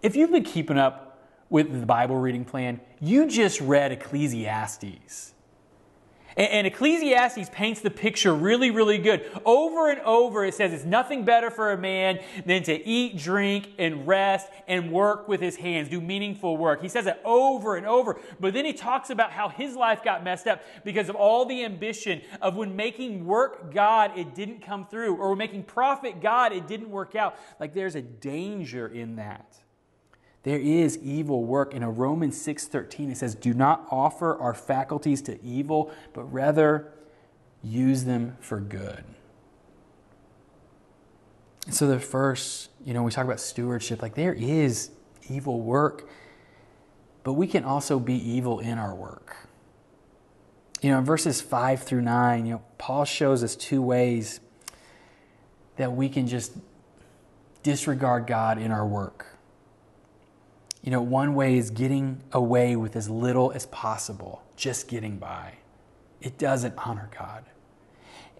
if 0.03 0.15
you've 0.15 0.31
been 0.31 0.45
keeping 0.45 0.77
up 0.77 1.27
with 1.49 1.81
the 1.81 1.87
Bible 1.87 2.17
reading 2.17 2.45
plan, 2.45 2.83
you 3.01 3.27
just 3.27 3.63
read 3.63 3.93
Ecclesiastes. 3.93 5.33
And, 6.37 6.67
Ecclesiastes 6.67 7.49
paints 7.51 7.81
the 7.81 7.91
picture 7.91 8.35
really, 8.35 8.71
really 8.71 8.99
good. 8.99 9.25
Over 9.47 9.91
and 9.91 10.01
over, 10.01 10.45
it 10.45 10.53
says 10.53 10.75
it's 10.75 10.85
nothing 10.85 11.25
better 11.25 11.51
for 11.51 11.73
a 11.73 11.79
man 11.79 12.19
than 12.45 12.63
to 12.65 12.87
eat, 12.87 13.17
drink, 13.17 13.71
and 13.79 14.07
rest 14.07 14.49
and 14.69 14.93
work 14.93 15.29
with 15.29 15.41
his 15.41 15.57
hands, 15.57 15.89
do 15.89 15.99
meaningful 15.99 16.59
work. 16.59 16.83
He 16.83 16.89
says 16.89 17.07
it 17.07 17.19
over 17.25 17.77
and 17.77 17.87
over. 17.87 18.21
But 18.39 18.53
then 18.53 18.67
he 18.67 18.75
talks 18.75 19.09
about 19.09 19.31
how 19.31 19.49
his 19.49 19.75
life 19.75 20.05
got 20.05 20.25
messed 20.25 20.47
up 20.47 20.63
because 20.85 21.09
of 21.09 21.17
all 21.17 21.47
the 21.47 21.65
ambition 21.65 22.21
of 22.43 22.55
when 22.55 22.77
making 22.77 23.25
work 23.25 23.73
God, 23.73 24.19
it 24.19 24.35
didn't 24.35 24.61
come 24.61 24.87
through, 24.87 25.17
or 25.17 25.35
making 25.37 25.63
profit 25.63 26.21
God, 26.21 26.53
it 26.53 26.67
didn't 26.67 26.91
work 26.91 27.15
out. 27.15 27.37
Like 27.59 27.73
there's 27.73 27.95
a 27.95 28.03
danger 28.03 28.89
in 28.89 29.17
that. 29.17 29.57
There 30.47 30.61
is 30.61 30.97
evil 30.99 31.43
work. 31.43 31.75
In 31.75 31.83
a 31.83 31.91
Romans 31.91 32.41
6:13 32.41 33.11
it 33.11 33.17
says, 33.17 33.35
"Do 33.35 33.53
not 33.53 33.85
offer 33.91 34.39
our 34.39 34.55
faculties 34.55 35.21
to 35.23 35.43
evil, 35.43 35.91
but 36.13 36.23
rather 36.33 36.93
use 37.63 38.05
them 38.05 38.37
for 38.41 38.61
good." 38.61 39.05
so 41.69 41.89
the 41.89 41.99
first, 41.99 42.71
you 42.85 42.95
know, 42.95 43.03
we 43.03 43.11
talk 43.11 43.25
about 43.25 43.41
stewardship, 43.41 44.01
like 44.01 44.15
there 44.15 44.35
is 44.35 44.91
evil 45.29 45.61
work, 45.61 46.09
but 47.25 47.33
we 47.33 47.49
can 47.49 47.65
also 47.65 47.99
be 47.99 48.15
evil 48.15 48.61
in 48.61 48.79
our 48.79 48.95
work. 48.95 49.49
You 50.81 50.93
know, 50.93 50.99
in 50.99 51.05
verses 51.05 51.41
5 51.41 51.83
through 51.83 52.03
9, 52.03 52.47
you 52.47 52.53
know, 52.53 52.63
Paul 52.79 53.05
shows 53.05 53.43
us 53.43 53.57
two 53.57 53.83
ways 53.83 54.39
that 55.75 55.91
we 55.97 56.09
can 56.09 56.29
just 56.29 56.53
disregard 57.65 58.29
God 58.29 58.59
in 58.59 58.71
our 58.71 58.87
work. 58.87 59.36
You 60.87 60.93
know, 60.93 61.03
one 61.03 61.35
way 61.35 61.59
is 61.59 61.71
getting 61.71 62.23
away 62.31 62.77
with 62.77 62.95
as 62.95 63.11
little 63.11 63.51
as 63.51 63.67
possible, 63.67 64.45
just 64.55 64.87
getting 64.87 65.17
by. 65.17 65.55
It 66.21 66.39
doesn't 66.39 66.75
honor 66.79 67.11
God. 67.19 67.45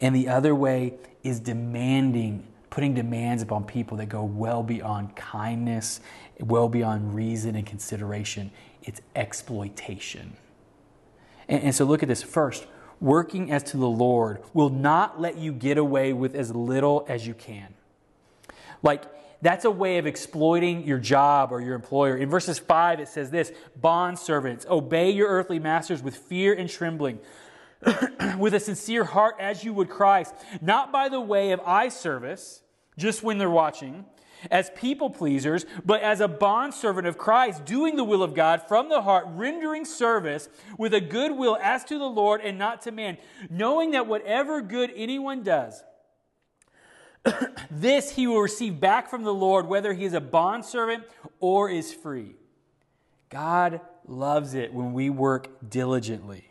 And 0.01 0.15
the 0.15 0.29
other 0.29 0.55
way 0.55 0.95
is 1.25 1.41
demanding, 1.41 2.47
putting 2.71 2.95
demands 2.95 3.43
upon 3.43 3.65
people 3.65 3.97
that 3.97 4.09
go 4.09 4.23
well 4.23 4.63
beyond 4.63 5.17
kindness, 5.17 5.99
well 6.39 6.69
beyond 6.69 7.17
reason 7.17 7.57
and 7.57 7.67
consideration. 7.67 8.53
It's 8.85 9.01
exploitation. 9.17 10.37
And, 11.49 11.65
and 11.65 11.75
so 11.75 11.85
look 11.85 12.05
at 12.05 12.09
this 12.09 12.23
first. 12.23 12.69
Working 13.01 13.51
as 13.51 13.65
to 13.65 13.77
the 13.77 13.89
Lord 13.89 14.41
will 14.55 14.71
not 14.71 15.21
let 15.21 15.37
you 15.37 15.53
get 15.53 15.79
away 15.79 16.13
with 16.13 16.37
as 16.37 16.55
little 16.55 17.05
as 17.09 17.27
you 17.27 17.35
can. 17.35 17.75
Like, 18.85 19.03
that's 19.43 19.65
a 19.65 19.71
way 19.71 19.99
of 19.99 20.07
exploiting 20.07 20.85
your 20.85 20.99
job 20.99 21.53
or 21.53 21.61
your 21.61 21.75
employer. 21.75 22.17
In 22.17 22.29
verses 22.29 22.59
5, 22.59 23.01
it 23.01 23.09
says 23.09 23.31
this 23.31 23.53
Bond 23.75 24.19
servants, 24.19 24.67
obey 24.69 25.11
your 25.11 25.29
earthly 25.29 25.59
masters 25.59 26.03
with 26.03 26.17
fear 26.17 26.55
and 26.55 26.69
trembling, 26.69 27.19
with 28.39 28.55
a 28.55 28.61
sincere 28.61 29.05
heart 29.05 29.37
as 29.39 29.65
you 29.65 29.73
would 29.73 29.89
Christ, 29.89 30.35
not 30.61 30.93
by 30.93 31.09
the 31.09 31.21
way 31.21 31.53
of 31.53 31.61
eye 31.61 31.89
service, 31.89 32.63
just 32.99 33.23
when 33.23 33.39
they're 33.39 33.51
watching, 33.51 34.07
as 34.51 34.71
people 34.71 35.11
pleasers, 35.11 35.67
but 35.85 36.03
as 36.03 36.21
a 36.21 36.29
bondservant 36.29 37.07
of 37.07 37.19
Christ, 37.19 37.65
doing 37.65 37.97
the 37.97 38.05
will 38.05 38.23
of 38.23 38.35
God 38.35 38.63
from 38.69 38.89
the 38.89 39.03
heart, 39.03 39.25
rendering 39.29 39.85
service 39.85 40.49
with 40.79 40.95
a 40.95 41.01
good 41.01 41.33
will 41.33 41.59
as 41.61 41.85
to 41.85 41.99
the 41.99 42.07
Lord 42.07 42.41
and 42.43 42.59
not 42.59 42.83
to 42.83 42.93
man, 42.93 43.19
knowing 43.51 43.93
that 43.93 44.07
whatever 44.07 44.61
good 44.61 44.93
anyone 44.95 45.43
does, 45.43 45.83
this 47.71 48.13
he 48.13 48.27
will 48.27 48.41
receive 48.41 48.81
back 48.81 49.09
from 49.09 49.23
the 49.23 49.35
Lord, 49.35 49.67
whether 49.67 49.93
he 49.93 50.05
is 50.05 50.15
a 50.15 50.21
bondservant 50.21 51.05
or 51.41 51.71
is 51.71 51.93
free. 51.93 52.35
God 53.29 53.81
loves 54.07 54.55
it 54.55 54.73
when 54.73 54.93
we 54.93 55.11
work 55.11 55.49
diligently. 55.69 56.47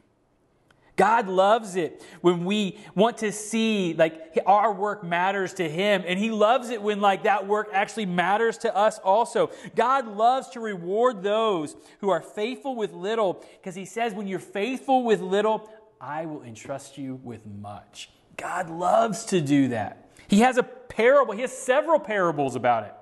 God 0.96 1.28
loves 1.28 1.76
it 1.76 2.02
when 2.22 2.46
we 2.46 2.78
want 2.96 3.18
to 3.18 3.32
see 3.32 3.94
like 3.94 4.40
our 4.46 4.74
work 4.74 5.04
matters 5.04 5.54
to 5.56 5.68
him 5.68 6.04
and 6.08 6.18
he 6.18 6.32
loves 6.32 6.70
it 6.70 6.82
when 6.82 7.02
like 7.02 7.24
that 7.24 7.48
work 7.48 7.70
actually 7.74 8.06
matters 8.06 8.58
to 8.60 8.74
us 8.74 8.98
also. 9.00 9.52
God 9.76 10.08
loves 10.08 10.50
to 10.50 10.62
reward 10.62 11.22
those 11.22 11.76
who 12.00 12.10
are 12.10 12.22
faithful 12.22 12.76
with 12.76 12.94
little 12.94 13.44
because 13.58 13.76
he 13.76 13.84
says 13.84 14.14
when 14.14 14.28
you're 14.28 14.40
faithful 14.40 15.04
with 15.04 15.20
little, 15.20 15.70
I 16.00 16.28
will 16.28 16.44
entrust 16.44 16.98
you 16.98 17.20
with 17.24 17.46
much. 17.46 18.10
God 18.38 18.70
loves 18.70 19.26
to 19.26 19.42
do 19.42 19.70
that. 19.70 20.05
He 20.28 20.40
has 20.40 20.58
a 20.58 20.64
parable, 20.64 21.34
he 21.34 21.42
has 21.42 21.56
several 21.56 22.00
parables 22.00 22.56
about 22.56 22.84
it. 22.84 22.94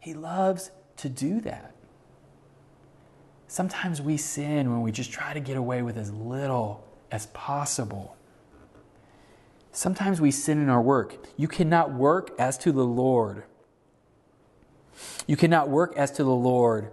He 0.00 0.14
loves 0.14 0.70
to 0.98 1.08
do 1.08 1.40
that. 1.42 1.74
Sometimes 3.46 4.00
we 4.00 4.16
sin 4.16 4.70
when 4.70 4.82
we 4.82 4.92
just 4.92 5.10
try 5.10 5.32
to 5.32 5.40
get 5.40 5.56
away 5.56 5.82
with 5.82 5.96
as 5.96 6.12
little 6.12 6.86
as 7.10 7.26
possible. 7.26 8.16
Sometimes 9.72 10.20
we 10.20 10.30
sin 10.30 10.60
in 10.60 10.68
our 10.68 10.82
work. 10.82 11.16
You 11.36 11.48
cannot 11.48 11.92
work 11.92 12.30
as 12.38 12.58
to 12.58 12.72
the 12.72 12.84
Lord. 12.84 13.44
You 15.26 15.36
cannot 15.36 15.68
work 15.68 15.96
as 15.96 16.10
to 16.12 16.24
the 16.24 16.30
Lord 16.30 16.90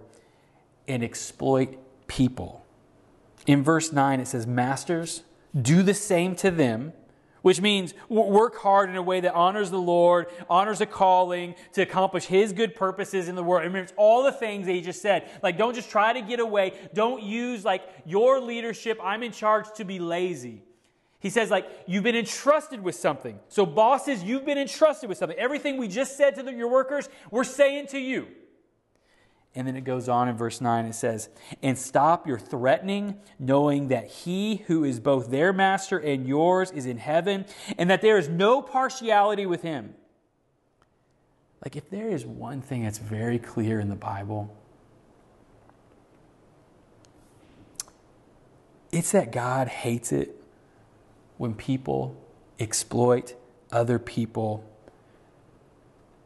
and 0.88 1.02
exploit 1.02 1.78
people. 2.06 2.64
In 3.46 3.62
verse 3.62 3.92
9, 3.92 4.20
it 4.20 4.28
says, 4.28 4.46
Masters, 4.46 5.22
do 5.60 5.82
the 5.82 5.94
same 5.94 6.34
to 6.36 6.50
them 6.50 6.92
which 7.46 7.60
means 7.60 7.94
work 8.08 8.56
hard 8.56 8.90
in 8.90 8.96
a 8.96 9.02
way 9.02 9.20
that 9.20 9.32
honors 9.32 9.70
the 9.70 9.78
Lord, 9.78 10.26
honors 10.50 10.80
a 10.80 10.86
calling 10.86 11.54
to 11.74 11.82
accomplish 11.82 12.24
His 12.24 12.52
good 12.52 12.74
purposes 12.74 13.28
in 13.28 13.36
the 13.36 13.42
world. 13.44 13.62
Remember, 13.62 13.84
it's 13.84 13.92
all 13.96 14.24
the 14.24 14.32
things 14.32 14.66
that 14.66 14.72
He 14.72 14.80
just 14.80 15.00
said. 15.00 15.30
Like, 15.44 15.56
don't 15.56 15.72
just 15.72 15.88
try 15.88 16.12
to 16.12 16.20
get 16.22 16.40
away. 16.40 16.72
Don't 16.92 17.22
use, 17.22 17.64
like, 17.64 17.84
your 18.04 18.40
leadership, 18.40 18.98
I'm 19.00 19.22
in 19.22 19.30
charge, 19.30 19.66
to 19.76 19.84
be 19.84 20.00
lazy. 20.00 20.64
He 21.20 21.30
says, 21.30 21.48
like, 21.48 21.68
you've 21.86 22.02
been 22.02 22.16
entrusted 22.16 22.82
with 22.82 22.96
something. 22.96 23.38
So, 23.46 23.64
bosses, 23.64 24.24
you've 24.24 24.44
been 24.44 24.58
entrusted 24.58 25.08
with 25.08 25.16
something. 25.16 25.38
Everything 25.38 25.76
we 25.76 25.86
just 25.86 26.16
said 26.16 26.34
to 26.34 26.42
the, 26.42 26.52
your 26.52 26.68
workers, 26.68 27.08
we're 27.30 27.44
saying 27.44 27.86
to 27.90 27.98
you. 28.00 28.26
And 29.56 29.66
then 29.66 29.74
it 29.74 29.84
goes 29.84 30.06
on 30.06 30.28
in 30.28 30.36
verse 30.36 30.60
9, 30.60 30.84
it 30.84 30.94
says, 30.94 31.30
And 31.62 31.78
stop 31.78 32.26
your 32.26 32.38
threatening, 32.38 33.18
knowing 33.38 33.88
that 33.88 34.06
he 34.06 34.56
who 34.66 34.84
is 34.84 35.00
both 35.00 35.30
their 35.30 35.50
master 35.50 35.98
and 35.98 36.28
yours 36.28 36.70
is 36.70 36.84
in 36.84 36.98
heaven, 36.98 37.46
and 37.78 37.88
that 37.88 38.02
there 38.02 38.18
is 38.18 38.28
no 38.28 38.60
partiality 38.60 39.46
with 39.46 39.62
him. 39.62 39.94
Like, 41.64 41.74
if 41.74 41.88
there 41.88 42.10
is 42.10 42.26
one 42.26 42.60
thing 42.60 42.84
that's 42.84 42.98
very 42.98 43.38
clear 43.38 43.80
in 43.80 43.88
the 43.88 43.96
Bible, 43.96 44.54
it's 48.92 49.12
that 49.12 49.32
God 49.32 49.68
hates 49.68 50.12
it 50.12 50.38
when 51.38 51.54
people 51.54 52.14
exploit 52.58 53.34
other 53.72 53.98
people 53.98 54.64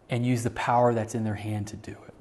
and 0.08 0.26
use 0.26 0.42
the 0.42 0.50
power 0.50 0.92
that's 0.92 1.14
in 1.14 1.22
their 1.22 1.34
hand 1.34 1.68
to 1.68 1.76
do 1.76 1.92
it. 1.92 2.14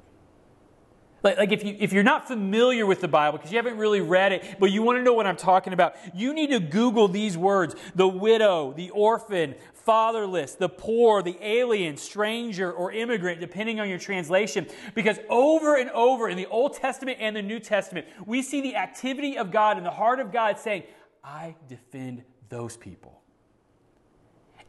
Like, 1.22 1.38
like 1.38 1.52
if, 1.52 1.64
you, 1.64 1.76
if 1.78 1.92
you're 1.92 2.02
not 2.02 2.26
familiar 2.26 2.86
with 2.86 3.00
the 3.00 3.08
Bible, 3.08 3.38
because 3.38 3.52
you 3.52 3.58
haven't 3.58 3.76
really 3.76 4.00
read 4.00 4.32
it, 4.32 4.56
but 4.58 4.70
you 4.70 4.82
want 4.82 4.98
to 4.98 5.02
know 5.02 5.12
what 5.12 5.26
I'm 5.26 5.36
talking 5.36 5.72
about, 5.72 5.94
you 6.14 6.32
need 6.32 6.50
to 6.50 6.60
Google 6.60 7.08
these 7.08 7.36
words 7.36 7.74
the 7.94 8.08
widow, 8.08 8.72
the 8.72 8.90
orphan, 8.90 9.54
fatherless, 9.72 10.54
the 10.54 10.68
poor, 10.68 11.22
the 11.22 11.36
alien, 11.40 11.96
stranger, 11.96 12.72
or 12.72 12.92
immigrant, 12.92 13.40
depending 13.40 13.80
on 13.80 13.88
your 13.88 13.98
translation. 13.98 14.66
Because 14.94 15.18
over 15.28 15.76
and 15.76 15.90
over 15.90 16.28
in 16.28 16.36
the 16.36 16.46
Old 16.46 16.74
Testament 16.74 17.18
and 17.20 17.34
the 17.34 17.42
New 17.42 17.60
Testament, 17.60 18.06
we 18.26 18.42
see 18.42 18.60
the 18.60 18.76
activity 18.76 19.36
of 19.36 19.50
God 19.50 19.76
and 19.76 19.86
the 19.86 19.90
heart 19.90 20.20
of 20.20 20.32
God 20.32 20.58
saying, 20.58 20.84
I 21.24 21.54
defend 21.68 22.22
those 22.48 22.76
people. 22.76 23.19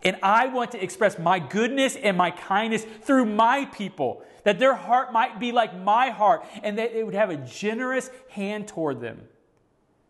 And 0.03 0.17
I 0.23 0.47
want 0.47 0.71
to 0.71 0.83
express 0.83 1.19
my 1.19 1.39
goodness 1.39 1.95
and 1.95 2.17
my 2.17 2.31
kindness 2.31 2.85
through 3.03 3.25
my 3.25 3.65
people, 3.65 4.23
that 4.43 4.57
their 4.57 4.73
heart 4.73 5.13
might 5.13 5.39
be 5.39 5.51
like 5.51 5.77
my 5.77 6.09
heart, 6.09 6.43
and 6.63 6.77
that 6.77 6.93
they 6.93 7.03
would 7.03 7.13
have 7.13 7.29
a 7.29 7.37
generous 7.37 8.09
hand 8.29 8.67
toward 8.67 8.99
them. 8.99 9.21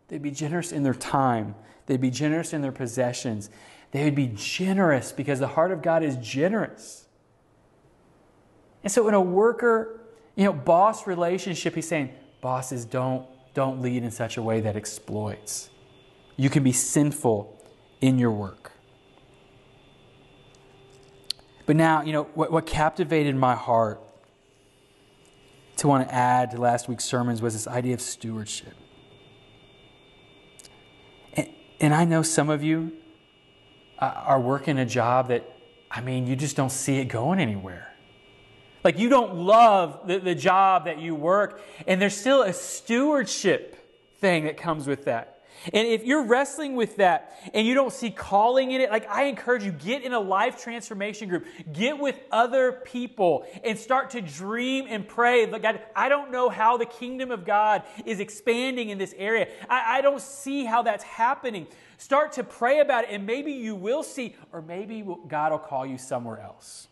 They'd 0.08 0.22
be 0.22 0.30
generous 0.30 0.72
in 0.72 0.82
their 0.82 0.94
time, 0.94 1.54
they'd 1.86 2.00
be 2.00 2.10
generous 2.10 2.52
in 2.52 2.62
their 2.62 2.72
possessions. 2.72 3.50
They 3.92 4.04
would 4.04 4.14
be 4.14 4.32
generous 4.34 5.12
because 5.12 5.38
the 5.38 5.48
heart 5.48 5.70
of 5.70 5.82
God 5.82 6.02
is 6.02 6.16
generous. 6.16 7.06
And 8.82 8.90
so, 8.90 9.06
in 9.06 9.12
a 9.12 9.20
worker, 9.20 10.00
you 10.34 10.44
know, 10.44 10.52
boss 10.54 11.06
relationship, 11.06 11.74
he's 11.74 11.88
saying, 11.88 12.10
bosses, 12.40 12.86
don't, 12.86 13.26
don't 13.52 13.82
lead 13.82 14.02
in 14.02 14.10
such 14.10 14.38
a 14.38 14.42
way 14.42 14.60
that 14.60 14.76
exploits. 14.76 15.68
You 16.36 16.48
can 16.48 16.62
be 16.62 16.72
sinful 16.72 17.62
in 18.00 18.18
your 18.18 18.30
work. 18.30 18.61
But 21.66 21.76
now, 21.76 22.02
you 22.02 22.12
know, 22.12 22.24
what, 22.34 22.50
what 22.50 22.66
captivated 22.66 23.36
my 23.36 23.54
heart 23.54 24.00
to 25.76 25.88
want 25.88 26.08
to 26.08 26.14
add 26.14 26.50
to 26.52 26.60
last 26.60 26.88
week's 26.88 27.04
sermons 27.04 27.40
was 27.40 27.54
this 27.54 27.66
idea 27.66 27.94
of 27.94 28.00
stewardship. 28.00 28.74
And, 31.34 31.48
and 31.80 31.94
I 31.94 32.04
know 32.04 32.22
some 32.22 32.50
of 32.50 32.62
you 32.62 32.92
uh, 33.98 34.12
are 34.26 34.40
working 34.40 34.78
a 34.78 34.86
job 34.86 35.28
that, 35.28 35.48
I 35.90 36.00
mean, 36.00 36.26
you 36.26 36.36
just 36.36 36.56
don't 36.56 36.72
see 36.72 36.98
it 36.98 37.06
going 37.06 37.38
anywhere. 37.38 37.88
Like 38.84 38.98
you 38.98 39.08
don't 39.08 39.34
love 39.34 40.06
the, 40.06 40.18
the 40.18 40.34
job 40.34 40.86
that 40.86 40.98
you 40.98 41.14
work, 41.14 41.60
and 41.86 42.02
there's 42.02 42.16
still 42.16 42.42
a 42.42 42.52
stewardship 42.52 43.78
thing 44.18 44.44
that 44.44 44.56
comes 44.56 44.86
with 44.86 45.04
that. 45.04 45.31
And 45.72 45.86
if 45.86 46.04
you're 46.04 46.24
wrestling 46.24 46.74
with 46.74 46.96
that 46.96 47.38
and 47.54 47.66
you 47.66 47.74
don't 47.74 47.92
see 47.92 48.10
calling 48.10 48.72
in 48.72 48.80
it, 48.80 48.90
like 48.90 49.08
I 49.08 49.24
encourage 49.24 49.64
you, 49.64 49.72
get 49.72 50.02
in 50.02 50.12
a 50.12 50.20
life 50.20 50.62
transformation 50.62 51.28
group. 51.28 51.46
Get 51.72 51.98
with 51.98 52.18
other 52.30 52.72
people 52.72 53.46
and 53.62 53.78
start 53.78 54.10
to 54.10 54.20
dream 54.20 54.86
and 54.88 55.06
pray. 55.06 55.46
Look, 55.46 55.62
God, 55.62 55.80
I 55.94 56.08
don't 56.08 56.30
know 56.30 56.48
how 56.48 56.76
the 56.76 56.86
kingdom 56.86 57.30
of 57.30 57.44
God 57.44 57.82
is 58.04 58.20
expanding 58.20 58.90
in 58.90 58.98
this 58.98 59.14
area. 59.16 59.48
I, 59.68 59.98
I 59.98 60.00
don't 60.00 60.20
see 60.20 60.64
how 60.64 60.82
that's 60.82 61.04
happening. 61.04 61.66
Start 61.98 62.32
to 62.32 62.44
pray 62.44 62.80
about 62.80 63.04
it, 63.04 63.10
and 63.10 63.24
maybe 63.24 63.52
you 63.52 63.76
will 63.76 64.02
see, 64.02 64.34
or 64.52 64.60
maybe 64.60 65.06
God 65.28 65.52
will 65.52 65.58
call 65.60 65.86
you 65.86 65.98
somewhere 65.98 66.40
else. 66.40 66.88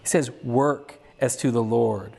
He 0.00 0.06
says, 0.06 0.30
Work 0.42 1.00
as 1.20 1.36
to 1.38 1.50
the 1.50 1.62
Lord. 1.62 2.12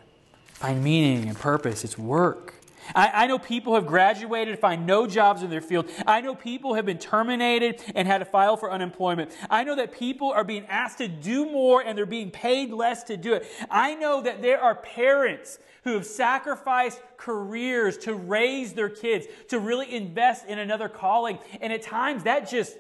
Find 0.55 0.83
meaning 0.83 1.29
and 1.29 1.37
purpose. 1.37 1.83
It's 1.83 1.97
work. 1.97 2.55
I, 2.93 3.23
I, 3.23 3.27
know 3.27 3.39
people 3.39 3.75
have 3.75 3.87
graduated, 3.87 4.59
find 4.59 4.85
no 4.85 5.07
jobs 5.07 5.41
in 5.41 5.49
their 5.49 5.61
field. 5.61 5.89
I 6.05 6.21
know 6.21 6.35
people 6.35 6.75
have 6.75 6.85
been 6.85 6.97
terminated 6.97 7.81
and 7.95 8.07
had 8.07 8.19
to 8.19 8.25
file 8.25 8.57
for 8.57 8.71
unemployment. 8.71 9.31
I 9.49 9.63
know 9.63 9.75
that 9.75 9.91
people 9.91 10.31
are 10.31 10.43
being 10.43 10.65
asked 10.67 10.99
to 10.99 11.07
do 11.07 11.45
more 11.45 11.81
and 11.81 11.97
they're 11.97 12.05
being 12.05 12.31
paid 12.31 12.71
less 12.71 13.03
to 13.05 13.17
do 13.17 13.33
it. 13.33 13.47
I 13.71 13.95
know 13.95 14.21
that 14.21 14.41
there 14.41 14.61
are 14.61 14.75
parents 14.75 15.57
who 15.83 15.93
have 15.93 16.05
sacrificed 16.05 17.01
careers 17.17 17.97
to 17.99 18.13
raise 18.13 18.73
their 18.73 18.89
kids, 18.89 19.27
to 19.49 19.59
really 19.59 19.93
invest 19.93 20.45
in 20.47 20.59
another 20.59 20.89
calling. 20.89 21.39
And 21.61 21.71
at 21.71 21.81
times 21.81 22.23
that 22.23 22.49
just 22.49 22.75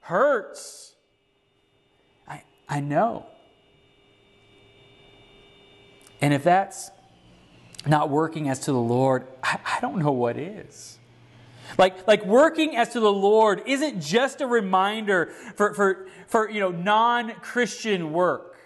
hurts. 0.00 0.94
I, 2.26 2.42
I 2.68 2.80
know. 2.80 3.26
And 6.20 6.34
if 6.34 6.42
that's 6.42 6.90
not 7.88 8.10
working 8.10 8.48
as 8.48 8.60
to 8.60 8.72
the 8.72 8.80
Lord, 8.80 9.26
I, 9.42 9.58
I 9.64 9.80
don't 9.80 9.98
know 9.98 10.12
what 10.12 10.36
is. 10.36 10.98
Like, 11.76 12.06
like 12.06 12.24
working 12.24 12.76
as 12.76 12.90
to 12.90 13.00
the 13.00 13.12
Lord 13.12 13.62
isn't 13.66 14.00
just 14.00 14.40
a 14.40 14.46
reminder 14.46 15.26
for, 15.54 15.74
for, 15.74 16.08
for 16.26 16.50
you 16.50 16.60
know, 16.60 16.70
non-Christian 16.70 18.12
work. 18.12 18.56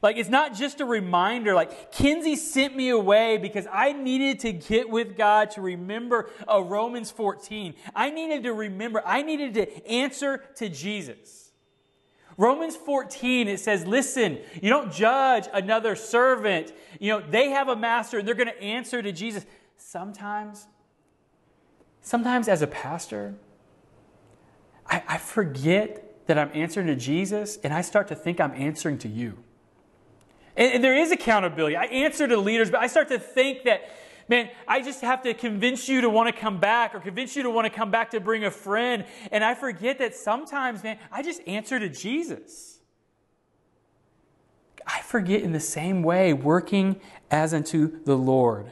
Like, 0.00 0.18
it's 0.18 0.28
not 0.28 0.54
just 0.54 0.82
a 0.82 0.84
reminder. 0.84 1.54
Like, 1.54 1.90
Kinsey 1.90 2.36
sent 2.36 2.76
me 2.76 2.90
away 2.90 3.38
because 3.38 3.66
I 3.72 3.92
needed 3.92 4.40
to 4.40 4.52
get 4.52 4.90
with 4.90 5.16
God 5.16 5.52
to 5.52 5.62
remember 5.62 6.28
uh, 6.46 6.62
Romans 6.62 7.10
14. 7.10 7.74
I 7.94 8.10
needed 8.10 8.42
to 8.42 8.52
remember, 8.52 9.02
I 9.06 9.22
needed 9.22 9.54
to 9.54 9.90
answer 9.90 10.44
to 10.56 10.68
Jesus. 10.68 11.43
Romans 12.36 12.76
14, 12.76 13.48
it 13.48 13.60
says, 13.60 13.86
listen, 13.86 14.38
you 14.60 14.70
don't 14.70 14.92
judge 14.92 15.46
another 15.52 15.94
servant. 15.94 16.72
You 16.98 17.12
know, 17.12 17.20
they 17.20 17.50
have 17.50 17.68
a 17.68 17.76
master 17.76 18.18
and 18.18 18.26
they're 18.26 18.34
going 18.34 18.48
to 18.48 18.62
answer 18.62 19.02
to 19.02 19.12
Jesus. 19.12 19.46
Sometimes, 19.76 20.66
sometimes 22.00 22.48
as 22.48 22.62
a 22.62 22.66
pastor, 22.66 23.34
I, 24.86 25.02
I 25.06 25.18
forget 25.18 26.26
that 26.26 26.38
I'm 26.38 26.50
answering 26.54 26.86
to 26.88 26.96
Jesus 26.96 27.58
and 27.62 27.72
I 27.72 27.82
start 27.82 28.08
to 28.08 28.14
think 28.14 28.40
I'm 28.40 28.54
answering 28.54 28.98
to 28.98 29.08
you. 29.08 29.38
And, 30.56 30.74
and 30.74 30.84
there 30.84 30.96
is 30.96 31.12
accountability. 31.12 31.76
I 31.76 31.84
answer 31.84 32.26
to 32.26 32.36
leaders, 32.36 32.70
but 32.70 32.80
I 32.80 32.86
start 32.86 33.08
to 33.08 33.18
think 33.18 33.64
that 33.64 33.88
man, 34.28 34.50
I 34.66 34.80
just 34.80 35.00
have 35.00 35.22
to 35.22 35.34
convince 35.34 35.88
you 35.88 36.00
to 36.00 36.10
want 36.10 36.34
to 36.34 36.40
come 36.40 36.58
back 36.58 36.94
or 36.94 37.00
convince 37.00 37.36
you 37.36 37.42
to 37.42 37.50
want 37.50 37.66
to 37.66 37.70
come 37.70 37.90
back 37.90 38.10
to 38.12 38.20
bring 38.20 38.44
a 38.44 38.50
friend. 38.50 39.04
And 39.30 39.44
I 39.44 39.54
forget 39.54 39.98
that 39.98 40.14
sometimes, 40.14 40.82
man, 40.82 40.98
I 41.10 41.22
just 41.22 41.40
answer 41.46 41.78
to 41.78 41.88
Jesus. 41.88 42.78
I 44.86 45.00
forget 45.00 45.42
in 45.42 45.52
the 45.52 45.60
same 45.60 46.02
way, 46.02 46.32
working 46.32 47.00
as 47.30 47.54
unto 47.54 48.02
the 48.04 48.16
Lord. 48.16 48.70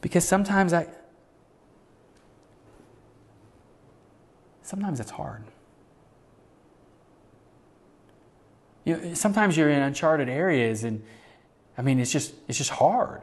Because 0.00 0.26
sometimes 0.26 0.72
I, 0.72 0.86
sometimes 4.62 5.00
it's 5.00 5.10
hard. 5.10 5.44
You 8.84 8.96
know, 8.96 9.14
sometimes 9.14 9.56
you're 9.56 9.68
in 9.68 9.82
uncharted 9.82 10.28
areas 10.28 10.84
and 10.84 11.02
I 11.80 11.82
mean, 11.82 11.98
it's 11.98 12.12
just, 12.12 12.34
it's 12.46 12.58
just 12.58 12.68
hard. 12.68 13.22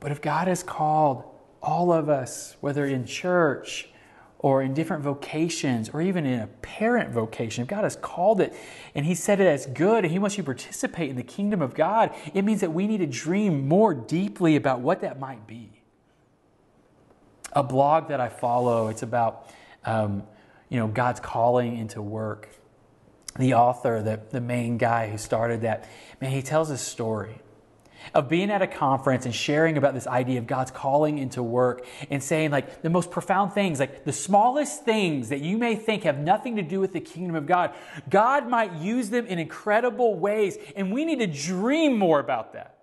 But 0.00 0.12
if 0.12 0.22
God 0.22 0.48
has 0.48 0.62
called 0.62 1.24
all 1.62 1.92
of 1.92 2.08
us, 2.08 2.56
whether 2.62 2.86
in 2.86 3.04
church 3.04 3.90
or 4.38 4.62
in 4.62 4.72
different 4.72 5.02
vocations 5.02 5.90
or 5.90 6.00
even 6.00 6.24
in 6.24 6.40
a 6.40 6.46
parent 6.46 7.10
vocation, 7.10 7.60
if 7.60 7.68
God 7.68 7.84
has 7.84 7.96
called 7.96 8.40
it 8.40 8.54
and 8.94 9.04
He 9.04 9.14
said 9.14 9.40
it 9.40 9.46
as 9.46 9.66
good 9.66 10.06
and 10.06 10.10
He 10.10 10.18
wants 10.18 10.38
you 10.38 10.42
to 10.42 10.46
participate 10.46 11.10
in 11.10 11.16
the 11.16 11.22
kingdom 11.22 11.60
of 11.60 11.74
God, 11.74 12.14
it 12.32 12.46
means 12.46 12.62
that 12.62 12.72
we 12.72 12.86
need 12.86 12.98
to 12.98 13.06
dream 13.06 13.68
more 13.68 13.92
deeply 13.92 14.56
about 14.56 14.80
what 14.80 15.02
that 15.02 15.20
might 15.20 15.46
be. 15.46 15.82
A 17.52 17.62
blog 17.62 18.08
that 18.08 18.22
I 18.22 18.30
follow, 18.30 18.88
it's 18.88 19.02
about 19.02 19.50
um, 19.84 20.22
you 20.70 20.78
know 20.78 20.88
God's 20.88 21.20
calling 21.20 21.76
into 21.76 22.00
work 22.00 22.48
the 23.38 23.54
author, 23.54 24.02
the, 24.02 24.20
the 24.30 24.40
main 24.40 24.78
guy 24.78 25.08
who 25.10 25.18
started 25.18 25.62
that, 25.62 25.88
man, 26.20 26.30
he 26.30 26.42
tells 26.42 26.70
a 26.70 26.78
story 26.78 27.40
of 28.14 28.28
being 28.28 28.50
at 28.50 28.62
a 28.62 28.66
conference 28.66 29.26
and 29.26 29.34
sharing 29.34 29.76
about 29.76 29.94
this 29.94 30.06
idea 30.06 30.38
of 30.38 30.46
God's 30.46 30.70
calling 30.70 31.18
into 31.18 31.42
work 31.42 31.84
and 32.10 32.22
saying 32.22 32.50
like 32.50 32.82
the 32.82 32.90
most 32.90 33.10
profound 33.10 33.52
things, 33.52 33.80
like 33.80 34.04
the 34.04 34.12
smallest 34.12 34.84
things 34.84 35.28
that 35.28 35.40
you 35.40 35.58
may 35.58 35.76
think 35.76 36.04
have 36.04 36.18
nothing 36.18 36.56
to 36.56 36.62
do 36.62 36.80
with 36.80 36.92
the 36.92 37.00
kingdom 37.00 37.36
of 37.36 37.46
God, 37.46 37.74
God 38.08 38.48
might 38.48 38.72
use 38.74 39.10
them 39.10 39.26
in 39.26 39.38
incredible 39.38 40.18
ways. 40.18 40.56
And 40.76 40.92
we 40.92 41.04
need 41.04 41.18
to 41.20 41.26
dream 41.26 41.98
more 41.98 42.20
about 42.20 42.54
that. 42.54 42.76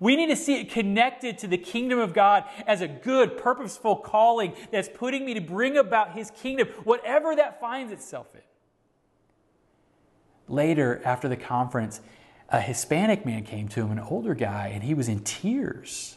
We 0.00 0.16
need 0.16 0.28
to 0.28 0.36
see 0.36 0.60
it 0.60 0.70
connected 0.70 1.38
to 1.38 1.46
the 1.46 1.58
kingdom 1.58 2.00
of 2.00 2.12
God 2.12 2.44
as 2.66 2.80
a 2.80 2.88
good, 2.88 3.38
purposeful 3.38 3.96
calling 3.96 4.54
that's 4.72 4.88
putting 4.88 5.24
me 5.24 5.34
to 5.34 5.40
bring 5.40 5.76
about 5.76 6.16
his 6.16 6.32
kingdom, 6.32 6.66
whatever 6.82 7.36
that 7.36 7.60
finds 7.60 7.92
itself 7.92 8.26
in. 8.34 8.40
Later, 10.48 11.00
after 11.04 11.28
the 11.28 11.36
conference, 11.36 12.00
a 12.48 12.60
Hispanic 12.60 13.24
man 13.24 13.44
came 13.44 13.68
to 13.68 13.80
him, 13.80 13.90
an 13.90 14.00
older 14.00 14.34
guy, 14.34 14.68
and 14.68 14.82
he 14.82 14.94
was 14.94 15.08
in 15.08 15.20
tears. 15.20 16.16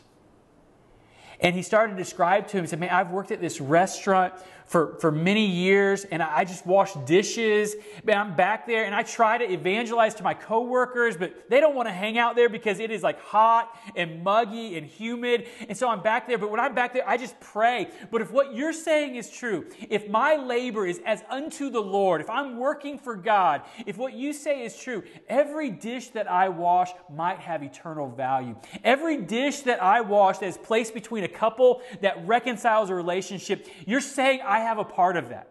And 1.39 1.55
he 1.55 1.61
started 1.61 1.93
to 1.93 1.97
describe 1.97 2.47
to 2.49 2.57
him, 2.57 2.63
he 2.63 2.67
said, 2.67 2.79
Man, 2.79 2.89
I've 2.89 3.11
worked 3.11 3.31
at 3.31 3.39
this 3.39 3.61
restaurant 3.61 4.33
for, 4.67 4.97
for 4.99 5.11
many 5.11 5.45
years 5.45 6.03
and 6.05 6.21
I 6.21 6.43
just 6.43 6.65
wash 6.65 6.93
dishes. 7.05 7.75
I'm 8.07 8.35
back 8.35 8.67
there 8.67 8.85
and 8.85 8.93
I 8.93 9.03
try 9.03 9.37
to 9.37 9.51
evangelize 9.51 10.13
to 10.15 10.23
my 10.23 10.33
coworkers, 10.33 11.17
but 11.17 11.49
they 11.49 11.59
don't 11.59 11.75
want 11.75 11.87
to 11.87 11.93
hang 11.93 12.17
out 12.17 12.35
there 12.35 12.49
because 12.49 12.79
it 12.79 12.91
is 12.91 13.01
like 13.01 13.19
hot 13.21 13.73
and 13.95 14.23
muggy 14.23 14.77
and 14.77 14.85
humid. 14.85 15.47
And 15.67 15.77
so 15.77 15.89
I'm 15.89 16.01
back 16.01 16.27
there. 16.27 16.37
But 16.37 16.51
when 16.51 16.59
I'm 16.59 16.75
back 16.75 16.93
there, 16.93 17.07
I 17.07 17.17
just 17.17 17.39
pray. 17.39 17.89
But 18.11 18.21
if 18.21 18.31
what 18.31 18.53
you're 18.53 18.73
saying 18.73 19.15
is 19.15 19.29
true, 19.29 19.65
if 19.89 20.09
my 20.09 20.35
labor 20.35 20.85
is 20.85 20.99
as 21.05 21.23
unto 21.29 21.69
the 21.69 21.81
Lord, 21.81 22.19
if 22.19 22.29
I'm 22.29 22.57
working 22.57 22.99
for 22.99 23.15
God, 23.15 23.61
if 23.85 23.97
what 23.97 24.13
you 24.13 24.33
say 24.33 24.63
is 24.63 24.77
true, 24.77 25.03
every 25.29 25.69
dish 25.69 26.09
that 26.09 26.29
I 26.29 26.49
wash 26.49 26.91
might 27.09 27.39
have 27.39 27.63
eternal 27.63 28.09
value. 28.09 28.55
Every 28.83 29.17
dish 29.17 29.61
that 29.61 29.81
I 29.81 30.01
wash 30.01 30.39
that 30.39 30.47
is 30.47 30.57
placed 30.57 30.93
between 30.93 31.23
a 31.23 31.29
couple 31.29 31.81
that 32.01 32.27
reconciles 32.27 32.89
a 32.89 32.95
relationship, 32.95 33.67
you're 33.85 34.01
saying 34.01 34.41
I 34.43 34.56
I 34.57 34.61
have 34.61 34.79
a 34.79 34.83
part 34.83 35.17
of 35.17 35.29
that. 35.29 35.49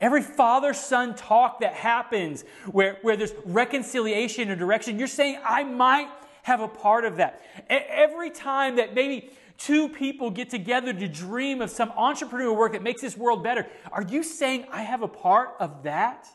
Every 0.00 0.22
father 0.22 0.72
son 0.72 1.16
talk 1.16 1.58
that 1.58 1.74
happens 1.74 2.44
where, 2.70 2.98
where 3.02 3.16
there's 3.16 3.32
reconciliation 3.44 4.48
or 4.48 4.54
direction, 4.54 4.96
you're 4.96 5.08
saying, 5.08 5.40
I 5.44 5.64
might 5.64 6.08
have 6.44 6.60
a 6.60 6.68
part 6.68 7.04
of 7.04 7.16
that. 7.16 7.42
Every 7.68 8.30
time 8.30 8.76
that 8.76 8.94
maybe 8.94 9.30
two 9.58 9.88
people 9.88 10.30
get 10.30 10.50
together 10.50 10.92
to 10.92 11.08
dream 11.08 11.60
of 11.60 11.70
some 11.70 11.90
entrepreneurial 11.90 12.56
work 12.56 12.74
that 12.74 12.82
makes 12.84 13.00
this 13.00 13.16
world 13.16 13.42
better, 13.42 13.66
are 13.90 14.02
you 14.02 14.22
saying, 14.22 14.66
I 14.70 14.82
have 14.82 15.02
a 15.02 15.08
part 15.08 15.56
of 15.58 15.82
that? 15.82 16.28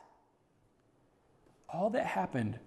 All 1.70 1.90
that 1.92 2.06
happened 2.06 2.60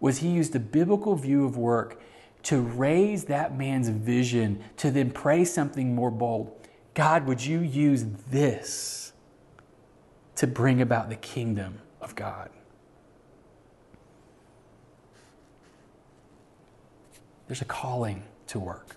was 0.00 0.18
he 0.18 0.28
used 0.28 0.56
a 0.56 0.60
biblical 0.60 1.16
view 1.16 1.44
of 1.44 1.58
work 1.58 2.00
to 2.44 2.62
raise 2.62 3.24
that 3.24 3.58
man's 3.58 3.90
vision 3.90 4.64
to 4.78 4.90
then 4.90 5.10
pray 5.10 5.44
something 5.44 5.94
more 5.94 6.10
bold. 6.10 6.61
God, 6.94 7.26
would 7.26 7.44
you 7.44 7.60
use 7.60 8.04
this 8.30 9.12
to 10.36 10.46
bring 10.46 10.80
about 10.80 11.08
the 11.08 11.16
kingdom 11.16 11.80
of 12.00 12.14
God? 12.14 12.50
There's 17.46 17.62
a 17.62 17.66
calling 17.66 18.24
to 18.48 18.58
work. 18.58 18.96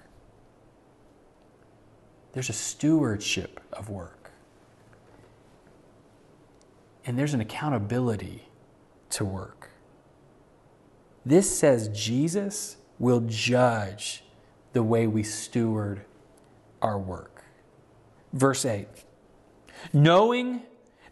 There's 2.33 2.49
a 2.49 2.53
stewardship 2.53 3.61
of 3.71 3.89
work. 3.89 4.31
And 7.05 7.17
there's 7.17 7.33
an 7.33 7.41
accountability 7.41 8.47
to 9.11 9.25
work. 9.25 9.69
This 11.25 11.57
says 11.57 11.87
Jesus 11.89 12.77
will 12.99 13.21
judge 13.21 14.23
the 14.73 14.83
way 14.83 15.07
we 15.07 15.23
steward 15.23 16.05
our 16.81 16.97
work. 16.97 17.34
Verse 18.35 18.65
8 18.65 18.87
Knowing 19.93 20.61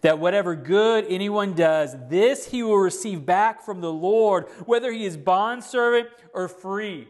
that 0.02 0.20
whatever 0.20 0.56
good 0.56 1.06
anyone 1.08 1.54
does, 1.54 1.96
this 2.10 2.50
he 2.50 2.62
will 2.62 2.78
receive 2.78 3.26
back 3.26 3.64
from 3.64 3.80
the 3.80 3.92
Lord, 3.92 4.48
whether 4.66 4.92
he 4.92 5.06
is 5.06 5.16
bondservant 5.16 6.10
or 6.34 6.50
free. 6.50 7.08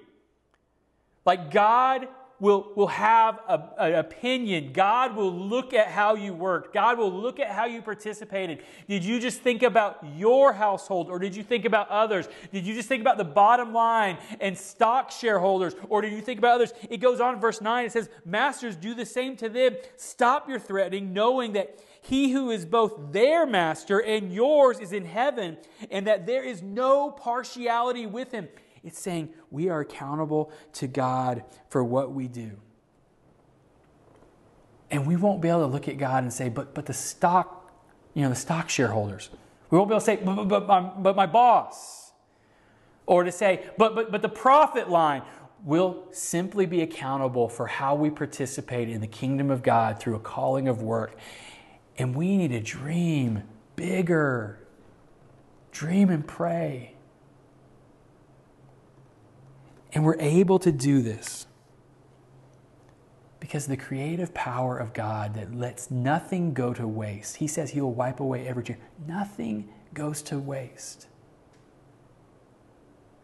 Like 1.26 1.52
God 1.52 2.08
will, 2.44 2.74
will 2.76 2.88
have 2.88 3.40
an 3.48 3.96
opinion. 3.96 4.74
God 4.74 5.16
will 5.16 5.32
look 5.34 5.74
at 5.74 5.88
how 5.88 6.16
you 6.16 6.34
worked. 6.34 6.74
God 6.74 6.98
will 6.98 7.10
look 7.10 7.40
at 7.40 7.50
how 7.50 7.64
you 7.64 7.82
participated. 7.82 8.64
Did 8.90 9.06
you 9.06 9.22
just 9.22 9.40
think 9.40 9.64
about 9.64 10.06
your 10.18 10.52
household 10.52 11.10
or 11.10 11.20
did 11.20 11.38
you 11.38 11.42
think 11.42 11.64
about 11.64 11.88
others? 11.88 12.28
Did 12.52 12.66
you 12.66 12.76
just 12.76 12.90
think 12.90 13.00
about 13.00 13.18
the 13.18 13.24
bottom 13.24 13.72
line 13.72 14.18
and 14.42 14.58
stock 14.58 15.10
shareholders 15.10 15.74
or 15.88 16.02
did 16.02 16.12
you 16.12 16.20
think 16.20 16.38
about 16.38 16.56
others? 16.56 16.74
It 16.90 16.98
goes 16.98 17.22
on, 17.22 17.40
verse 17.40 17.62
9, 17.62 17.86
it 17.86 17.94
says, 17.94 18.10
Masters, 18.26 18.76
do 18.76 18.94
the 18.94 19.06
same 19.06 19.38
to 19.38 19.48
them. 19.48 19.78
Stop 19.96 20.50
your 20.50 20.60
threatening, 20.60 21.14
knowing 21.14 21.54
that 21.54 21.80
he 22.02 22.34
who 22.34 22.52
is 22.52 22.66
both 22.66 23.14
their 23.14 23.46
master 23.46 24.00
and 24.00 24.34
yours 24.34 24.82
is 24.82 24.92
in 24.92 25.06
heaven, 25.06 25.56
and 25.90 26.08
that 26.08 26.26
there 26.26 26.44
is 26.44 26.62
no 26.62 27.10
partiality 27.10 28.06
with 28.06 28.34
him. 28.34 28.50
It's 28.84 29.00
saying 29.00 29.30
we 29.50 29.70
are 29.70 29.80
accountable 29.80 30.52
to 30.74 30.88
God 30.88 31.44
for 31.70 31.84
what 31.84 32.12
we 32.12 32.28
do. 32.28 32.52
And 34.92 35.08
we 35.08 35.16
won't 35.16 35.42
be 35.42 35.50
able 35.50 35.62
to 35.62 35.68
look 35.68 35.88
at 35.88 35.98
God 35.98 36.24
and 36.24 36.32
say, 36.32 36.50
but, 36.50 36.76
but 36.76 36.86
the 36.86 36.94
stock, 36.94 37.72
you 38.14 38.22
know, 38.22 38.30
the 38.30 38.36
stock 38.36 38.70
shareholders. 38.70 39.30
We 39.70 39.78
won't 39.78 39.90
be 39.90 39.94
able 39.94 40.02
to 40.02 40.06
say, 40.06 40.18
but, 40.18 40.36
but, 40.36 40.48
but, 40.48 40.68
my, 40.68 40.82
but 40.82 41.16
my 41.16 41.26
boss. 41.26 42.12
Or 43.06 43.24
to 43.24 43.32
say, 43.32 43.66
but, 43.78 43.96
but, 43.96 44.12
but 44.12 44.22
the 44.22 44.30
profit 44.30 44.90
line. 44.90 45.24
We'll 45.66 46.04
simply 46.12 46.66
be 46.66 46.82
accountable 46.82 47.48
for 47.48 47.68
how 47.68 47.96
we 47.96 48.10
participate 48.10 48.90
in 48.90 49.00
the 49.00 49.08
kingdom 49.08 49.50
of 49.50 49.64
God 49.64 49.98
through 49.98 50.16
a 50.16 50.20
calling 50.20 50.68
of 50.68 50.82
work. 50.82 51.18
And 51.98 52.14
we 52.14 52.36
need 52.36 52.50
to 52.50 52.60
dream 52.60 53.44
bigger, 53.78 54.60
dream 55.72 56.10
and 56.10 56.28
pray. 56.28 56.93
And 59.94 60.04
we're 60.04 60.20
able 60.20 60.60
to 60.60 60.72
do 60.72 61.02
this 61.02 61.46
because 63.40 63.68
the 63.68 63.78
creative 63.78 64.34
power 64.34 64.78
of 64.78 64.94
God 64.94 65.36
that 65.36 65.54
lets 65.54 65.92
nothing 65.92 66.54
go 66.54 66.74
to 66.74 66.88
waste. 66.88 67.38
He 67.38 67.48
says 67.48 67.72
he 67.72 67.82
will 67.82 67.94
wipe 67.94 68.20
away 68.20 68.48
every 68.48 68.64
tear. 68.64 68.78
Nothing 69.06 69.70
goes 69.94 70.22
to 70.24 70.40
waste. 70.40 71.08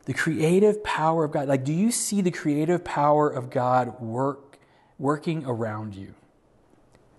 The 0.05 0.13
creative 0.13 0.83
power 0.83 1.23
of 1.23 1.31
God. 1.31 1.47
Like, 1.47 1.63
do 1.63 1.73
you 1.73 1.91
see 1.91 2.21
the 2.21 2.31
creative 2.31 2.83
power 2.83 3.29
of 3.29 3.49
God 3.49 3.99
work 4.01 4.59
working 4.97 5.45
around 5.45 5.95
you? 5.95 6.13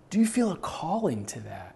Do 0.09 0.19
you 0.19 0.25
feel 0.25 0.51
a 0.51 0.57
calling 0.57 1.25
to 1.25 1.39
that? 1.41 1.75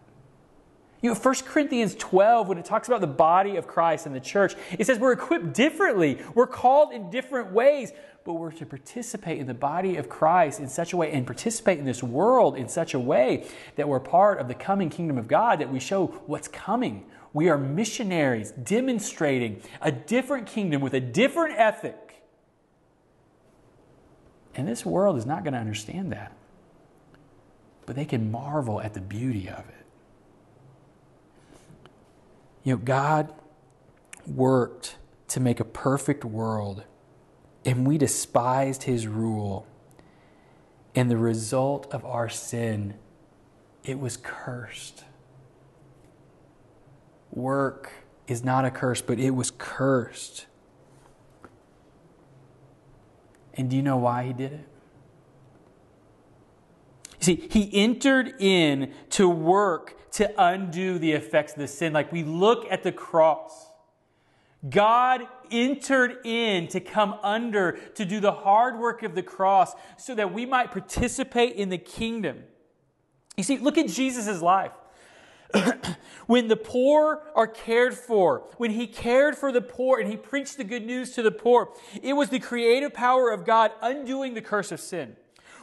You 1.02 1.14
know, 1.14 1.16
1 1.16 1.36
Corinthians 1.46 1.94
12, 1.96 2.48
when 2.48 2.58
it 2.58 2.66
talks 2.66 2.88
about 2.88 3.02
the 3.02 3.08
body 3.08 3.58
of 3.58 3.68
Christ 3.68 4.06
and 4.06 4.16
the 4.16 4.20
church, 4.20 4.56
it 4.78 4.88
says 4.88 4.98
we're 4.98 5.12
equipped 5.12 5.54
differently. 5.54 6.20
We're 6.34 6.48
called 6.48 6.94
in 6.94 7.10
different 7.10 7.52
ways, 7.52 7.92
but 8.24 8.34
we're 8.34 8.52
to 8.54 8.66
participate 8.66 9.40
in 9.40 9.46
the 9.46 9.54
body 9.54 9.98
of 9.98 10.10
Christ 10.10 10.60
in 10.60 10.68
such 10.68 10.94
a 10.94 10.98
way 10.98 11.12
and 11.12 11.26
participate 11.26 11.78
in 11.78 11.86
this 11.86 12.02
world 12.02 12.58
in 12.58 12.68
such 12.68 12.94
a 12.94 13.00
way 13.00 13.48
that 13.76 13.88
we're 13.88 14.00
part 14.00 14.40
of 14.40 14.48
the 14.48 14.56
coming 14.56 14.90
kingdom 14.90 15.18
of 15.18 15.28
God, 15.28 15.60
that 15.60 15.72
we 15.72 15.80
show 15.80 16.08
what's 16.26 16.48
coming. 16.48 17.06
We 17.34 17.50
are 17.50 17.58
missionaries 17.58 18.52
demonstrating 18.52 19.62
a 19.82 19.92
different 19.92 20.48
kingdom 20.48 20.82
with 20.82 20.94
a 20.94 21.02
different 21.02 21.60
ethic. 21.60 22.24
And 24.56 24.66
this 24.68 24.86
world 24.86 25.18
is 25.18 25.26
not 25.26 25.44
going 25.44 25.54
to 25.54 25.60
understand 25.60 26.14
that. 26.14 26.32
But 27.86 27.96
they 27.96 28.06
can 28.06 28.32
marvel 28.32 28.82
at 28.82 28.94
the 28.94 29.02
beauty 29.02 29.50
of 29.50 29.60
it. 29.60 29.75
You 32.66 32.74
know, 32.74 32.82
God 32.84 33.34
worked 34.28 34.98
to 35.30 35.40
make 35.40 35.62
a 35.62 35.66
perfect 35.66 36.26
world, 36.26 36.84
and 37.64 37.88
we 37.88 37.98
despised 37.98 38.84
his 38.84 39.08
rule. 39.08 39.66
And 40.94 41.10
the 41.10 41.18
result 41.18 41.88
of 41.94 42.04
our 42.04 42.28
sin, 42.28 42.96
it 43.86 44.00
was 44.00 44.18
cursed 44.18 45.06
work 47.36 47.92
is 48.28 48.44
not 48.44 48.66
a 48.66 48.72
curse, 48.72 49.02
but 49.02 49.20
it 49.20 49.32
was 49.32 49.52
cursed. 49.52 50.48
And 53.54 53.70
do 53.70 53.76
you 53.76 53.84
know 53.84 53.98
why 53.98 54.24
he 54.24 54.34
did 54.34 54.54
it? 54.54 54.68
You 57.20 57.26
See, 57.26 57.48
he 57.50 57.70
entered 57.74 58.34
in 58.40 58.94
to 59.12 59.30
work 59.30 59.96
to 60.16 60.32
undo 60.38 60.98
the 60.98 61.12
effects 61.12 61.54
of 61.54 61.60
the 61.60 61.68
sin. 61.68 61.94
Like 61.94 62.12
we 62.12 62.24
look 62.24 62.66
at 62.72 62.84
the 62.84 62.92
cross. 62.92 63.72
God 64.70 65.28
entered 65.52 66.26
in 66.26 66.68
to 66.70 66.80
come 66.80 67.16
under 67.22 67.74
to 67.96 68.06
do 68.06 68.20
the 68.20 68.32
hard 68.32 68.80
work 68.80 69.04
of 69.04 69.14
the 69.14 69.22
cross 69.22 69.74
so 69.98 70.16
that 70.16 70.34
we 70.34 70.46
might 70.46 70.72
participate 70.72 71.56
in 71.56 71.70
the 71.70 71.78
kingdom. 71.78 72.44
You 73.38 73.44
see, 73.44 73.58
look 73.58 73.78
at 73.78 73.90
Jesus' 73.90 74.42
life. 74.42 74.72
when 76.28 76.48
the 76.48 76.56
poor 76.56 77.22
are 77.36 77.48
cared 77.48 77.94
for, 77.94 78.48
when 78.58 78.72
he 78.72 78.88
cared 78.88 79.36
for 79.36 79.52
the 79.52 79.62
poor 79.62 80.00
and 80.00 80.10
he 80.10 80.18
preached 80.18 80.58
the 80.58 80.64
good 80.64 80.86
news 80.86 81.12
to 81.12 81.22
the 81.22 81.32
poor, 81.32 81.70
it 82.02 82.14
was 82.14 82.30
the 82.30 82.40
creative 82.40 82.94
power 82.94 83.30
of 83.30 83.46
God 83.46 83.72
undoing 83.82 84.34
the 84.34 84.42
curse 84.42 84.72
of 84.72 84.80
sin. 84.80 85.16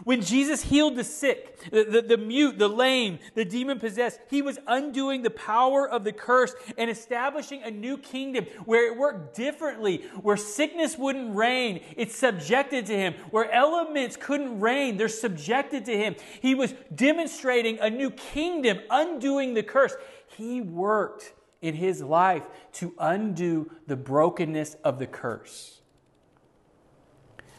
When 0.04 0.20
Jesus 0.20 0.62
healed 0.62 0.96
the 0.96 1.04
sick, 1.04 1.70
the, 1.70 1.84
the, 1.84 2.02
the, 2.02 2.16
mute, 2.16 2.58
the 2.58 2.68
lame, 2.68 3.20
the 3.34 3.44
demon 3.44 3.78
possessed, 3.78 4.18
he 4.28 4.42
was 4.42 4.58
undoing 4.66 5.22
the 5.22 5.30
power 5.30 5.88
of 5.88 6.02
the 6.02 6.12
curse 6.12 6.54
and 6.76 6.90
establishing 6.90 7.62
a 7.62 7.70
new 7.70 7.96
kingdom 7.98 8.46
where 8.64 8.92
it 8.92 8.98
worked 8.98 9.36
differently, 9.36 10.04
where 10.20 10.36
sickness 10.36 10.98
wouldn't 10.98 11.36
reign, 11.36 11.82
it's 11.96 12.16
subjected 12.16 12.86
to 12.86 12.96
him, 12.96 13.14
where 13.30 13.50
elements 13.52 14.16
couldn't 14.16 14.58
reign, 14.58 14.96
they're 14.96 15.08
subjected 15.08 15.84
to 15.84 15.96
him. 15.96 16.16
He 16.40 16.56
was 16.56 16.74
demonstrating 16.92 17.78
a 17.78 17.88
new 17.88 18.10
kingdom, 18.10 18.80
undoing 18.90 19.54
the 19.54 19.62
curse. 19.62 19.94
He 20.26 20.60
worked 20.60 21.32
in 21.60 21.74
his 21.74 22.02
life 22.02 22.44
to 22.72 22.92
undo 22.98 23.70
the 23.86 23.96
brokenness 23.96 24.74
of 24.82 24.98
the 24.98 25.06
curse. 25.06 25.80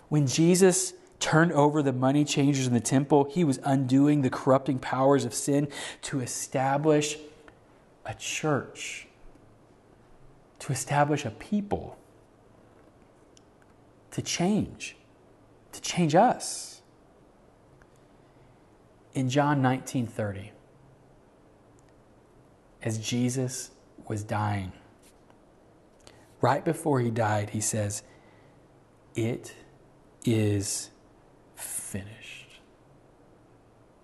When 0.09 0.27
Jesus 0.27 0.93
turned 1.23 1.53
over 1.53 1.81
the 1.81 1.93
money 1.93 2.25
changers 2.25 2.67
in 2.67 2.73
the 2.73 2.81
temple, 2.81 3.23
he 3.31 3.45
was 3.45 3.57
undoing 3.63 4.23
the 4.23 4.29
corrupting 4.29 4.77
powers 4.77 5.23
of 5.23 5.33
sin 5.33 5.69
to 6.01 6.19
establish 6.19 7.17
a 8.05 8.13
church, 8.13 9.07
to 10.59 10.73
establish 10.73 11.23
a 11.23 11.29
people, 11.31 11.97
to 14.11 14.21
change, 14.21 14.97
to 15.71 15.81
change 15.81 16.13
us. 16.13 16.81
In 19.13 19.29
John 19.29 19.61
19 19.61 20.07
30, 20.07 20.51
as 22.81 22.97
Jesus 22.97 23.71
was 24.09 24.25
dying, 24.25 24.73
right 26.41 26.65
before 26.65 26.99
he 26.99 27.09
died, 27.09 27.51
he 27.51 27.61
says, 27.61 28.03
It 29.15 29.55
is 30.25 30.89
finished. 31.93 32.59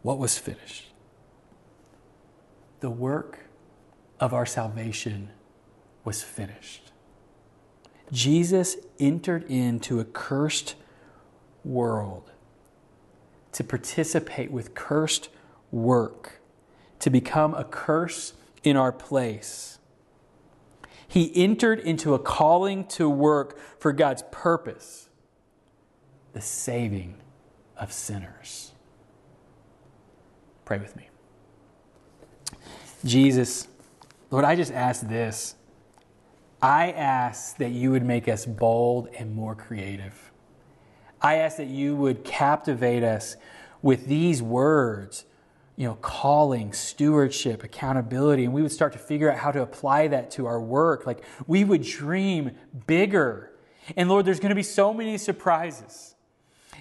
What 0.02 0.18
was 0.18 0.38
finished? 0.38 0.92
The 2.80 2.90
work 2.90 3.40
of 4.20 4.34
our 4.34 4.46
salvation 4.46 5.30
was 6.04 6.24
finished. 6.24 6.92
Jesus 8.12 8.78
entered 9.00 9.44
into 9.44 10.00
a 10.00 10.06
cursed 10.06 10.76
world 11.64 12.32
to 13.52 13.64
participate 13.64 14.52
with 14.52 14.74
cursed 14.74 15.30
work, 15.72 16.42
to 17.00 17.10
become 17.10 17.54
a 17.54 17.64
curse 17.64 18.34
in 18.64 18.78
our 18.78 18.92
place. 18.92 19.80
He 21.08 21.32
entered 21.36 21.80
into 21.80 22.14
a 22.14 22.20
calling 22.20 22.86
to 22.88 23.10
work 23.10 23.58
for 23.80 23.92
God's 23.92 24.24
purpose, 24.32 25.10
the 26.34 26.42
saving 26.42 27.16
of 27.76 27.92
sinners. 27.92 28.72
Pray 30.70 30.78
with 30.78 30.96
me. 30.96 31.10
Jesus, 33.04 33.68
Lord, 34.30 34.46
I 34.46 34.56
just 34.56 34.72
ask 34.72 35.02
this. 35.02 35.56
I 36.62 36.92
ask 36.92 37.58
that 37.58 37.72
you 37.72 37.90
would 37.90 38.06
make 38.06 38.28
us 38.28 38.46
bold 38.46 39.08
and 39.18 39.34
more 39.34 39.56
creative. 39.56 40.32
I 41.24 41.38
ask 41.38 41.58
that 41.58 41.70
you 41.70 41.96
would 41.96 42.24
captivate 42.24 43.02
us 43.02 43.36
with 43.82 44.06
these 44.06 44.44
words, 44.44 45.26
you 45.76 45.88
know, 45.88 45.96
calling, 45.96 46.72
stewardship, 46.72 47.64
accountability, 47.64 48.46
and 48.46 48.54
we 48.54 48.62
would 48.62 48.72
start 48.72 48.94
to 48.94 49.00
figure 49.00 49.32
out 49.32 49.40
how 49.40 49.50
to 49.50 49.64
apply 49.64 50.08
that 50.10 50.30
to 50.30 50.46
our 50.46 50.62
work. 50.62 51.08
Like 51.08 51.24
we 51.48 51.64
would 51.64 51.82
dream 51.82 52.52
bigger. 52.86 53.54
And 53.98 54.08
Lord, 54.08 54.24
there's 54.24 54.40
going 54.40 54.50
to 54.50 54.56
be 54.56 54.62
so 54.62 54.94
many 54.94 55.18
surprises 55.18 56.14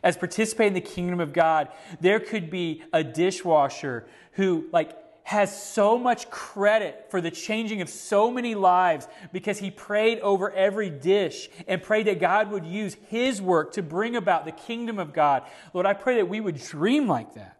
as 0.02 0.16
participate 0.16 0.68
in 0.68 0.74
the 0.74 0.80
kingdom 0.80 1.20
of 1.20 1.32
God, 1.32 1.68
there 2.00 2.20
could 2.20 2.50
be 2.50 2.82
a 2.92 3.02
dishwasher 3.04 4.06
who 4.32 4.66
like 4.72 4.96
has 5.28 5.62
so 5.62 5.98
much 5.98 6.30
credit 6.30 7.04
for 7.10 7.20
the 7.20 7.30
changing 7.30 7.82
of 7.82 7.88
so 7.90 8.30
many 8.30 8.54
lives 8.54 9.06
because 9.30 9.58
he 9.58 9.70
prayed 9.70 10.18
over 10.20 10.50
every 10.52 10.88
dish 10.88 11.50
and 11.66 11.82
prayed 11.82 12.06
that 12.06 12.18
God 12.18 12.50
would 12.50 12.64
use 12.64 12.96
his 13.08 13.42
work 13.42 13.72
to 13.72 13.82
bring 13.82 14.16
about 14.16 14.46
the 14.46 14.52
kingdom 14.52 14.98
of 14.98 15.12
God. 15.12 15.42
Lord, 15.74 15.84
I 15.84 15.92
pray 15.92 16.16
that 16.16 16.30
we 16.30 16.40
would 16.40 16.56
dream 16.56 17.06
like 17.06 17.34
that. 17.34 17.58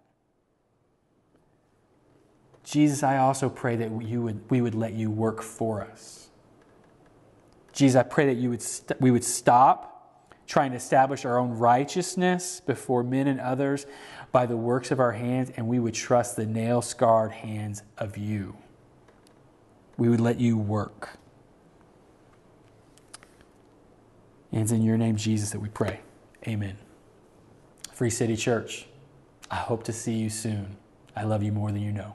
Jesus, 2.65 3.03
I 3.03 3.19
also 3.19 3.51
pray 3.51 3.77
that 3.77 4.03
you 4.03 4.23
would, 4.23 4.51
we 4.51 4.63
would 4.63 4.75
let 4.75 4.95
you 4.95 5.11
work 5.11 5.43
for 5.43 5.83
us. 5.83 6.29
Jesus, 7.75 7.99
I 7.99 8.03
pray 8.03 8.27
that 8.27 8.37
you 8.37 8.49
would 8.49 8.63
st- 8.63 8.99
we 8.99 9.11
would 9.11 9.25
stop 9.25 9.98
trying 10.49 10.71
to 10.71 10.77
establish 10.77 11.25
our 11.27 11.39
own 11.39 11.51
righteousness 11.51 12.61
before 12.67 13.05
men 13.05 13.29
and 13.29 13.39
others 13.39 13.87
by 14.33 14.47
the 14.47 14.57
works 14.57 14.91
of 14.91 14.99
our 14.99 15.13
hands, 15.13 15.53
and 15.57 15.69
we 15.69 15.79
would 15.79 15.95
trust 15.95 16.37
the 16.37 16.47
nail 16.47 16.83
scarred 16.83 17.31
hands 17.31 17.83
of 17.99 18.17
you. 18.17 18.57
We 19.99 20.09
would 20.09 20.21
let 20.21 20.41
you 20.41 20.57
work. 20.57 21.19
And 24.51 24.63
it's 24.63 24.73
in 24.73 24.83
your 24.83 24.97
name, 24.97 25.17
Jesus, 25.17 25.51
that 25.51 25.61
we 25.61 25.69
pray. 25.69 26.01
Amen. 26.47 26.79
Free 27.93 28.11
City 28.11 28.37
Church, 28.37 28.87
I 29.51 29.57
hope 29.57 29.85
to 29.85 29.93
see 29.93 30.15
you 30.15 30.31
soon. 30.31 30.77
I 31.15 31.25
love 31.25 31.43
you 31.43 31.53
more 31.53 31.71
than 31.71 31.83
you 31.83 31.93
know. 31.93 32.15